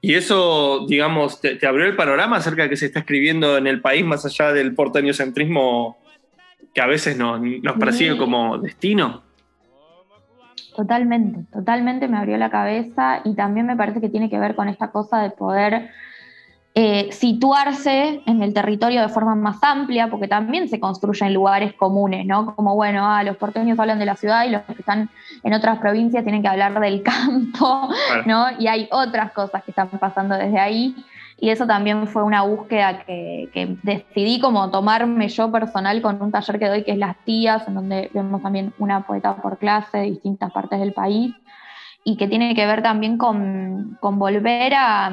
¿Y 0.00 0.14
eso, 0.14 0.86
digamos, 0.86 1.40
te, 1.40 1.58
abrió 1.66 1.84
el 1.84 1.96
panorama 1.96 2.36
acerca 2.36 2.62
de 2.62 2.70
que 2.70 2.76
se 2.76 2.86
está 2.86 3.00
escribiendo 3.00 3.58
en 3.58 3.66
el 3.66 3.80
país 3.80 4.04
más 4.04 4.24
allá 4.24 4.52
del 4.52 4.74
porteño 4.74 5.12
centrismo 5.12 5.98
que 6.72 6.80
a 6.80 6.86
veces 6.86 7.18
nos, 7.18 7.40
nos 7.40 7.76
persigue 7.78 8.16
como 8.16 8.58
destino? 8.58 9.22
Totalmente, 10.76 11.40
totalmente 11.52 12.06
me 12.06 12.18
abrió 12.18 12.36
la 12.36 12.50
cabeza 12.50 13.20
y 13.24 13.34
también 13.34 13.66
me 13.66 13.74
parece 13.74 14.00
que 14.00 14.08
tiene 14.08 14.30
que 14.30 14.38
ver 14.38 14.54
con 14.54 14.68
esta 14.68 14.92
cosa 14.92 15.20
de 15.20 15.30
poder 15.30 15.90
eh, 16.80 17.10
situarse 17.10 18.22
en 18.24 18.40
el 18.40 18.54
territorio 18.54 19.02
de 19.02 19.08
forma 19.08 19.34
más 19.34 19.60
amplia, 19.64 20.06
porque 20.06 20.28
también 20.28 20.68
se 20.68 20.78
construyen 20.78 21.34
lugares 21.34 21.72
comunes, 21.72 22.24
¿no? 22.24 22.54
Como, 22.54 22.76
bueno, 22.76 23.04
ah, 23.04 23.24
los 23.24 23.36
porteños 23.36 23.80
hablan 23.80 23.98
de 23.98 24.06
la 24.06 24.14
ciudad 24.14 24.46
y 24.46 24.50
los 24.50 24.62
que 24.62 24.74
están 24.74 25.10
en 25.42 25.54
otras 25.54 25.80
provincias 25.80 26.22
tienen 26.22 26.40
que 26.40 26.46
hablar 26.46 26.78
del 26.78 27.02
campo, 27.02 27.88
¿no? 28.26 28.46
Y 28.60 28.68
hay 28.68 28.88
otras 28.92 29.32
cosas 29.32 29.64
que 29.64 29.72
están 29.72 29.88
pasando 29.88 30.36
desde 30.36 30.60
ahí. 30.60 30.94
Y 31.40 31.50
eso 31.50 31.66
también 31.66 32.06
fue 32.06 32.22
una 32.22 32.42
búsqueda 32.42 33.00
que, 33.00 33.50
que, 33.52 33.76
decidí 33.82 34.38
como 34.38 34.70
tomarme 34.70 35.26
yo 35.26 35.50
personal 35.50 36.00
con 36.00 36.22
un 36.22 36.30
taller 36.30 36.60
que 36.60 36.68
doy 36.68 36.84
que 36.84 36.92
es 36.92 36.98
Las 36.98 37.16
Tías, 37.24 37.66
en 37.66 37.74
donde 37.74 38.08
vemos 38.14 38.40
también 38.40 38.72
una 38.78 39.04
poeta 39.04 39.34
por 39.34 39.58
clase 39.58 39.98
de 39.98 40.04
distintas 40.04 40.52
partes 40.52 40.78
del 40.78 40.92
país 40.92 41.34
y 42.04 42.16
que 42.16 42.28
tiene 42.28 42.54
que 42.54 42.66
ver 42.66 42.82
también 42.82 43.18
con, 43.18 43.98
con 44.00 44.20
volver 44.20 44.74
a, 44.74 45.10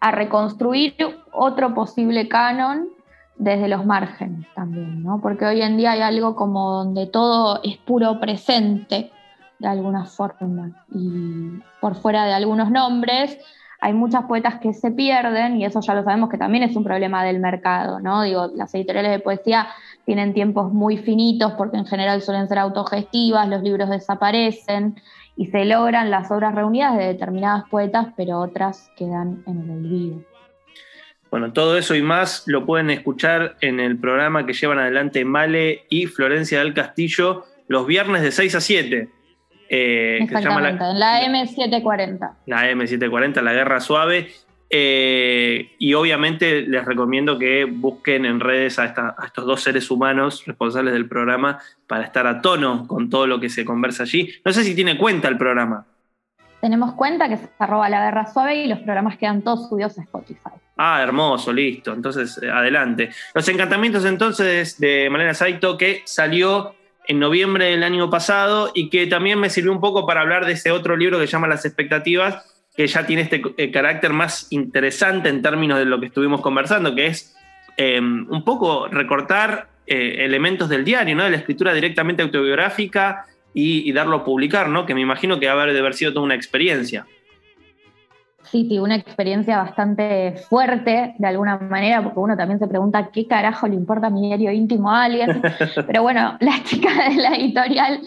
a 0.00 0.10
reconstruir 0.10 0.94
otro 1.32 1.74
posible 1.74 2.28
canon 2.28 2.88
desde 3.36 3.68
los 3.68 3.84
márgenes 3.84 4.46
también, 4.54 5.02
¿no? 5.02 5.20
Porque 5.20 5.44
hoy 5.44 5.62
en 5.62 5.76
día 5.76 5.92
hay 5.92 6.00
algo 6.00 6.36
como 6.36 6.70
donde 6.70 7.06
todo 7.06 7.60
es 7.62 7.76
puro 7.78 8.18
presente 8.18 9.10
de 9.58 9.68
alguna 9.68 10.04
forma 10.04 10.84
y 10.92 11.60
por 11.80 11.94
fuera 11.94 12.24
de 12.24 12.34
algunos 12.34 12.70
nombres 12.70 13.38
hay 13.80 13.92
muchas 13.92 14.24
poetas 14.24 14.58
que 14.58 14.72
se 14.72 14.90
pierden 14.90 15.60
y 15.60 15.64
eso 15.64 15.80
ya 15.80 15.94
lo 15.94 16.02
sabemos 16.02 16.30
que 16.30 16.38
también 16.38 16.64
es 16.64 16.74
un 16.76 16.84
problema 16.84 17.24
del 17.24 17.40
mercado, 17.40 18.00
¿no? 18.00 18.22
Digo, 18.22 18.50
las 18.54 18.74
editoriales 18.74 19.12
de 19.12 19.18
poesía 19.18 19.68
tienen 20.04 20.32
tiempos 20.32 20.72
muy 20.72 20.96
finitos 20.96 21.52
porque 21.52 21.76
en 21.76 21.86
general 21.86 22.22
suelen 22.22 22.48
ser 22.48 22.58
autogestivas, 22.58 23.48
los 23.48 23.62
libros 23.62 23.90
desaparecen 23.90 24.96
y 25.36 25.46
se 25.46 25.64
logran 25.64 26.10
las 26.10 26.30
obras 26.30 26.54
reunidas 26.54 26.96
de 26.96 27.04
determinadas 27.04 27.68
poetas, 27.68 28.08
pero 28.16 28.38
otras 28.38 28.90
quedan 28.96 29.42
en 29.46 29.62
el 29.62 29.70
olvido. 29.70 30.24
Bueno, 31.30 31.52
todo 31.52 31.76
eso 31.76 31.94
y 31.94 32.02
más 32.02 32.44
lo 32.46 32.64
pueden 32.64 32.90
escuchar 32.90 33.56
en 33.60 33.80
el 33.80 33.98
programa 33.98 34.46
que 34.46 34.52
llevan 34.52 34.78
adelante 34.78 35.24
Male 35.24 35.84
y 35.90 36.06
Florencia 36.06 36.60
del 36.60 36.72
Castillo 36.72 37.44
los 37.68 37.86
viernes 37.86 38.22
de 38.22 38.30
6 38.32 38.54
a 38.54 38.60
7. 38.60 39.08
Eh, 39.68 40.18
Exactamente, 40.22 40.84
en 40.84 41.00
la 41.00 41.22
M740. 41.22 42.32
La 42.46 42.70
M740, 42.70 43.42
la 43.42 43.52
Guerra 43.52 43.80
Suave. 43.80 44.28
Eh, 44.68 45.76
y 45.78 45.94
obviamente 45.94 46.62
les 46.62 46.84
recomiendo 46.84 47.38
que 47.38 47.64
busquen 47.64 48.24
en 48.24 48.40
redes 48.40 48.78
a, 48.78 49.14
estos 49.24 49.46
dos 49.46 49.62
seres 49.62 49.90
humanos 49.90 50.42
responsables 50.44 50.92
del 50.92 51.08
programa 51.08 51.60
para 51.86 52.04
estar 52.04 52.26
a 52.26 52.40
tono 52.40 52.86
con 52.86 53.08
todo 53.08 53.26
lo 53.26 53.38
que 53.38 53.48
se 53.48 53.64
conversa 53.64 54.02
allí. 54.02 54.32
No 54.44 54.52
sé 54.52 54.64
si 54.64 54.74
tiene 54.74 54.98
cuenta 54.98 55.28
el 55.28 55.38
programa. 55.38 55.86
Tenemos 56.60 56.94
cuenta 56.94 57.28
que 57.28 57.36
se 57.36 57.48
arroba 57.58 57.88
la 57.88 58.04
guerra 58.04 58.32
suave 58.32 58.56
y 58.56 58.66
los 58.66 58.80
programas 58.80 59.16
quedan 59.18 59.42
todos 59.42 59.68
subidos 59.68 59.98
a 59.98 60.02
Spotify. 60.02 60.50
Ah, 60.76 61.00
hermoso, 61.00 61.52
listo. 61.52 61.92
Entonces, 61.92 62.40
eh, 62.42 62.50
adelante. 62.50 63.10
Los 63.34 63.48
encantamientos 63.48 64.04
entonces 64.04 64.80
de 64.80 65.08
Malena 65.10 65.34
Saito 65.34 65.78
que 65.78 66.02
salió 66.04 66.74
en 67.06 67.20
noviembre 67.20 67.66
del 67.66 67.84
año 67.84 68.10
pasado 68.10 68.72
y 68.74 68.90
que 68.90 69.06
también 69.06 69.38
me 69.38 69.48
sirvió 69.48 69.70
un 69.70 69.80
poco 69.80 70.06
para 70.06 70.22
hablar 70.22 70.44
de 70.44 70.54
ese 70.54 70.72
otro 70.72 70.96
libro 70.96 71.20
que 71.20 71.26
se 71.26 71.32
llama 71.32 71.46
Las 71.46 71.64
expectativas 71.64 72.55
que 72.76 72.86
ya 72.86 73.06
tiene 73.06 73.22
este 73.22 73.42
eh, 73.56 73.70
carácter 73.70 74.12
más 74.12 74.48
interesante 74.50 75.28
en 75.28 75.42
términos 75.42 75.78
de 75.78 75.86
lo 75.86 75.98
que 75.98 76.06
estuvimos 76.06 76.40
conversando, 76.42 76.94
que 76.94 77.06
es 77.06 77.34
eh, 77.76 77.98
un 78.00 78.42
poco 78.44 78.88
recortar 78.88 79.68
eh, 79.86 80.24
elementos 80.24 80.68
del 80.68 80.84
diario, 80.84 81.16
¿no? 81.16 81.24
de 81.24 81.30
la 81.30 81.36
escritura 81.36 81.72
directamente 81.72 82.22
autobiográfica 82.22 83.26
y, 83.54 83.90
darlo 83.92 84.16
a 84.16 84.24
publicar, 84.24 84.68
¿no? 84.68 84.84
que 84.84 84.94
me 84.94 85.00
imagino 85.00 85.40
que 85.40 85.48
haber 85.48 85.72
de 85.72 85.78
haber 85.78 85.94
sido 85.94 86.12
toda 86.12 86.26
una 86.26 86.34
experiencia. 86.34 87.06
Sí, 88.42 88.66
sí, 88.68 88.78
una 88.78 88.94
experiencia 88.94 89.56
bastante 89.56 90.36
fuerte 90.48 91.14
de 91.18 91.26
alguna 91.26 91.58
manera, 91.58 92.02
porque 92.02 92.18
uno 92.20 92.36
también 92.36 92.60
se 92.60 92.68
pregunta 92.68 93.10
qué 93.12 93.26
carajo 93.26 93.66
le 93.66 93.74
importa 93.74 94.10
mi 94.10 94.28
diario 94.28 94.52
íntimo 94.52 94.90
a 94.90 95.04
alguien. 95.04 95.42
Pero 95.86 96.02
bueno, 96.02 96.36
las 96.40 96.62
chicas 96.64 96.96
de 97.08 97.22
la 97.22 97.34
editorial 97.34 98.02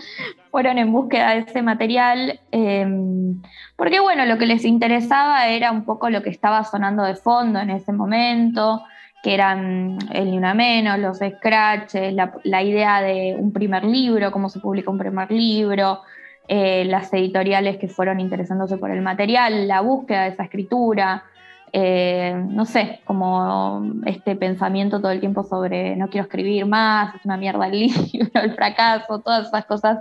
fueron 0.52 0.78
en 0.78 0.92
búsqueda 0.92 1.32
de 1.32 1.40
ese 1.40 1.62
material, 1.62 2.40
em, 2.52 3.42
porque 3.76 4.00
bueno, 4.00 4.26
lo 4.26 4.38
que 4.38 4.46
les 4.46 4.66
interesaba 4.66 5.48
era 5.48 5.72
un 5.72 5.86
poco 5.86 6.10
lo 6.10 6.24
que 6.24 6.30
estaba 6.30 6.64
sonando 6.64 7.04
de 7.04 7.16
fondo 7.16 7.60
en 7.60 7.70
ese 7.70 7.94
momento, 7.94 8.84
que 9.24 9.34
eran 9.34 9.98
el 10.12 10.32
Ni 10.32 10.38
Una 10.38 10.54
Menos, 10.54 10.98
los 11.00 11.18
scratches, 11.18 12.14
la, 12.14 12.64
idea 12.64 13.02
de 13.02 13.36
un 13.38 13.52
primer 13.52 13.84
libro, 13.84 14.32
cómo 14.32 14.50
se 14.50 14.60
publica 14.60 14.90
un 14.92 14.98
primer 14.98 15.30
libro, 15.32 16.02
eh, 16.48 16.86
las 16.86 17.14
editoriales 17.14 17.78
que 17.78 17.88
fueron 17.88 18.20
interesándose 18.20 18.78
por 18.78 18.92
el 18.92 19.02
material, 19.02 19.68
la 19.68 19.82
búsqueda 19.82 20.24
de 20.24 20.30
esa 20.30 20.44
escritura, 20.44 21.24
eh, 21.72 22.34
no 22.50 22.66
sé, 22.66 23.02
como 23.06 23.84
este 24.06 24.36
pensamiento 24.36 25.00
todo 25.00 25.12
el 25.12 25.20
tiempo 25.20 25.44
sobre 25.44 25.96
no 25.96 26.10
quiero 26.10 26.26
escribir 26.26 26.66
más, 26.66 27.14
es 27.14 27.26
una 27.26 27.38
mierda 27.38 27.68
el 27.68 27.80
libro, 28.14 28.42
el 28.42 28.56
fracaso, 28.56 29.20
todas 29.20 29.48
esas 29.48 29.66
cosas 29.66 30.00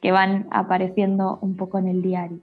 que 0.00 0.12
van 0.12 0.46
apareciendo 0.50 1.38
un 1.40 1.56
poco 1.56 1.78
en 1.78 1.88
el 1.88 2.02
diario. 2.02 2.38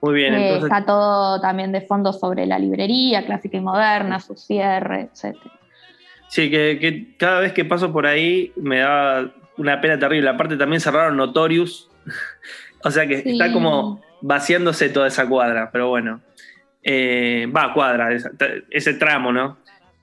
Muy 0.00 0.14
bien. 0.14 0.34
Eh, 0.34 0.58
está 0.58 0.84
todo 0.84 1.40
también 1.40 1.72
de 1.72 1.82
fondo 1.82 2.12
sobre 2.12 2.46
la 2.46 2.58
librería 2.58 3.24
clásica 3.26 3.58
y 3.58 3.60
moderna, 3.60 4.20
su 4.20 4.34
cierre, 4.34 5.10
etc. 5.12 5.36
Sí, 6.28 6.50
que, 6.50 6.78
que, 6.80 7.16
cada 7.16 7.40
vez 7.40 7.52
que 7.52 7.64
paso 7.64 7.92
por 7.92 8.06
ahí 8.06 8.52
me 8.56 8.78
da 8.78 9.30
una 9.58 9.80
pena 9.80 9.98
terrible. 9.98 10.30
Aparte 10.30 10.56
también 10.56 10.80
cerraron 10.80 11.16
Notorious, 11.16 11.90
o 12.84 12.90
sea 12.90 13.06
que 13.06 13.22
está 13.24 13.52
como 13.52 14.00
vaciándose 14.22 14.88
toda 14.88 15.08
esa 15.08 15.28
cuadra, 15.28 15.70
pero 15.70 15.88
bueno. 15.88 16.20
Eh, 16.82 17.46
va, 17.54 17.74
cuadra, 17.74 18.08
ese, 18.70 18.94
tramo, 18.94 19.32
¿no? 19.32 19.58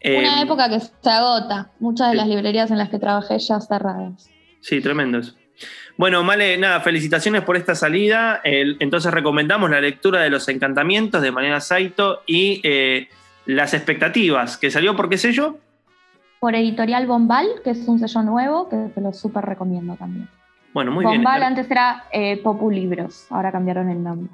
Una 0.06 0.40
eh, 0.40 0.44
época 0.44 0.70
que 0.70 0.80
se 0.80 1.10
agota. 1.10 1.72
Muchas 1.80 2.12
de 2.12 2.16
las 2.16 2.28
librerías 2.28 2.70
en 2.70 2.78
las 2.78 2.90
que 2.90 3.00
trabajé 3.00 3.40
ya 3.40 3.60
cerradas. 3.60 4.30
Sí, 4.62 4.80
tremendo 4.80 5.18
eso. 5.18 5.34
Bueno, 5.98 6.24
Male, 6.24 6.58
nada, 6.58 6.80
felicitaciones 6.82 7.42
por 7.42 7.58
esta 7.58 7.74
salida. 7.74 8.42
entonces 8.44 9.12
recomendamos 9.12 9.70
la 9.70 9.82
lectura 9.82 10.22
de 10.22 10.30
Los 10.30 10.48
Encantamientos 10.48 11.22
de 11.22 11.32
Mariana 11.32 11.60
Saito 11.60 12.22
y 12.28 12.62
eh, 12.64 13.10
Las 13.46 13.74
Expectativas, 13.74 14.58
que 14.58 14.70
salió 14.70 14.96
por 14.96 15.10
qué 15.10 15.18
sello? 15.18 15.58
Por 16.40 16.54
Editorial 16.54 17.08
Bombal, 17.08 17.48
que 17.64 17.72
es 17.72 17.88
un 17.88 18.00
sello 18.00 18.22
nuevo, 18.22 18.70
que 18.70 18.76
te 18.94 19.02
lo 19.02 19.12
súper 19.12 19.46
recomiendo 19.46 19.96
también. 19.96 20.28
Bueno, 20.72 20.92
muy 20.92 21.04
bien. 21.04 21.24
Bombal 21.24 21.42
antes 21.42 21.70
era 21.72 22.04
eh, 22.12 22.40
Libros, 22.72 23.26
ahora 23.32 23.52
cambiaron 23.52 23.90
el 23.90 24.04
nombre. 24.04 24.32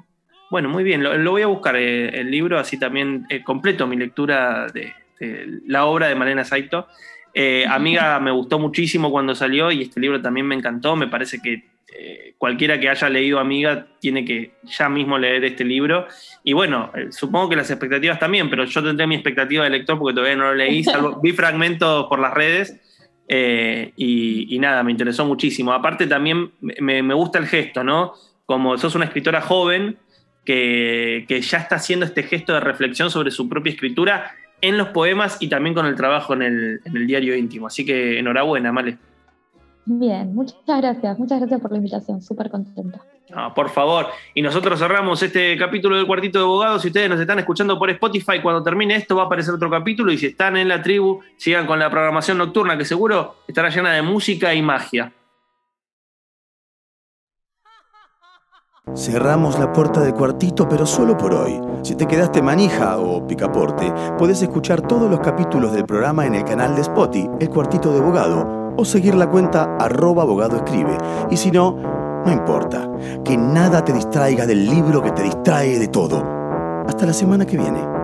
Bueno, 0.50 0.68
muy 0.68 0.84
bien, 0.84 1.02
lo, 1.02 1.30
voy 1.30 1.42
a 1.42 1.46
buscar 1.46 1.76
eh, 1.76 2.20
el 2.20 2.30
libro, 2.30 2.58
así 2.58 2.78
también 2.78 3.26
completo 3.44 3.86
mi 3.86 3.96
lectura 3.96 4.66
de, 4.66 4.92
la 5.66 5.86
obra 5.86 6.08
de 6.08 6.14
Malena 6.14 6.44
Saito. 6.44 6.88
Eh, 7.36 7.66
amiga, 7.68 8.20
me 8.20 8.30
gustó 8.30 8.60
muchísimo 8.60 9.10
cuando 9.10 9.34
salió 9.34 9.72
y 9.72 9.82
este 9.82 9.98
libro 9.98 10.22
también 10.22 10.46
me 10.46 10.54
encantó, 10.54 10.94
me 10.94 11.08
parece 11.08 11.42
que 11.42 11.64
eh, 11.96 12.34
cualquiera 12.38 12.78
que 12.78 12.88
haya 12.88 13.08
leído 13.08 13.40
Amiga 13.40 13.88
tiene 14.00 14.24
que 14.24 14.52
ya 14.62 14.88
mismo 14.88 15.18
leer 15.18 15.44
este 15.44 15.64
libro. 15.64 16.06
Y 16.44 16.52
bueno, 16.52 16.92
eh, 16.94 17.08
supongo 17.10 17.48
que 17.48 17.56
las 17.56 17.70
expectativas 17.70 18.20
también, 18.20 18.48
pero 18.48 18.64
yo 18.64 18.82
tendré 18.84 19.08
mi 19.08 19.16
expectativa 19.16 19.64
de 19.64 19.70
lector 19.70 19.98
porque 19.98 20.14
todavía 20.14 20.36
no 20.36 20.44
lo 20.44 20.54
leí, 20.54 20.84
salvo, 20.84 21.20
vi 21.22 21.32
fragmentos 21.32 22.06
por 22.06 22.20
las 22.20 22.32
redes. 22.32 22.80
y, 23.28 24.54
y 24.54 24.58
nada, 24.60 24.84
me 24.84 24.92
interesó 24.92 25.24
muchísimo. 25.24 25.72
Aparte 25.72 26.06
también 26.06 26.52
me, 26.60 27.02
me 27.02 27.14
gusta 27.14 27.40
el 27.40 27.46
gesto, 27.46 27.82
¿no? 27.82 28.14
Como 28.46 28.78
sos 28.78 28.94
una 28.94 29.06
escritora 29.06 29.40
joven 29.40 29.96
que, 30.44 31.24
que 31.26 31.40
ya 31.40 31.58
está 31.58 31.76
haciendo 31.76 32.06
este 32.06 32.22
gesto 32.22 32.52
de 32.52 32.60
reflexión 32.60 33.10
sobre 33.10 33.30
su 33.30 33.48
propia 33.48 33.72
escritura 33.72 34.34
en 34.68 34.78
los 34.78 34.88
poemas 34.88 35.36
y 35.40 35.48
también 35.48 35.74
con 35.74 35.86
el 35.86 35.94
trabajo 35.94 36.32
en 36.32 36.42
el, 36.42 36.80
en 36.84 36.96
el 36.96 37.06
diario 37.06 37.36
íntimo. 37.36 37.66
Así 37.66 37.84
que 37.84 38.18
enhorabuena, 38.18 38.72
Male. 38.72 38.98
Bien, 39.86 40.34
muchas 40.34 40.56
gracias, 40.66 41.18
muchas 41.18 41.40
gracias 41.40 41.60
por 41.60 41.70
la 41.70 41.76
invitación, 41.76 42.22
súper 42.22 42.50
contenta. 42.50 43.02
No, 43.28 43.52
por 43.52 43.68
favor. 43.68 44.06
Y 44.32 44.42
nosotros 44.42 44.78
cerramos 44.78 45.22
este 45.22 45.56
capítulo 45.58 45.96
del 45.96 46.06
Cuartito 46.06 46.38
de 46.38 46.44
Abogados. 46.44 46.82
Si 46.82 46.88
ustedes 46.88 47.10
nos 47.10 47.20
están 47.20 47.38
escuchando 47.38 47.78
por 47.78 47.90
Spotify, 47.90 48.40
cuando 48.42 48.62
termine 48.62 48.96
esto 48.96 49.16
va 49.16 49.24
a 49.24 49.26
aparecer 49.26 49.54
otro 49.54 49.70
capítulo. 49.70 50.12
Y 50.12 50.18
si 50.18 50.26
están 50.26 50.56
en 50.56 50.68
la 50.68 50.82
tribu, 50.82 51.20
sigan 51.36 51.66
con 51.66 51.78
la 51.78 51.90
programación 51.90 52.38
nocturna, 52.38 52.78
que 52.78 52.84
seguro 52.84 53.36
estará 53.48 53.70
llena 53.70 53.92
de 53.92 54.02
música 54.02 54.54
y 54.54 54.62
magia. 54.62 55.12
Cerramos 58.92 59.58
la 59.58 59.72
puerta 59.72 60.00
del 60.00 60.12
cuartito, 60.12 60.68
pero 60.68 60.84
solo 60.84 61.16
por 61.16 61.32
hoy. 61.32 61.58
Si 61.82 61.94
te 61.94 62.06
quedaste 62.06 62.42
manija 62.42 62.98
o 62.98 63.26
picaporte, 63.26 63.90
puedes 64.18 64.42
escuchar 64.42 64.82
todos 64.82 65.10
los 65.10 65.20
capítulos 65.20 65.72
del 65.72 65.86
programa 65.86 66.26
en 66.26 66.34
el 66.34 66.44
canal 66.44 66.76
de 66.76 66.82
Spotify, 66.82 67.28
El 67.40 67.48
Cuartito 67.48 67.92
de 67.92 67.98
Abogado, 67.98 68.74
o 68.76 68.84
seguir 68.84 69.14
la 69.14 69.28
cuenta 69.28 69.76
arroba. 69.80 70.26
Y 71.30 71.36
si 71.36 71.50
no, 71.50 71.72
no 72.26 72.30
importa. 72.30 72.88
Que 73.24 73.36
nada 73.36 73.84
te 73.84 73.92
distraiga 73.94 74.46
del 74.46 74.66
libro 74.66 75.02
que 75.02 75.12
te 75.12 75.22
distrae 75.22 75.78
de 75.78 75.88
todo. 75.88 76.22
Hasta 76.86 77.06
la 77.06 77.14
semana 77.14 77.46
que 77.46 77.56
viene. 77.56 78.03